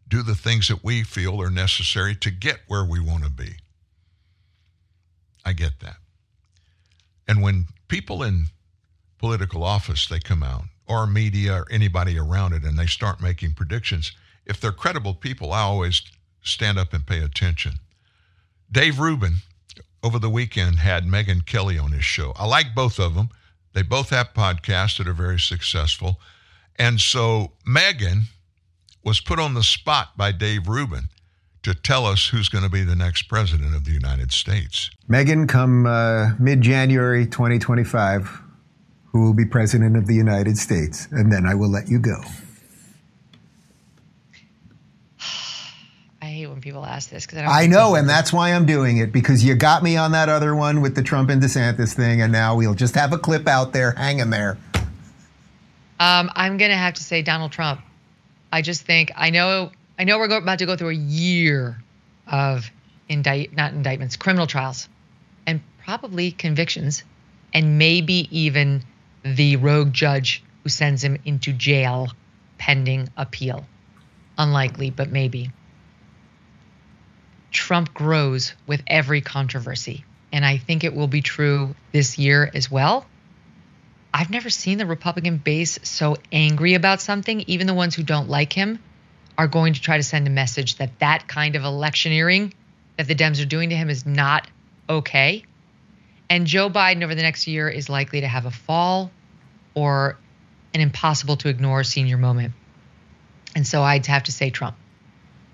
[0.06, 3.56] do the things that we feel are necessary to get where we want to be.
[5.44, 5.96] I get that.
[7.26, 8.46] And when people in
[9.18, 13.54] political office they come out or media or anybody around it and they start making
[13.54, 14.12] predictions,
[14.50, 16.02] if they're credible people, I always
[16.42, 17.74] stand up and pay attention.
[18.70, 19.36] Dave Rubin
[20.02, 22.32] over the weekend had Megyn Kelly on his show.
[22.36, 23.28] I like both of them.
[23.74, 26.18] They both have podcasts that are very successful.
[26.76, 28.22] And so Megyn
[29.04, 31.08] was put on the spot by Dave Rubin
[31.62, 34.90] to tell us who's going to be the next president of the United States.
[35.08, 38.40] Megyn, come uh, mid January 2025,
[39.12, 41.06] who will be president of the United States?
[41.12, 42.16] And then I will let you go.
[46.22, 48.98] I hate when people ask this because I, I know, and that's why I'm doing
[48.98, 52.20] it because you got me on that other one with the Trump and DeSantis thing,
[52.20, 54.58] and now we'll just have a clip out there hanging there.
[55.98, 57.80] Um, I'm gonna have to say Donald Trump.
[58.52, 61.82] I just think I know I know we're about to go through a year
[62.26, 62.70] of
[63.08, 64.86] indict not indictments, criminal trials,
[65.46, 67.04] and probably convictions,
[67.54, 68.82] and maybe even
[69.22, 72.08] the rogue judge who sends him into jail
[72.58, 73.64] pending appeal.
[74.36, 75.50] Unlikely, but maybe.
[77.50, 80.04] Trump grows with every controversy.
[80.32, 83.06] And I think it will be true this year as well.
[84.12, 87.44] I've never seen the Republican base so angry about something.
[87.46, 88.78] Even the ones who don't like him
[89.38, 92.52] are going to try to send a message that that kind of electioneering
[92.96, 94.48] that the Dems are doing to him is not
[94.88, 95.44] okay.
[96.28, 99.10] And Joe Biden over the next year is likely to have a fall
[99.74, 100.16] or
[100.74, 102.52] an impossible to ignore senior moment.
[103.56, 104.76] And so I'd have to say Trump.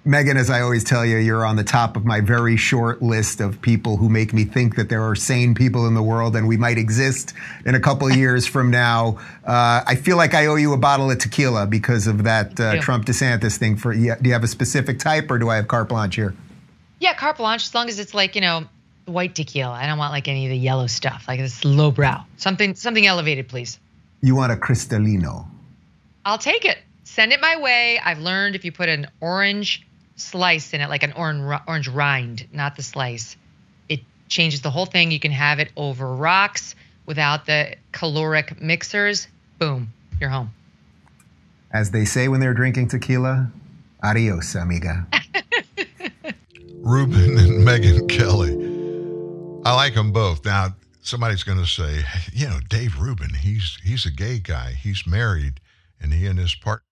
[0.07, 3.41] Megyn, as I always tell you, you're on the top of my very short list
[3.41, 6.47] of people who make me think that there are sane people in the world and
[6.47, 7.35] we might exist
[7.65, 9.19] in a couple of years from now.
[9.45, 12.81] Uh, I feel like I owe you a bottle of tequila because of that uh,
[12.81, 13.77] Trump DeSantis thing.
[13.77, 16.35] For do you have a specific type, or do I have carte blanche here?
[17.01, 18.65] Yeah, carte blanche, as long as it's like you know
[19.07, 19.73] white tequila.
[19.73, 22.24] I don't want like any of the yellow stuff, like this lowbrow.
[22.37, 23.81] Something something elevated, please.
[24.23, 25.47] You want a Cristalino?
[26.24, 26.78] I'll take it.
[27.05, 27.99] Send it my way.
[27.99, 29.86] I've learned if you put an orange
[30.17, 33.37] slice in it, like an orange orange rind, not the slice.
[33.89, 35.11] It changes the whole thing.
[35.11, 36.75] You can have it over rocks
[37.07, 39.29] without the caloric mixers.
[39.59, 40.51] Boom, you're home.
[41.73, 43.51] As they say when they're drinking tequila,
[44.03, 45.07] Adios, amiga.
[46.81, 48.55] Rubin and Megyn Kelly.
[49.65, 50.45] I like them both.
[50.45, 54.73] Now, somebody's going to say, you know, Dave Rubin, he's he's a gay guy.
[54.73, 55.61] He's married,
[56.01, 56.85] and he and his partner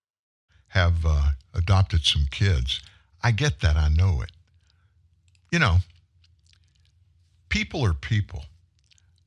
[0.69, 2.81] have uh, adopted some kids.
[3.25, 3.75] I get that.
[3.75, 4.29] I know it.
[5.51, 5.77] You know,
[7.49, 8.45] people are people.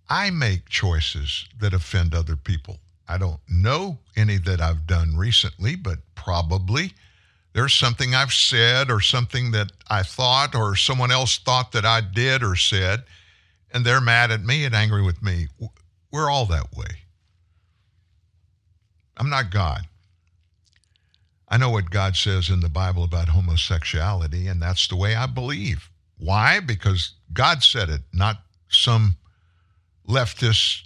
[0.08, 2.78] I make choices that offend other people.
[3.08, 6.92] I don't know any that I've done recently, but probably
[7.54, 12.00] there's something I've said or something that I thought or someone else thought that I
[12.00, 13.02] did or said,
[13.72, 15.48] and they're mad at me and angry with me.
[16.12, 17.02] We're all that way.
[19.16, 19.80] I'm not God.
[21.50, 25.26] I know what God says in the Bible about homosexuality, and that's the way I
[25.26, 25.90] believe.
[26.18, 26.60] Why?
[26.60, 29.16] Because God said it, not some
[30.06, 30.82] leftist,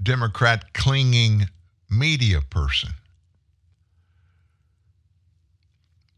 [0.00, 1.48] Democrat clinging
[1.90, 2.90] media person.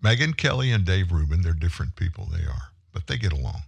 [0.03, 3.63] Megyn Kelly and Dave Rubin, they're different people, they are, but they get along.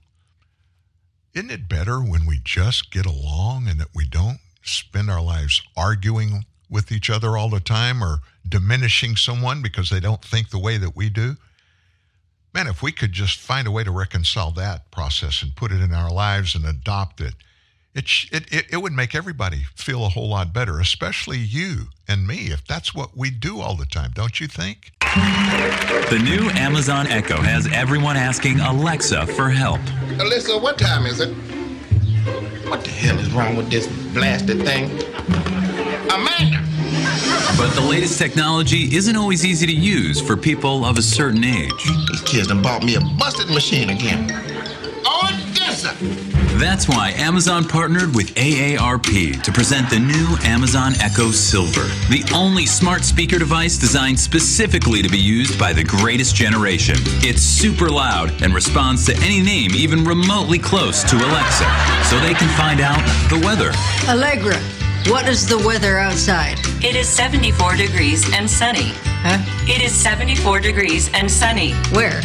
[1.34, 5.62] Isn't it better when we just get along and that we don't spend our lives
[5.76, 10.58] arguing with each other all the time or diminishing someone because they don't think the
[10.58, 11.36] way that we do?
[12.54, 15.80] Man, if we could just find a way to reconcile that process and put it
[15.80, 17.34] in our lives and adopt it,
[17.94, 22.26] it, it, it, it would make everybody feel a whole lot better, especially you and
[22.26, 24.92] me, if that's what we do all the time, don't you think?
[25.00, 29.80] The new Amazon Echo has everyone asking Alexa for help.
[30.18, 31.34] Alexa, what time is it?
[32.68, 35.61] What the hell is wrong with this blasted thing?
[36.12, 36.62] Amanda!
[37.56, 41.84] But the latest technology isn't always easy to use for people of a certain age.
[42.10, 44.30] These kids done bought me a busted machine again.
[45.06, 45.96] Oh, Odessa!
[46.58, 52.66] That's why Amazon partnered with AARP to present the new Amazon Echo Silver, the only
[52.66, 56.96] smart speaker device designed specifically to be used by the greatest generation.
[57.22, 61.64] It's super loud and responds to any name even remotely close to Alexa,
[62.04, 63.72] so they can find out the weather.
[64.08, 64.60] Allegra,
[65.08, 66.58] what is the weather outside?
[66.82, 68.92] It is 74 degrees and sunny.
[69.24, 69.38] Huh?
[69.66, 71.72] It is 74 degrees and sunny.
[71.92, 72.20] Where?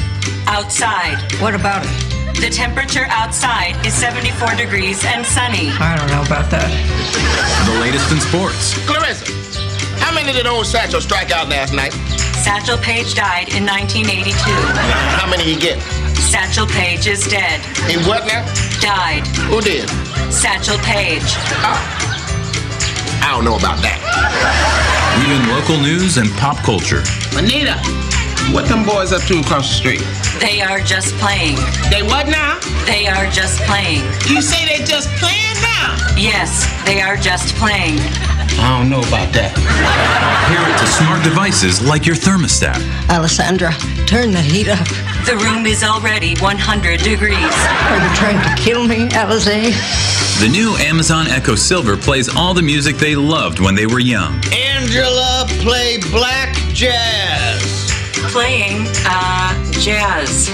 [0.47, 1.17] Outside.
[1.41, 2.39] What about it?
[2.39, 5.69] The temperature outside is 74 degrees and sunny.
[5.79, 6.69] I don't know about that.
[7.65, 8.77] The latest in sports.
[8.85, 9.25] Clarissa,
[9.97, 11.93] how many did old Satchel strike out last night?
[12.45, 14.33] Satchel Paige died in 1982.
[15.17, 15.81] How many did he get?
[16.15, 17.59] Satchel Paige is dead.
[17.89, 18.45] He what now?
[18.79, 19.25] Died.
[19.49, 19.89] Who did?
[20.31, 21.23] Satchel Paige.
[21.65, 22.06] Oh.
[23.21, 23.99] I don't know about that.
[25.23, 27.03] Even local news and pop culture.
[27.35, 27.77] Anita,
[28.53, 30.03] what them boys up to across the street?
[30.39, 31.57] They are just playing.
[31.89, 32.59] They what now?
[32.85, 34.05] They are just playing.
[34.29, 35.97] You say they just playing now?
[36.15, 37.99] Yes, they are just playing.
[38.59, 39.53] I don't know about that.
[40.49, 42.81] Pair it to smart devices like your thermostat.
[43.09, 43.71] Alessandra,
[44.07, 44.87] turn the heat up.
[45.25, 47.37] The room is already 100 degrees.
[47.37, 50.26] Are you trying to kill me, Alize?
[50.39, 54.39] The new Amazon Echo Silver plays all the music they loved when they were young.
[54.53, 57.91] Angela, play black jazz.
[58.31, 60.47] Playing, uh, jazz.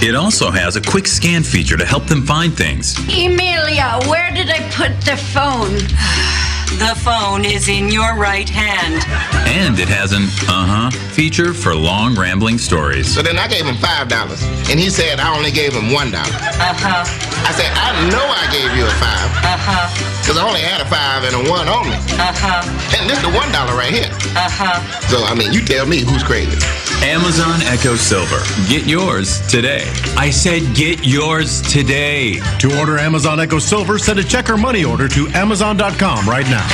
[0.00, 2.96] It also has a quick scan feature to help them find things.
[3.08, 6.53] Emilia, where did I put the phone?
[6.78, 9.04] The phone is in your right hand.
[9.48, 13.12] And it has an uh huh feature for long rambling stories.
[13.14, 16.10] So then I gave him five dollars, and he said I only gave him one
[16.10, 16.34] dollar.
[16.58, 17.33] Uh huh.
[17.44, 19.28] I said I know I gave you a five.
[19.44, 20.24] Uh huh.
[20.26, 21.96] Cause I only had a five and a one only.
[22.16, 22.64] Uh huh.
[22.96, 24.08] And this the one dollar right here.
[24.32, 24.80] Uh huh.
[25.08, 26.56] So I mean, you tell me who's crazy.
[27.04, 28.40] Amazon Echo Silver.
[28.68, 29.84] Get yours today.
[30.16, 32.40] I said get yours today.
[32.60, 36.66] To order Amazon Echo Silver, send a check or money order to Amazon.com right now.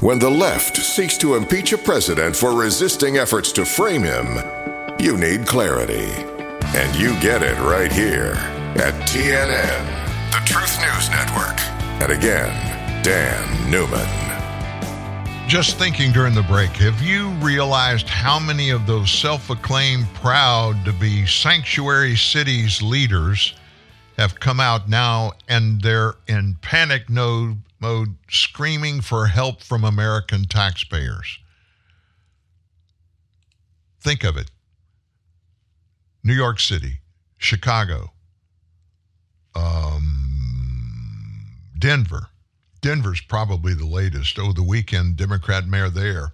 [0.00, 4.26] When the left seeks to impeach a president for resisting efforts to frame him,
[4.98, 6.31] you need clarity.
[6.74, 8.32] And you get it right here
[8.76, 11.60] at TNN, the Truth News Network.
[12.00, 14.08] And again, Dan Newman.
[15.46, 20.82] Just thinking during the break, have you realized how many of those self acclaimed proud
[20.86, 23.54] to be sanctuary cities leaders
[24.16, 30.44] have come out now and they're in panic mode, mode screaming for help from American
[30.44, 31.38] taxpayers?
[34.00, 34.50] Think of it
[36.24, 37.00] New York City,
[37.36, 38.12] Chicago,
[39.54, 41.46] um,
[41.78, 42.28] Denver.
[42.80, 44.38] Denver's probably the latest.
[44.38, 46.32] Oh, the weekend Democrat mayor there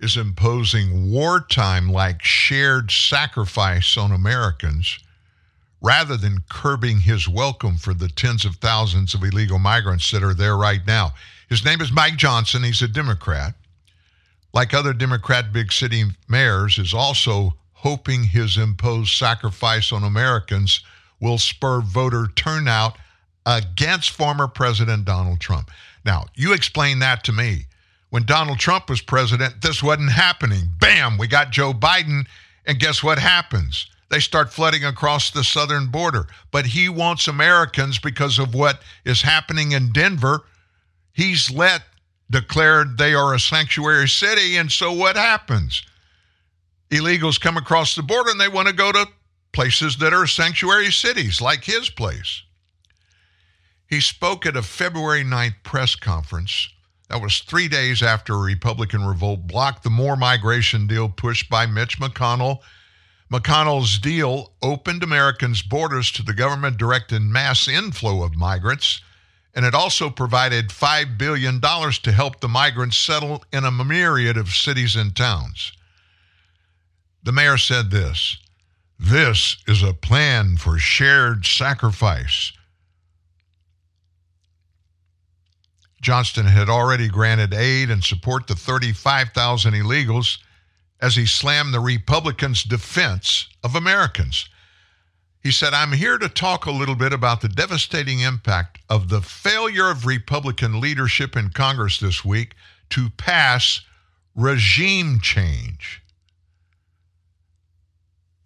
[0.00, 4.98] is imposing wartime like shared sacrifice on Americans
[5.80, 10.34] rather than curbing his welcome for the tens of thousands of illegal migrants that are
[10.34, 11.12] there right now.
[11.48, 12.62] His name is Mike Johnson.
[12.62, 13.54] He's a Democrat.
[14.52, 17.54] Like other Democrat big city mayors, is also
[17.86, 20.80] hoping his imposed sacrifice on Americans
[21.20, 22.98] will spur voter turnout
[23.46, 25.70] against former President Donald Trump.
[26.04, 27.66] Now, you explain that to me.
[28.10, 30.64] When Donald Trump was president, this wasn't happening.
[30.80, 32.26] Bam, we got Joe Biden,
[32.66, 33.88] and guess what happens?
[34.08, 36.26] They start flooding across the southern border.
[36.50, 40.42] But he wants Americans because of what is happening in Denver.
[41.12, 41.82] He's let
[42.32, 45.84] declared they are a sanctuary city, and so what happens?
[46.90, 49.06] Illegals come across the border and they want to go to
[49.52, 52.42] places that are sanctuary cities, like his place.
[53.88, 56.68] He spoke at a February 9th press conference.
[57.08, 61.66] That was three days after a Republican revolt blocked the more migration deal pushed by
[61.66, 62.58] Mitch McConnell.
[63.32, 69.00] McConnell's deal opened Americans' borders to the government directed mass inflow of migrants,
[69.54, 74.50] and it also provided $5 billion to help the migrants settle in a myriad of
[74.50, 75.72] cities and towns.
[77.26, 78.38] The mayor said this
[79.00, 82.52] This is a plan for shared sacrifice.
[86.00, 90.38] Johnston had already granted aid and support to 35,000 illegals
[91.00, 94.48] as he slammed the Republicans' defense of Americans.
[95.42, 99.20] He said, I'm here to talk a little bit about the devastating impact of the
[99.20, 102.54] failure of Republican leadership in Congress this week
[102.90, 103.80] to pass
[104.36, 106.04] regime change.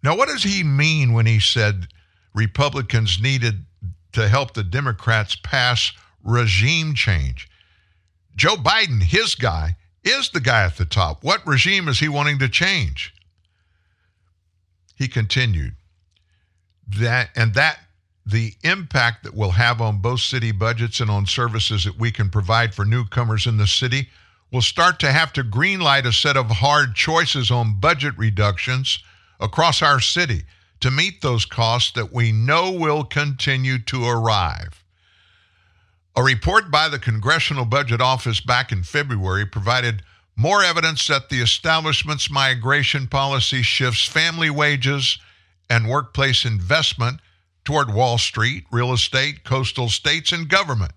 [0.03, 1.87] Now, what does he mean when he said
[2.33, 3.65] Republicans needed
[4.13, 5.91] to help the Democrats pass
[6.23, 7.47] regime change?
[8.35, 11.23] Joe Biden, his guy, is the guy at the top.
[11.23, 13.13] What regime is he wanting to change?
[14.95, 15.75] He continued
[16.99, 17.79] that and that
[18.25, 22.29] the impact that will have on both city budgets and on services that we can
[22.29, 24.09] provide for newcomers in the city
[24.51, 28.99] will start to have to greenlight a set of hard choices on budget reductions
[29.41, 30.43] across our city
[30.79, 34.83] to meet those costs that we know will continue to arrive.
[36.15, 40.03] A report by the Congressional Budget Office back in February provided
[40.35, 45.17] more evidence that the establishment's migration policy shifts family wages
[45.69, 47.19] and workplace investment
[47.63, 50.93] toward Wall Street, real estate, coastal states, and government,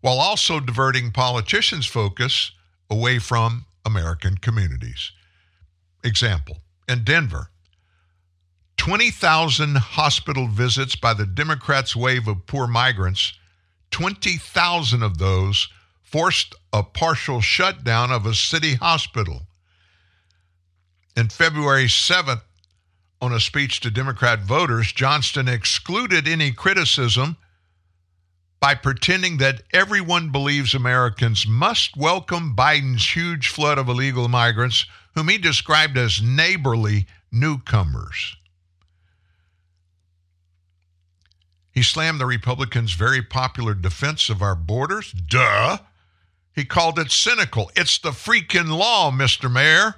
[0.00, 2.52] while also diverting politicians' focus
[2.90, 5.12] away from American communities.
[6.04, 6.58] Example
[6.90, 7.50] In Denver,
[8.76, 13.34] 20,000 hospital visits by the Democrats' wave of poor migrants
[13.92, 15.68] 20,000 of those
[16.02, 19.42] forced a partial shutdown of a city hospital.
[21.16, 22.42] In February 7th,
[23.20, 27.36] on a speech to Democrat voters, Johnston excluded any criticism
[28.58, 35.28] by pretending that everyone believes Americans must welcome Biden's huge flood of illegal migrants, whom
[35.28, 38.36] he described as neighborly newcomers.
[41.72, 45.12] He slammed the Republicans' very popular defense of our borders.
[45.12, 45.78] Duh.
[46.52, 47.70] He called it cynical.
[47.76, 49.50] It's the freaking law, Mr.
[49.50, 49.94] Mayor,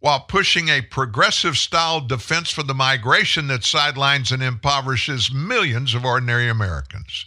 [0.00, 6.04] while pushing a progressive style defense for the migration that sidelines and impoverishes millions of
[6.04, 7.26] ordinary Americans.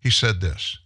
[0.00, 0.78] He said this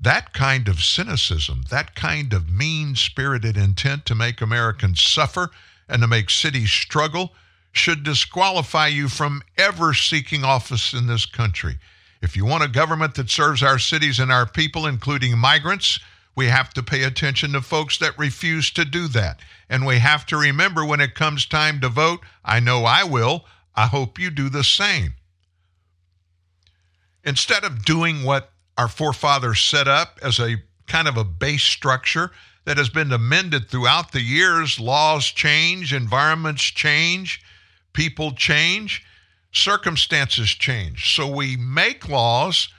[0.00, 5.50] that kind of cynicism, that kind of mean spirited intent to make Americans suffer
[5.88, 7.32] and to make cities struggle
[7.72, 11.78] should disqualify you from ever seeking office in this country.
[12.22, 16.00] If you want a government that serves our cities and our people, including migrants,
[16.34, 19.40] we have to pay attention to folks that refuse to do that.
[19.68, 23.44] And we have to remember when it comes time to vote, I know I will,
[23.74, 25.14] I hope you do the same.
[27.22, 28.50] Instead of doing what
[28.80, 32.30] our forefathers set up as a kind of a base structure
[32.64, 37.42] that has been amended throughout the years, laws change, environments change,
[37.92, 39.04] people change,
[39.52, 41.14] circumstances change.
[41.14, 42.70] So we make laws.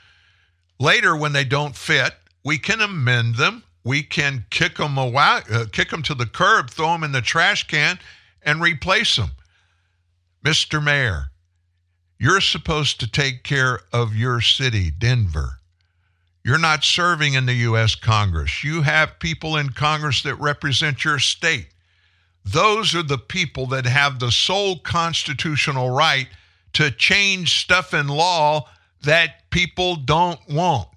[0.80, 3.64] Later, when they don't fit, we can amend them.
[3.84, 7.22] We can kick them away, uh, kick them to the curb, throw them in the
[7.22, 8.00] trash can,
[8.42, 9.30] and replace them.
[10.44, 10.84] Mr.
[10.84, 11.30] Mayor,
[12.18, 15.61] you're supposed to take care of your city, Denver.
[16.44, 17.94] You're not serving in the U.S.
[17.96, 18.64] Congress.
[18.64, 21.68] You have people in Congress that represent your state.
[22.44, 26.28] Those are the people that have the sole constitutional right
[26.74, 28.68] to change stuff in law
[29.04, 30.88] that people don't want.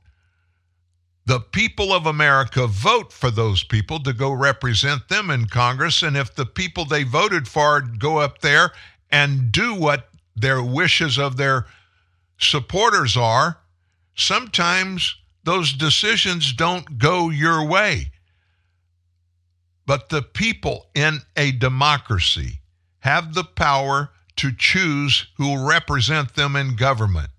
[1.26, 6.02] The people of America vote for those people to go represent them in Congress.
[6.02, 8.72] And if the people they voted for go up there
[9.10, 11.66] and do what their wishes of their
[12.38, 13.58] supporters are,
[14.14, 18.10] sometimes those decisions don't go your way.
[19.86, 22.60] But the people in a democracy
[23.00, 27.30] have the power to choose who will represent them in government.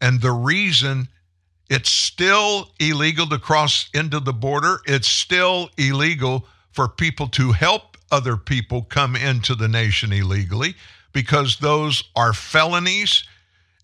[0.00, 1.08] And the reason
[1.70, 7.96] it's still illegal to cross into the border, it's still illegal for people to help
[8.10, 10.74] other people come into the nation illegally
[11.12, 13.24] because those are felonies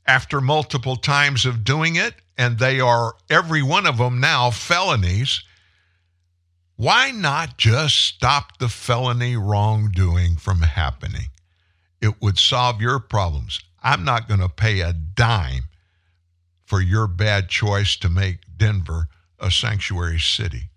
[0.07, 5.43] after multiple times of doing it, and they are every one of them now felonies.
[6.77, 11.27] Why not just stop the felony wrongdoing from happening?
[12.01, 13.61] It would solve your problems.
[13.83, 15.65] I'm not going to pay a dime
[16.65, 19.09] for your bad choice to make Denver
[19.39, 20.71] a sanctuary city.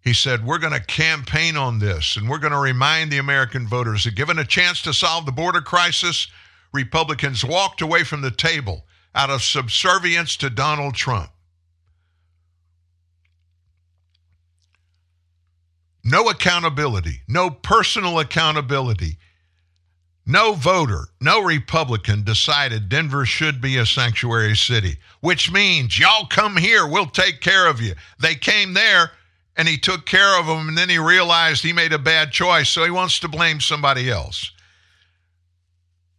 [0.00, 3.66] He said, We're going to campaign on this and we're going to remind the American
[3.66, 6.28] voters that given a chance to solve the border crisis,
[6.72, 8.84] Republicans walked away from the table
[9.14, 11.30] out of subservience to Donald Trump.
[16.04, 19.18] No accountability, no personal accountability.
[20.30, 26.58] No voter, no Republican decided Denver should be a sanctuary city, which means y'all come
[26.58, 27.94] here, we'll take care of you.
[28.20, 29.12] They came there
[29.56, 32.68] and he took care of them, and then he realized he made a bad choice,
[32.68, 34.52] so he wants to blame somebody else.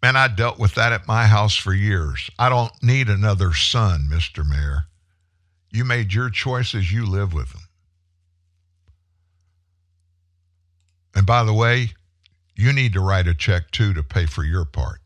[0.02, 2.30] Man, I dealt with that at my house for years.
[2.40, 4.48] I don't need another son, Mr.
[4.48, 4.86] Mayor.
[5.72, 7.62] You made your choices, you live with them.
[11.16, 11.90] And by the way,
[12.56, 15.00] you need to write a check too to pay for your part.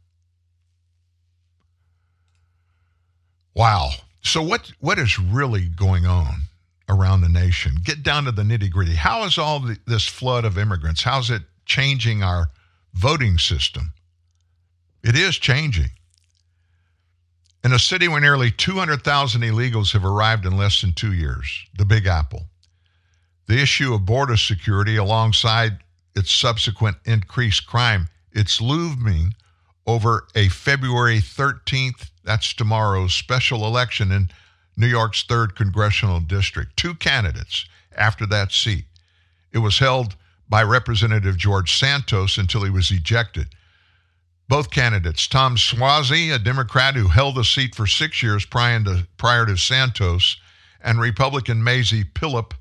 [3.55, 3.91] Wow.
[4.21, 6.43] So what what is really going on
[6.87, 7.77] around the nation?
[7.83, 8.95] Get down to the nitty-gritty.
[8.95, 11.03] How is all the, this flood of immigrants?
[11.03, 12.49] How's it changing our
[12.93, 13.93] voting system?
[15.03, 15.89] It is changing.
[17.63, 21.85] In a city where nearly 200,000 illegals have arrived in less than 2 years, the
[21.85, 22.47] Big Apple.
[23.47, 25.79] The issue of border security alongside
[26.15, 29.33] its subsequent increased crime, it's looming
[29.85, 34.29] over a February 13th, that's tomorrow's special election in
[34.77, 36.75] New York's 3rd Congressional District.
[36.77, 37.65] Two candidates
[37.95, 38.85] after that seat.
[39.51, 40.15] It was held
[40.47, 43.49] by Representative George Santos until he was ejected.
[44.53, 49.07] Both candidates, Tom Suozzi, a Democrat who held the seat for six years prior to,
[49.17, 50.37] prior to Santos,
[50.79, 52.51] and Republican Mazie Pilip,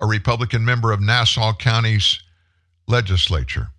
[0.00, 2.22] a Republican member of Nassau County's
[2.86, 3.70] legislature.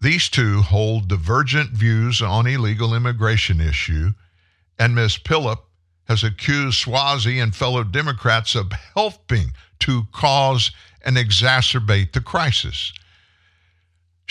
[0.00, 4.10] These two hold divergent views on illegal immigration issue,
[4.80, 5.18] and Ms.
[5.18, 5.60] Pilip
[6.08, 10.72] has accused Suozzi and fellow Democrats of helping to cause
[11.04, 12.92] and exacerbate the crisis.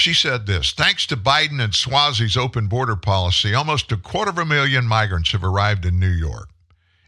[0.02, 4.40] She said this Thanks to Biden and Suozzi's open border policy, almost a quarter of
[4.40, 6.50] a million migrants have arrived in New York.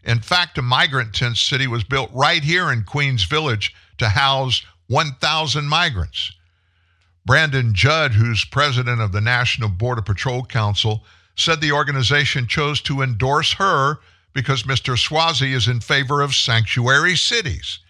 [0.04, 4.64] In fact, a migrant tent city was built right here in Queens Village to house
[4.86, 6.34] 1,000 migrants.
[7.26, 11.04] Brandon Judd, who's president of the National Border Patrol Council,
[11.34, 13.98] said the organization chose to endorse her
[14.34, 14.96] because Mr.
[14.96, 17.80] Suozzi is in favor of sanctuary cities.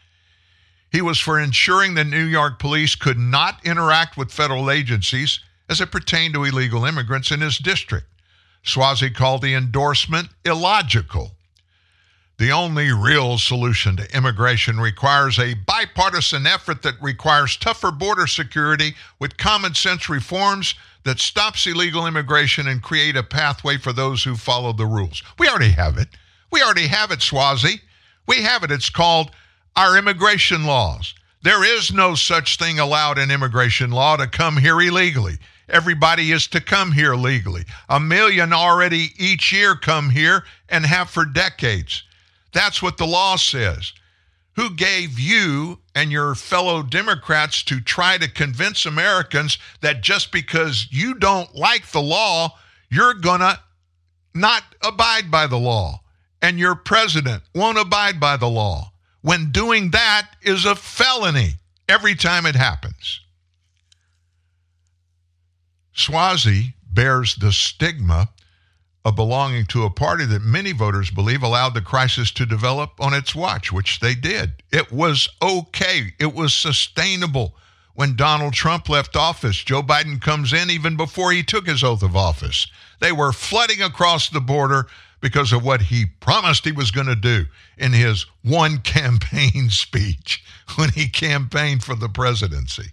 [0.95, 5.81] He was for ensuring the New York police could not interact with federal agencies as
[5.81, 8.07] it pertained to illegal immigrants in his district.
[8.65, 11.33] Suozzi called the endorsement illogical.
[12.39, 18.95] The only real solution to immigration requires a bipartisan effort that requires tougher border security
[19.19, 24.37] with common sense reforms that stops illegal immigration and create a pathway for those who
[24.37, 25.25] follow the rules.
[25.41, 26.11] We already have it.
[26.53, 27.81] We already have it, Suozzi.
[28.29, 28.71] We have it.
[28.71, 29.33] It's called
[29.77, 31.15] our immigration laws.
[31.43, 35.39] There is no such thing allowed in immigration law to come here illegally.
[35.69, 37.65] Everybody is to come here legally.
[37.89, 42.03] A million already each year come here and have for decades.
[42.53, 43.93] That's what the law says.
[44.57, 50.87] Who gave you and your fellow Democrats to try to convince Americans that just because
[50.91, 52.57] you don't like the law,
[52.89, 53.59] you're going to
[54.35, 56.01] not abide by the law
[56.41, 58.93] and your president won't abide by the law?
[59.25, 61.55] When doing that is a felony
[61.89, 63.23] every time it happens.
[65.97, 68.29] Suozzi bears the stigma
[69.03, 73.15] of belonging to a party that many voters believe allowed the crisis to develop on
[73.15, 74.63] its watch, which they did.
[74.71, 77.57] It was okay, it was sustainable.
[77.95, 82.03] When Donald Trump left office, Joe Biden comes in even before he took his oath
[82.03, 82.67] of office.
[83.01, 84.87] They were flooding across the border
[85.25, 87.47] because of what he promised he was going to do
[87.79, 90.45] in his one campaign speech
[90.77, 92.91] when he campaigned for the presidency.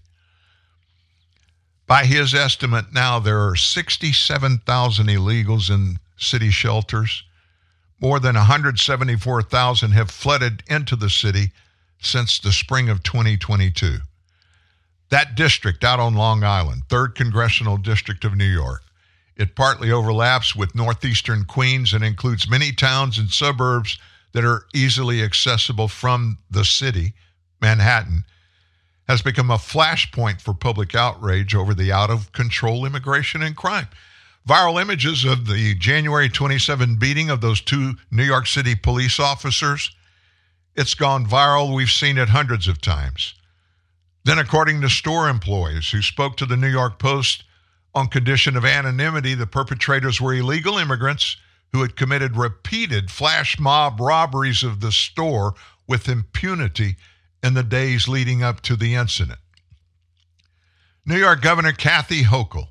[1.87, 7.21] By his estimate, now there are 67,000 illegals in city shelters.
[7.99, 11.51] More than 174,000 have flooded into the city
[11.99, 13.97] since the spring of 2022.
[15.09, 18.83] That district out on Long Island, 3rd Congressional District of New York,
[19.35, 23.97] it partly overlaps with northeastern Queens and includes many towns and suburbs
[24.33, 27.13] that are easily accessible from the city,
[27.61, 28.23] Manhattan,
[29.07, 33.87] has become a flashpoint for public outrage over the out of control immigration and crime.
[34.47, 39.91] Viral images of the January 27 beating of those two New York City police officers.
[40.75, 41.75] It's gone viral.
[41.75, 43.35] We've seen it hundreds of times.
[44.23, 47.43] Then, according to store employees who spoke to the New York Post
[47.93, 51.38] on condition of anonymity, the perpetrators were illegal immigrants
[51.72, 55.53] who had committed repeated flash mob robberies of the store
[55.88, 56.95] with impunity
[57.43, 59.39] in the days leading up to the incident.
[61.05, 62.68] New York Governor Kathy Hochul,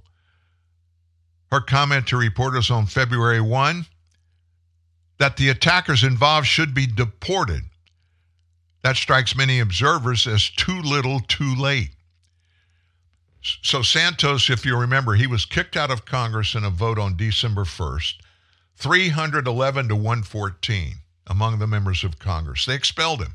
[1.50, 3.86] her comment to reporters on February 1
[5.18, 7.62] that the attackers involved should be deported.
[8.82, 11.90] That strikes many observers as too little, too late.
[13.42, 17.16] So, Santos, if you remember, he was kicked out of Congress in a vote on
[17.16, 18.14] December 1st,
[18.76, 20.94] 311 to 114
[21.26, 22.66] among the members of Congress.
[22.66, 23.34] They expelled him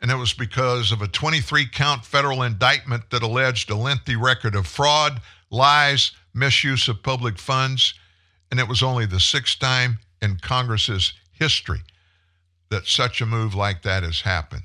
[0.00, 4.54] and it was because of a 23 count federal indictment that alleged a lengthy record
[4.54, 5.20] of fraud,
[5.50, 7.94] lies, misuse of public funds,
[8.50, 11.80] and it was only the sixth time in Congress's history
[12.70, 14.62] that such a move like that has happened.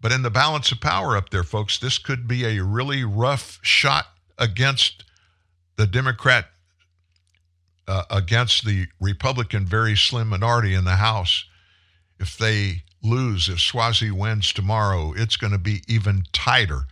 [0.00, 3.58] But in the balance of power up there, folks, this could be a really rough
[3.62, 4.06] shot
[4.38, 5.04] against
[5.76, 6.46] the Democrat,
[7.86, 11.44] uh, against the Republican very slim minority in the House
[12.20, 16.82] if they lose, if Suozzi wins tomorrow, it's going to be even tighter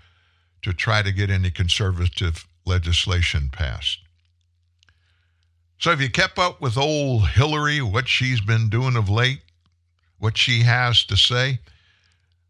[0.63, 3.99] to try to get any conservative legislation passed.
[5.79, 9.43] So, have you kept up with old Hillary, what she's been doing of late,
[10.19, 11.61] what she has to say?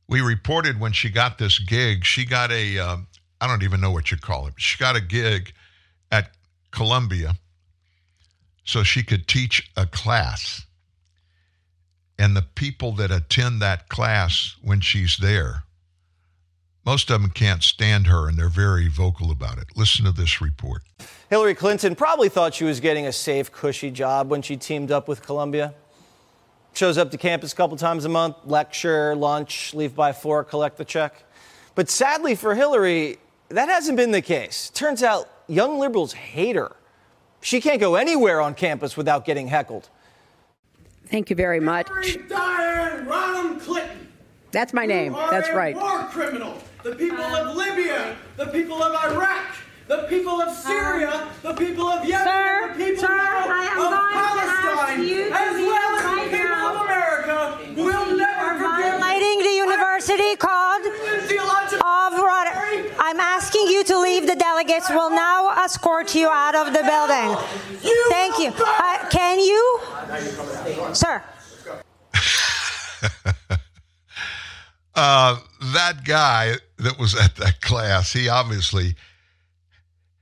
[0.09, 2.97] We reported when she got this gig, she got a uh,
[3.41, 5.53] I don't even know what you call it, she got a gig
[6.11, 6.31] at
[6.71, 7.37] Columbia
[8.65, 10.67] so she could teach a class.
[12.19, 15.63] And the people that attend that class when she's there,
[16.85, 19.69] most of them can't stand her and they're very vocal about it.
[19.77, 20.83] Listen to this report.
[21.31, 25.07] Hillary Clinton probably thought she was getting a safe, cushy job when she teamed up
[25.07, 25.75] with Columbia.
[26.79, 30.77] Shows up to campus a couple times a month, lecture, lunch, leave by four, collect
[30.77, 31.25] the check.
[31.75, 33.19] But sadly for Hillary,
[33.49, 34.71] that hasn't been the case.
[34.71, 36.71] Turns out young liberals hate her.
[37.41, 39.89] She can't go anywhere on campus without getting heckled.
[41.07, 41.89] Thank you very much.
[42.29, 44.07] Diane Ronald Clinton.
[44.53, 45.17] That's my name.
[45.17, 45.75] Are That's a right.
[45.75, 46.63] War criminal.
[46.85, 49.57] The people of Libya, the people of Iraq,
[49.89, 50.69] the people of uh-huh.
[50.69, 54.17] Syria, the people of Yemen, Sir, the people sir, now I am of going to
[54.17, 56.75] ask Palestine, you to as well as right the people now.
[56.75, 59.01] of America, will never forgive.
[59.01, 64.27] Violating the university code of Rot- I'm asking you to leave.
[64.27, 67.37] The delegates will now escort you out of the building.
[68.11, 68.53] Thank you.
[68.59, 69.81] Uh, can you,
[70.93, 71.23] sir?
[74.95, 75.39] Uh,
[75.75, 78.97] that guy that was at that class, he obviously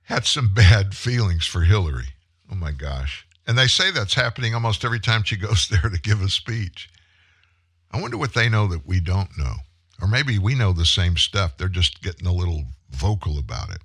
[0.02, 2.08] had some bad feelings for Hillary.
[2.52, 3.26] Oh my gosh.
[3.46, 6.90] And they say that's happening almost every time she goes there to give a speech.
[7.90, 9.56] I wonder what they know that we don't know.
[10.00, 11.56] Or maybe we know the same stuff.
[11.56, 13.80] They're just getting a little vocal about it.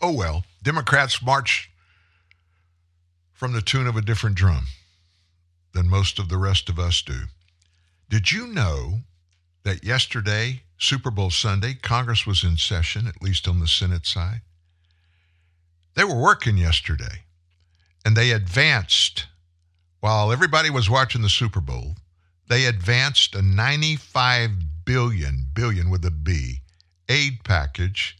[0.00, 1.70] Oh well, Democrats march
[3.32, 4.66] from the tune of a different drum
[5.72, 7.22] than most of the rest of us do.
[8.08, 9.00] Did you know
[9.64, 14.42] that yesterday, Super Bowl Sunday, Congress was in session, at least on the Senate side?
[15.94, 17.22] They were working yesterday,
[18.04, 19.26] and they advanced,
[20.04, 21.96] while everybody was watching the Super Bowl,
[22.46, 24.50] they advanced a 95
[24.84, 26.60] billion, billion with a B,
[27.08, 28.18] aid package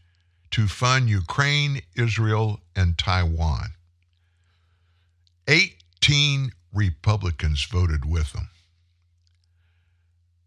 [0.49, 3.75] to fund Ukraine, Israel, and Taiwan.
[5.47, 8.49] 18 Republicans voted with them.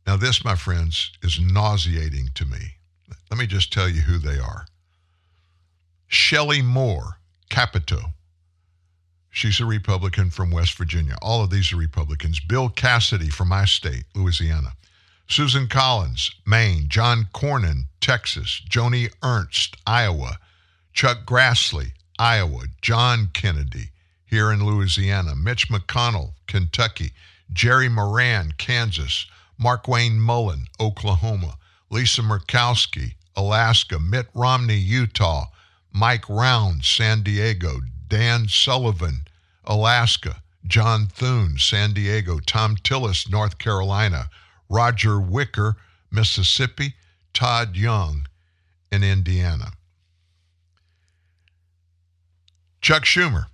[0.08, 2.78] Now, this, my friends, is nauseating to me.
[3.30, 4.66] Let me just tell you who they are.
[6.08, 8.14] Shelley Moore, Capito.
[9.38, 11.14] She's a Republican from West Virginia.
[11.22, 12.40] All of these are Republicans.
[12.40, 14.72] Bill Cassidy from my state, Louisiana.
[15.28, 16.86] Susan Collins, Maine.
[16.88, 18.60] John Cornyn, Texas.
[18.68, 20.40] Joni Ernst, Iowa.
[20.92, 22.64] Chuck Grassley, Iowa.
[22.82, 23.90] John Kennedy,
[24.26, 25.36] here in Louisiana.
[25.36, 27.12] Mitch McConnell, Kentucky.
[27.52, 29.24] Jerry Moran, Kansas.
[29.56, 31.58] Markwayne Mullin, Oklahoma.
[31.90, 35.44] Lisa Murkowski, Alaska, Mitt Romney, Utah,
[35.92, 39.27] Mike Round, San Diego, Dan Sullivan,
[39.68, 44.28] Alaska, John Thune, San Diego, Thom Tillis, North Carolina,
[44.68, 45.76] Roger Wicker,
[46.10, 46.94] Mississippi,
[47.32, 48.26] Todd Young
[48.90, 49.70] in Indiana.
[52.80, 53.46] Chuck Schumer,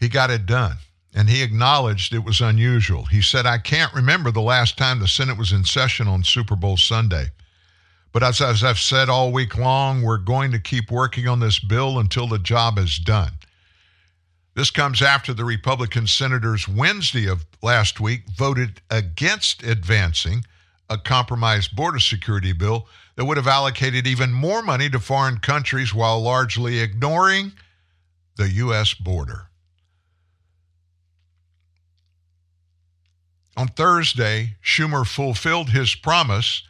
[0.00, 0.78] he got it done
[1.14, 3.04] and he acknowledged it was unusual.
[3.04, 6.56] He said, I can't remember the last time the Senate was in session on Super
[6.56, 7.26] Bowl Sunday.
[8.12, 11.60] But as, as I've said all week long, we're going to keep working on this
[11.60, 13.32] bill until the job is done.
[14.54, 20.44] This comes after the Republican senators Wednesday of last week voted against advancing
[20.88, 22.86] a compromised border security bill
[23.16, 27.52] that would have allocated even more money to foreign countries while largely ignoring
[28.36, 28.94] the U.S.
[28.94, 29.46] border.
[33.56, 36.62] On Thursday, Schumer fulfilled his promise,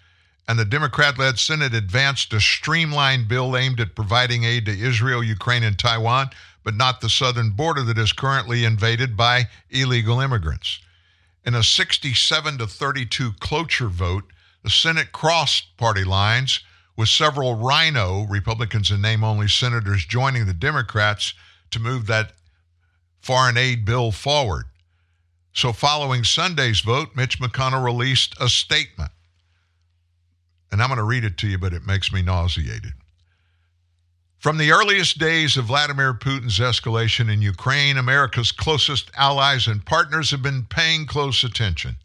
[0.47, 5.25] and the Democrat led Senate advanced a streamlined bill aimed at providing aid to Israel,
[5.25, 6.31] Ukraine, and Taiwan
[6.65, 10.81] but not the southern border that is currently invaded by illegal immigrants.
[11.45, 14.25] In a 67 to 32 cloture vote,
[14.63, 16.61] the Senate crossed party lines,
[16.97, 21.35] with several RINO Republicans and name only senators, joining the Democrats
[21.71, 22.33] to move that
[23.21, 24.65] foreign aid bill forward.
[25.53, 29.11] So, following Sunday's vote, Mitch McConnell released a statement.
[30.73, 32.95] And I'm going to read it to you, but it makes me nauseated.
[34.45, 40.33] From the earliest days of Vladimir Putin's escalation in Ukraine, America's closest allies and partners
[40.33, 41.97] have been paying close attention.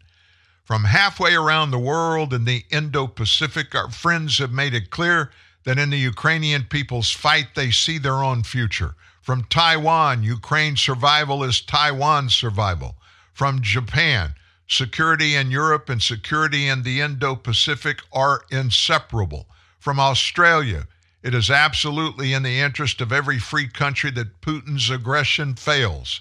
[0.64, 5.30] From halfway around the world in the Indo Pacific, our friends have made it clear
[5.64, 8.94] that in the Ukrainian people's fight, they see their own future.
[9.20, 12.96] From Taiwan, Ukraine's survival is Taiwan's survival.
[13.34, 14.32] From Japan,
[14.66, 19.46] security in Europe and security in the Indo Pacific are inseparable.
[19.78, 20.86] From Australia,
[21.22, 26.20] it is absolutely in the interest of every free country that Putin's aggression fails.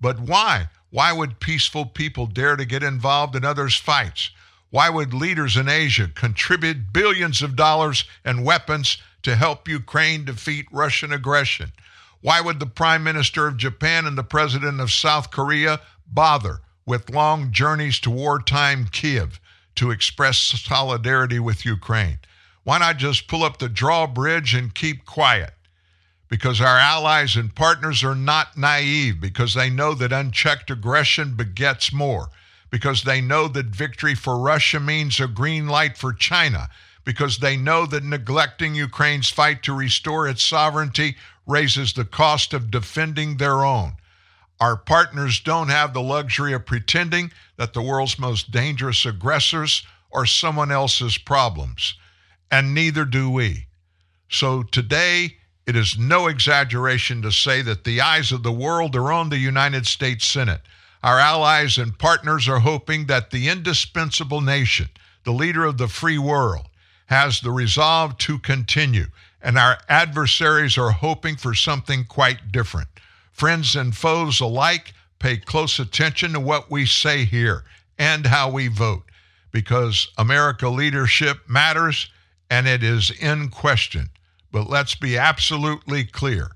[0.00, 0.68] But why?
[0.90, 4.30] Why would peaceful people dare to get involved in others' fights?
[4.70, 10.66] Why would leaders in Asia contribute billions of dollars and weapons to help Ukraine defeat
[10.72, 11.72] Russian aggression?
[12.20, 17.10] Why would the Prime Minister of Japan and the President of South Korea bother with
[17.10, 19.38] long journeys to wartime Kiev
[19.76, 22.18] to express solidarity with Ukraine?
[22.64, 25.52] Why not just pull up the drawbridge and keep quiet?
[26.28, 31.92] Because our allies and partners are not naive, because they know that unchecked aggression begets
[31.92, 32.30] more,
[32.70, 36.70] because they know that victory for Russia means a green light for China,
[37.04, 41.16] because they know that neglecting Ukraine's fight to restore its sovereignty
[41.46, 43.92] raises the cost of defending their own.
[44.58, 50.24] Our partners don't have the luxury of pretending that the world's most dangerous aggressors are
[50.24, 51.96] someone else's problems
[52.50, 53.66] and neither do we.
[54.28, 59.12] So today, it is no exaggeration to say that the eyes of the world are
[59.12, 60.60] on the United States Senate.
[61.02, 64.88] Our allies and partners are hoping that the indispensable nation,
[65.24, 66.66] the leader of the free world,
[67.06, 69.06] has the resolve to continue,
[69.42, 72.88] and our adversaries are hoping for something quite different.
[73.32, 77.64] Friends and foes alike pay close attention to what we say here
[77.98, 79.04] and how we vote,
[79.52, 82.10] because America leadership matters
[82.54, 84.10] and it is in question.
[84.52, 86.52] But let's be absolutely clear.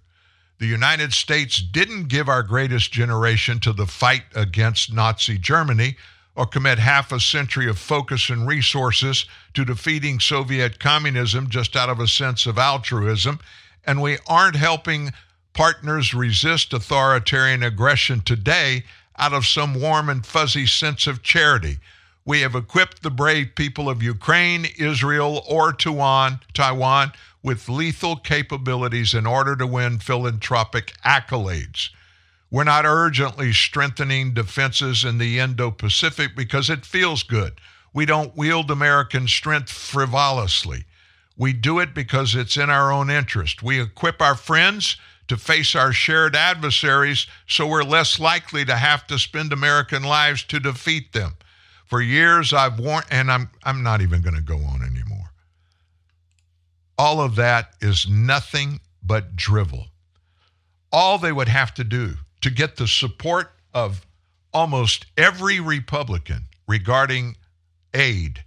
[0.60, 5.96] The United States didn't give our greatest generation to the fight against Nazi Germany
[6.36, 11.88] or commit half a century of focus and resources to defeating Soviet communism just out
[11.88, 13.40] of a sense of altruism.
[13.84, 15.10] And we aren't helping
[15.52, 18.84] partners resist authoritarian aggression today
[19.16, 21.78] out of some warm and fuzzy sense of charity.
[22.28, 29.24] We have equipped the brave people of Ukraine, Israel, or Taiwan, with lethal capabilities in
[29.24, 31.88] order to win philanthropic accolades.
[32.50, 37.62] We're not urgently strengthening defenses in the Indo Pacific because it feels good.
[37.94, 40.84] We don't wield American strength frivolously.
[41.38, 43.62] We do it because it's in our own interest.
[43.62, 44.98] We equip our friends
[45.28, 50.42] to face our shared adversaries so we're less likely to have to spend American lives
[50.44, 51.32] to defeat them.
[51.88, 55.32] For years I've warned, and I'm, I'm not even going to go on anymore.
[56.98, 59.86] All of that is nothing but drivel.
[60.92, 64.06] All they would have to do to get the support of
[64.52, 67.36] almost every Republican regarding
[67.94, 68.44] aid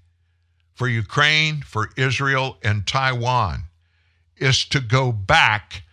[0.74, 3.64] for Ukraine, for Israel, and Taiwan
[4.38, 5.84] is to go back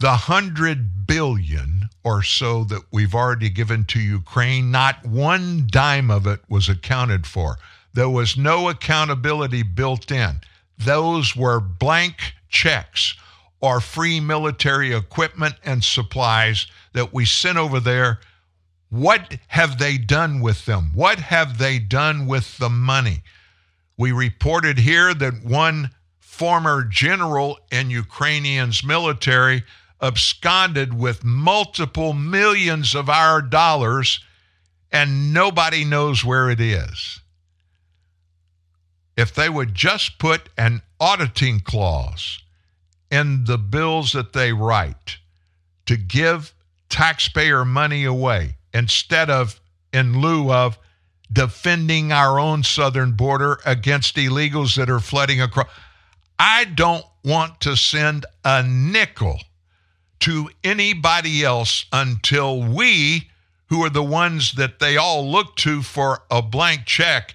[0.00, 6.26] the hundred billion or so that we've already given to Ukraine, not one dime of
[6.26, 7.58] it was accounted for.
[7.92, 10.40] There was no accountability built in.
[10.78, 13.14] those were blank checks
[13.60, 18.20] or free military equipment and supplies that we sent over there.
[18.88, 20.90] What have they done with them?
[20.94, 23.22] What have they done with the money?
[23.98, 29.62] We reported here that one former general in Ukrainian's military
[30.02, 34.20] absconded with multiple millions of our dollars,
[34.90, 37.20] and nobody knows where it is.
[39.16, 42.42] If they would just put an auditing clause
[43.10, 45.18] in the bills that they write
[45.86, 46.54] to give
[46.88, 49.60] taxpayer money away instead of,
[49.92, 50.78] in lieu of,
[51.32, 55.68] defending our own southern border against illegals that are flooding across.
[56.38, 59.40] I don't want to send a nickel
[60.20, 63.28] to anybody else until we,
[63.66, 67.34] who are the ones that they all look to for a blank check,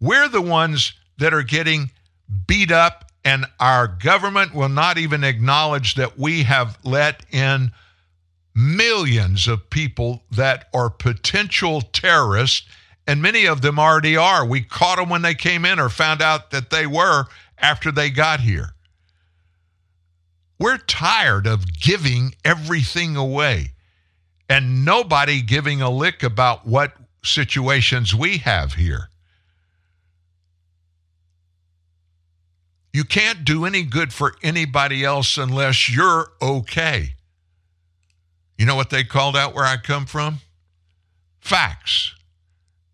[0.00, 1.90] we're the ones that are getting
[2.46, 7.70] beat up, and our government will not even acknowledge that we have let in
[8.54, 12.66] millions of people that are potential terrorists,
[13.06, 14.46] and many of them already are.
[14.46, 17.26] We caught them when they came in or found out that they were
[17.58, 18.70] after they got here.
[20.60, 23.72] We're tired of giving everything away
[24.46, 26.92] and nobody giving a lick about what
[27.24, 29.08] situations we have here.
[32.92, 37.14] You can't do any good for anybody else unless you're okay.
[38.58, 40.40] You know what they called out where I come from?
[41.40, 42.12] Facts.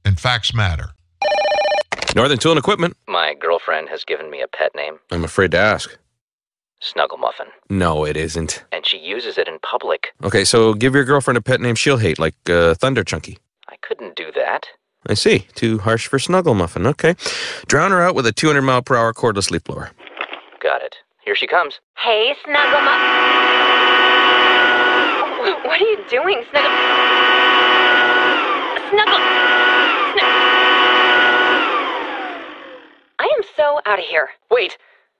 [0.05, 0.91] And facts matter.
[2.15, 2.97] Northern Tool and Equipment.
[3.09, 5.99] My girlfriend has given me a pet name, I'm afraid to ask.
[6.93, 8.65] Snuggle Muffin, No, it isn't.
[8.73, 10.09] and she uses it in public.
[10.23, 13.39] Okay, so give your girlfriend a pet name she'll hate, like uh, Thunder Chunky.
[13.69, 14.67] I couldn't do that.
[15.09, 15.41] I see.
[15.55, 16.87] Too harsh for Snuggle Muffin.
[16.87, 17.15] Okay.
[17.67, 19.91] Drown her out with a 200 mile per hour cordless leaf blower.
[20.63, 20.97] Got it.
[21.25, 21.81] Here she comes.
[21.97, 23.01] Hey, Snuggle Muff.
[25.65, 26.71] What are you doing, Snuggle?
[28.91, 29.19] Snuggle.
[30.13, 30.37] Snuggle.
[33.19, 34.29] I am so out of here.
[34.51, 34.77] Wait!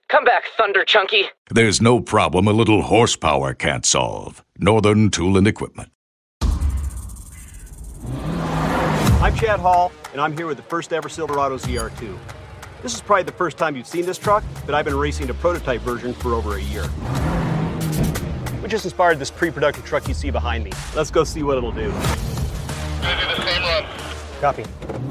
[0.09, 1.25] Come back, Thunder Chunky!
[1.49, 4.41] There's no problem a little horsepower can't solve.
[4.57, 5.91] Northern Tool and Equipment.
[9.21, 12.17] I'm Chad Hall, and I'm here with the first ever Silverado ZR2.
[12.81, 15.33] This is probably the first time you've seen this truck, but I've been racing a
[15.33, 16.85] prototype version for over a year.
[18.63, 20.71] We just inspired this pre-production truck you see behind me.
[20.95, 21.91] Let's go see what it'll do.
[24.39, 24.63] Copy.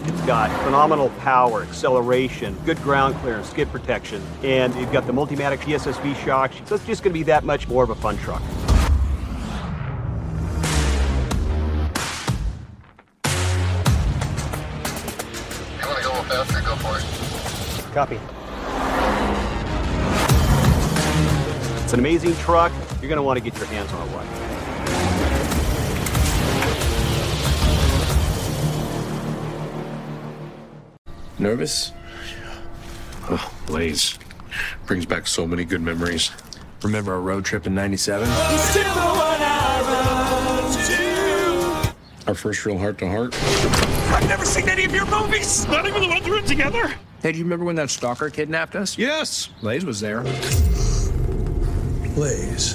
[0.05, 5.59] It's got phenomenal power, acceleration, good ground clearance, skid protection, and you've got the Multimatic
[5.59, 8.41] DSSV shocks, so it's just going to be that much more of a fun truck.
[15.81, 16.61] You want to go a little faster?
[16.61, 17.95] Go for it.
[17.95, 18.21] Copy.
[21.83, 22.71] It's an amazing truck.
[23.01, 24.46] You're going to want to get your hands on one.
[31.47, 31.93] Nervous?
[33.31, 34.19] Oh, Blaze.
[34.87, 36.33] Brings back so many good memories.
[36.83, 38.29] Remember our road trip in 97?
[42.27, 43.41] Our first real heart to heart?
[44.13, 45.65] I've never seen any of your movies.
[45.69, 46.93] Not even the ones we're in together.
[47.23, 48.99] Hey, do you remember when that stalker kidnapped us?
[48.99, 49.49] Yes.
[49.61, 50.23] Blaze was there.
[52.17, 52.75] Blaze.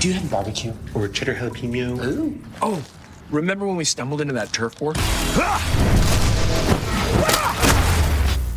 [0.00, 2.04] Do you have barbecue or cheddar jalapeno?
[2.04, 2.36] Ooh.
[2.60, 2.84] Oh,
[3.30, 4.94] remember when we stumbled into that turf war?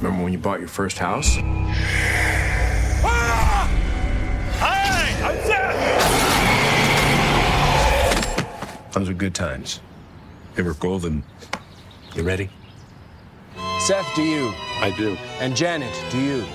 [0.01, 1.37] Remember when you bought your first house?
[4.57, 5.37] Hi, I'm
[8.81, 8.93] Seth.
[8.93, 9.79] Those were good times.
[10.55, 11.23] They were golden.
[12.15, 12.49] You ready?
[13.81, 14.51] Seth, do you?
[14.79, 15.15] I do.
[15.39, 16.45] And Janet, do you?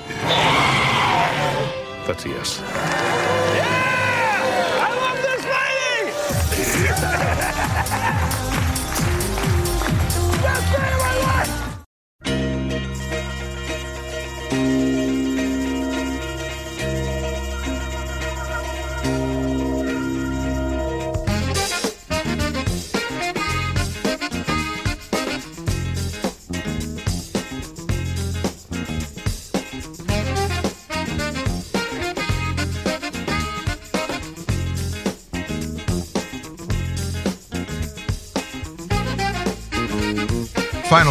[2.04, 2.60] That's a yes.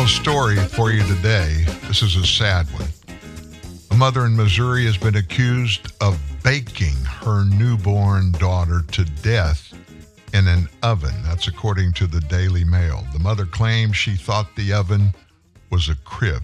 [0.07, 1.65] Story for you today.
[1.88, 2.88] This is a sad one.
[3.91, 9.73] A mother in Missouri has been accused of baking her newborn daughter to death
[10.34, 11.14] in an oven.
[11.23, 13.06] That's according to the Daily Mail.
[13.14, 15.14] The mother claims she thought the oven
[15.72, 16.44] was a crib.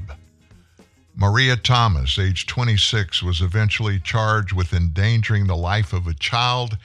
[1.16, 6.78] Maria Thomas, age 26, was eventually charged with endangering the life of a child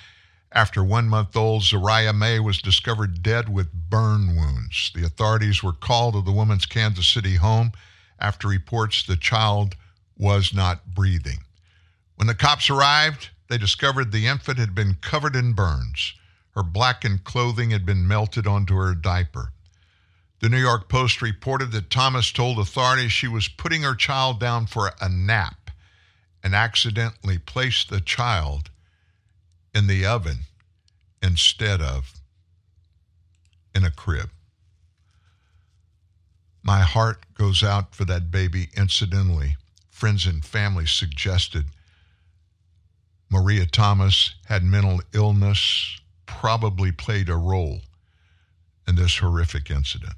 [0.56, 4.90] after one month old Zariah May was discovered dead with burn wounds.
[4.94, 7.72] The authorities were called to the woman's Kansas City home
[8.18, 9.76] after reports the child
[10.16, 11.40] was not breathing.
[12.14, 16.14] When the cops arrived, they discovered the infant had been covered in burns.
[16.52, 19.52] Her blackened clothing had been melted onto her diaper.
[20.40, 24.68] The New York Post reported that Thomas told authorities she was putting her child down
[24.68, 25.70] for a nap
[26.42, 28.70] and accidentally placed the child
[29.76, 30.38] in the oven
[31.22, 32.14] instead of
[33.74, 34.30] in a crib.
[36.62, 38.70] My heart goes out for that baby.
[38.74, 39.56] Incidentally,
[39.90, 41.66] friends and family suggested
[43.28, 47.80] Maria Thomas had mental illness, probably played a role
[48.88, 50.16] in this horrific incident.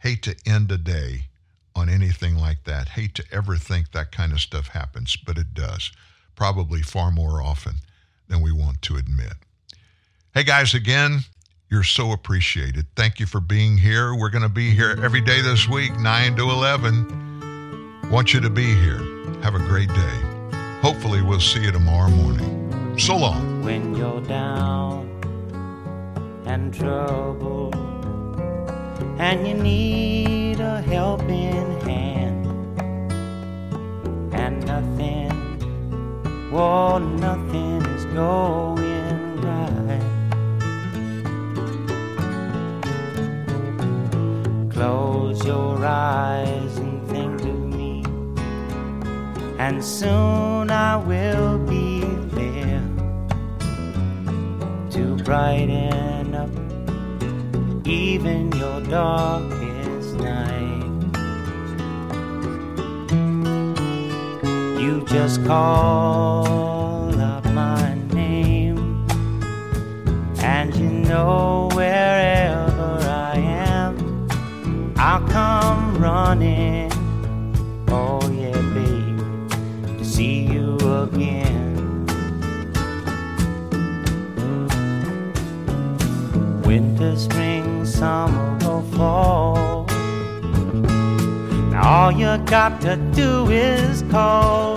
[0.00, 1.28] Hate to end a day
[1.74, 2.90] on anything like that.
[2.90, 5.90] Hate to ever think that kind of stuff happens, but it does.
[6.34, 7.76] Probably far more often
[8.32, 9.34] than we want to admit.
[10.34, 11.20] Hey guys, again,
[11.70, 12.86] you're so appreciated.
[12.96, 14.14] Thank you for being here.
[14.14, 18.10] We're going to be here every day this week, 9 to 11.
[18.10, 19.00] Want you to be here.
[19.42, 20.20] Have a great day.
[20.80, 22.98] Hopefully, we'll see you tomorrow morning.
[22.98, 23.62] So long.
[23.62, 25.10] When you're down
[26.46, 27.74] and troubled
[29.18, 32.46] and you need a helping hand
[34.34, 35.31] and nothing,
[36.52, 40.02] well, nothing is going right.
[44.70, 48.04] Close your eyes and think of me,
[49.58, 52.00] and soon I will be
[52.36, 52.84] there
[54.90, 56.50] to brighten up
[57.86, 60.81] even your darkest night.
[65.12, 69.06] Just call out my name,
[70.38, 74.26] and you know wherever I am,
[74.96, 76.90] I'll come running.
[77.88, 81.62] Oh, yeah, baby, to see you again.
[86.64, 89.84] winter, spring, summer, or fall.
[91.70, 94.71] Now all you got to do is call,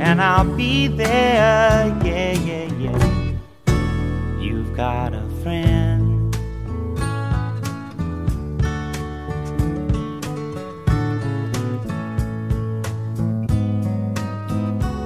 [0.00, 1.94] and I'll be there.
[2.02, 3.32] Yeah, yeah, yeah.
[4.40, 6.34] You've got a friend.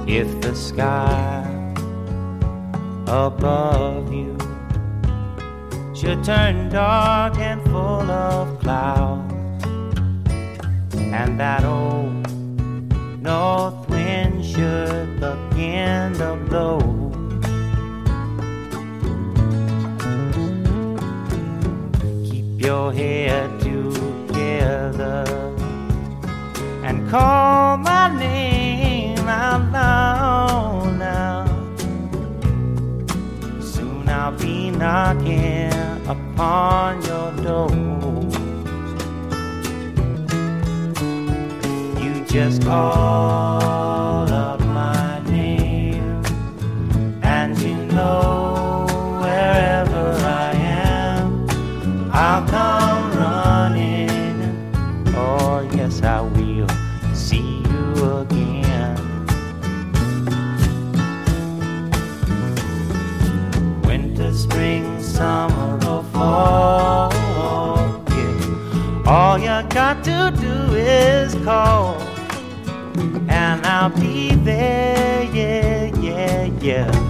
[0.07, 1.43] If the sky
[3.05, 4.37] above you
[5.93, 9.33] should turn dark and full of clouds,
[10.93, 12.31] and that old
[13.21, 13.84] north
[14.55, 16.79] should begin to blow.
[22.23, 25.25] Keep your head together
[26.85, 31.45] and call my name out loud now.
[33.59, 35.73] Soon I'll be knocking
[36.07, 37.71] upon your door.
[42.01, 44.34] You just call
[49.21, 51.49] wherever I am,
[52.11, 54.39] I'll come running.
[55.15, 56.69] Oh, yes, I will
[57.13, 57.85] see you
[58.21, 58.97] again.
[63.83, 67.11] Winter, spring, summer, or fall.
[68.09, 69.03] Yeah.
[69.07, 72.01] All you got to do is call,
[73.29, 75.23] and I'll be there.
[75.33, 77.04] Yeah, yeah, yeah.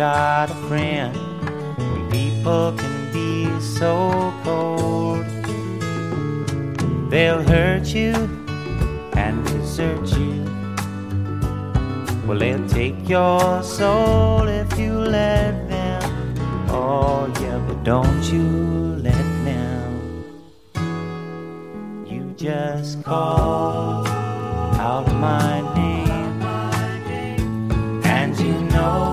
[0.00, 1.14] Got a friend
[1.76, 5.26] when people can be so cold?
[7.10, 8.14] They'll hurt you
[9.12, 10.40] and desert you.
[12.26, 16.34] Well, they'll take your soul if you let them.
[16.70, 18.46] Oh, yeah, but don't you
[19.04, 20.24] let them.
[22.06, 24.06] You just call
[24.78, 26.42] out my name,
[28.06, 29.09] and you know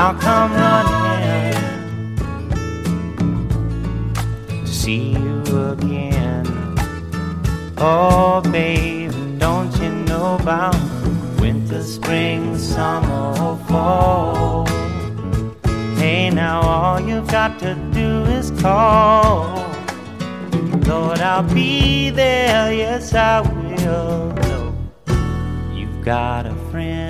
[0.00, 2.16] I'll come running
[4.48, 5.42] to see you
[5.72, 6.46] again.
[7.78, 10.76] Oh, baby, don't you know about
[11.40, 14.68] winter, spring, summer, fall?
[15.96, 19.48] Hey, now all you've got to do is call.
[20.86, 22.72] Lord, I'll be there.
[22.72, 24.32] Yes, I will.
[24.32, 24.76] Know
[25.74, 27.07] you've got a friend.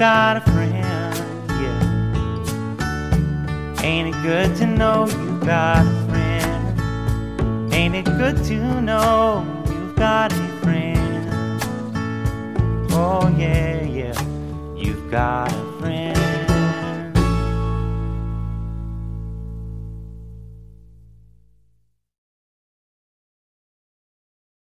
[0.00, 0.72] Got a friend,
[1.60, 1.82] yeah.
[3.82, 7.74] Ain't it good to know you've got a friend?
[7.74, 11.62] Ain't it good to know you've got a friend?
[12.92, 14.18] Oh, yeah, yeah,
[14.74, 15.69] you've got a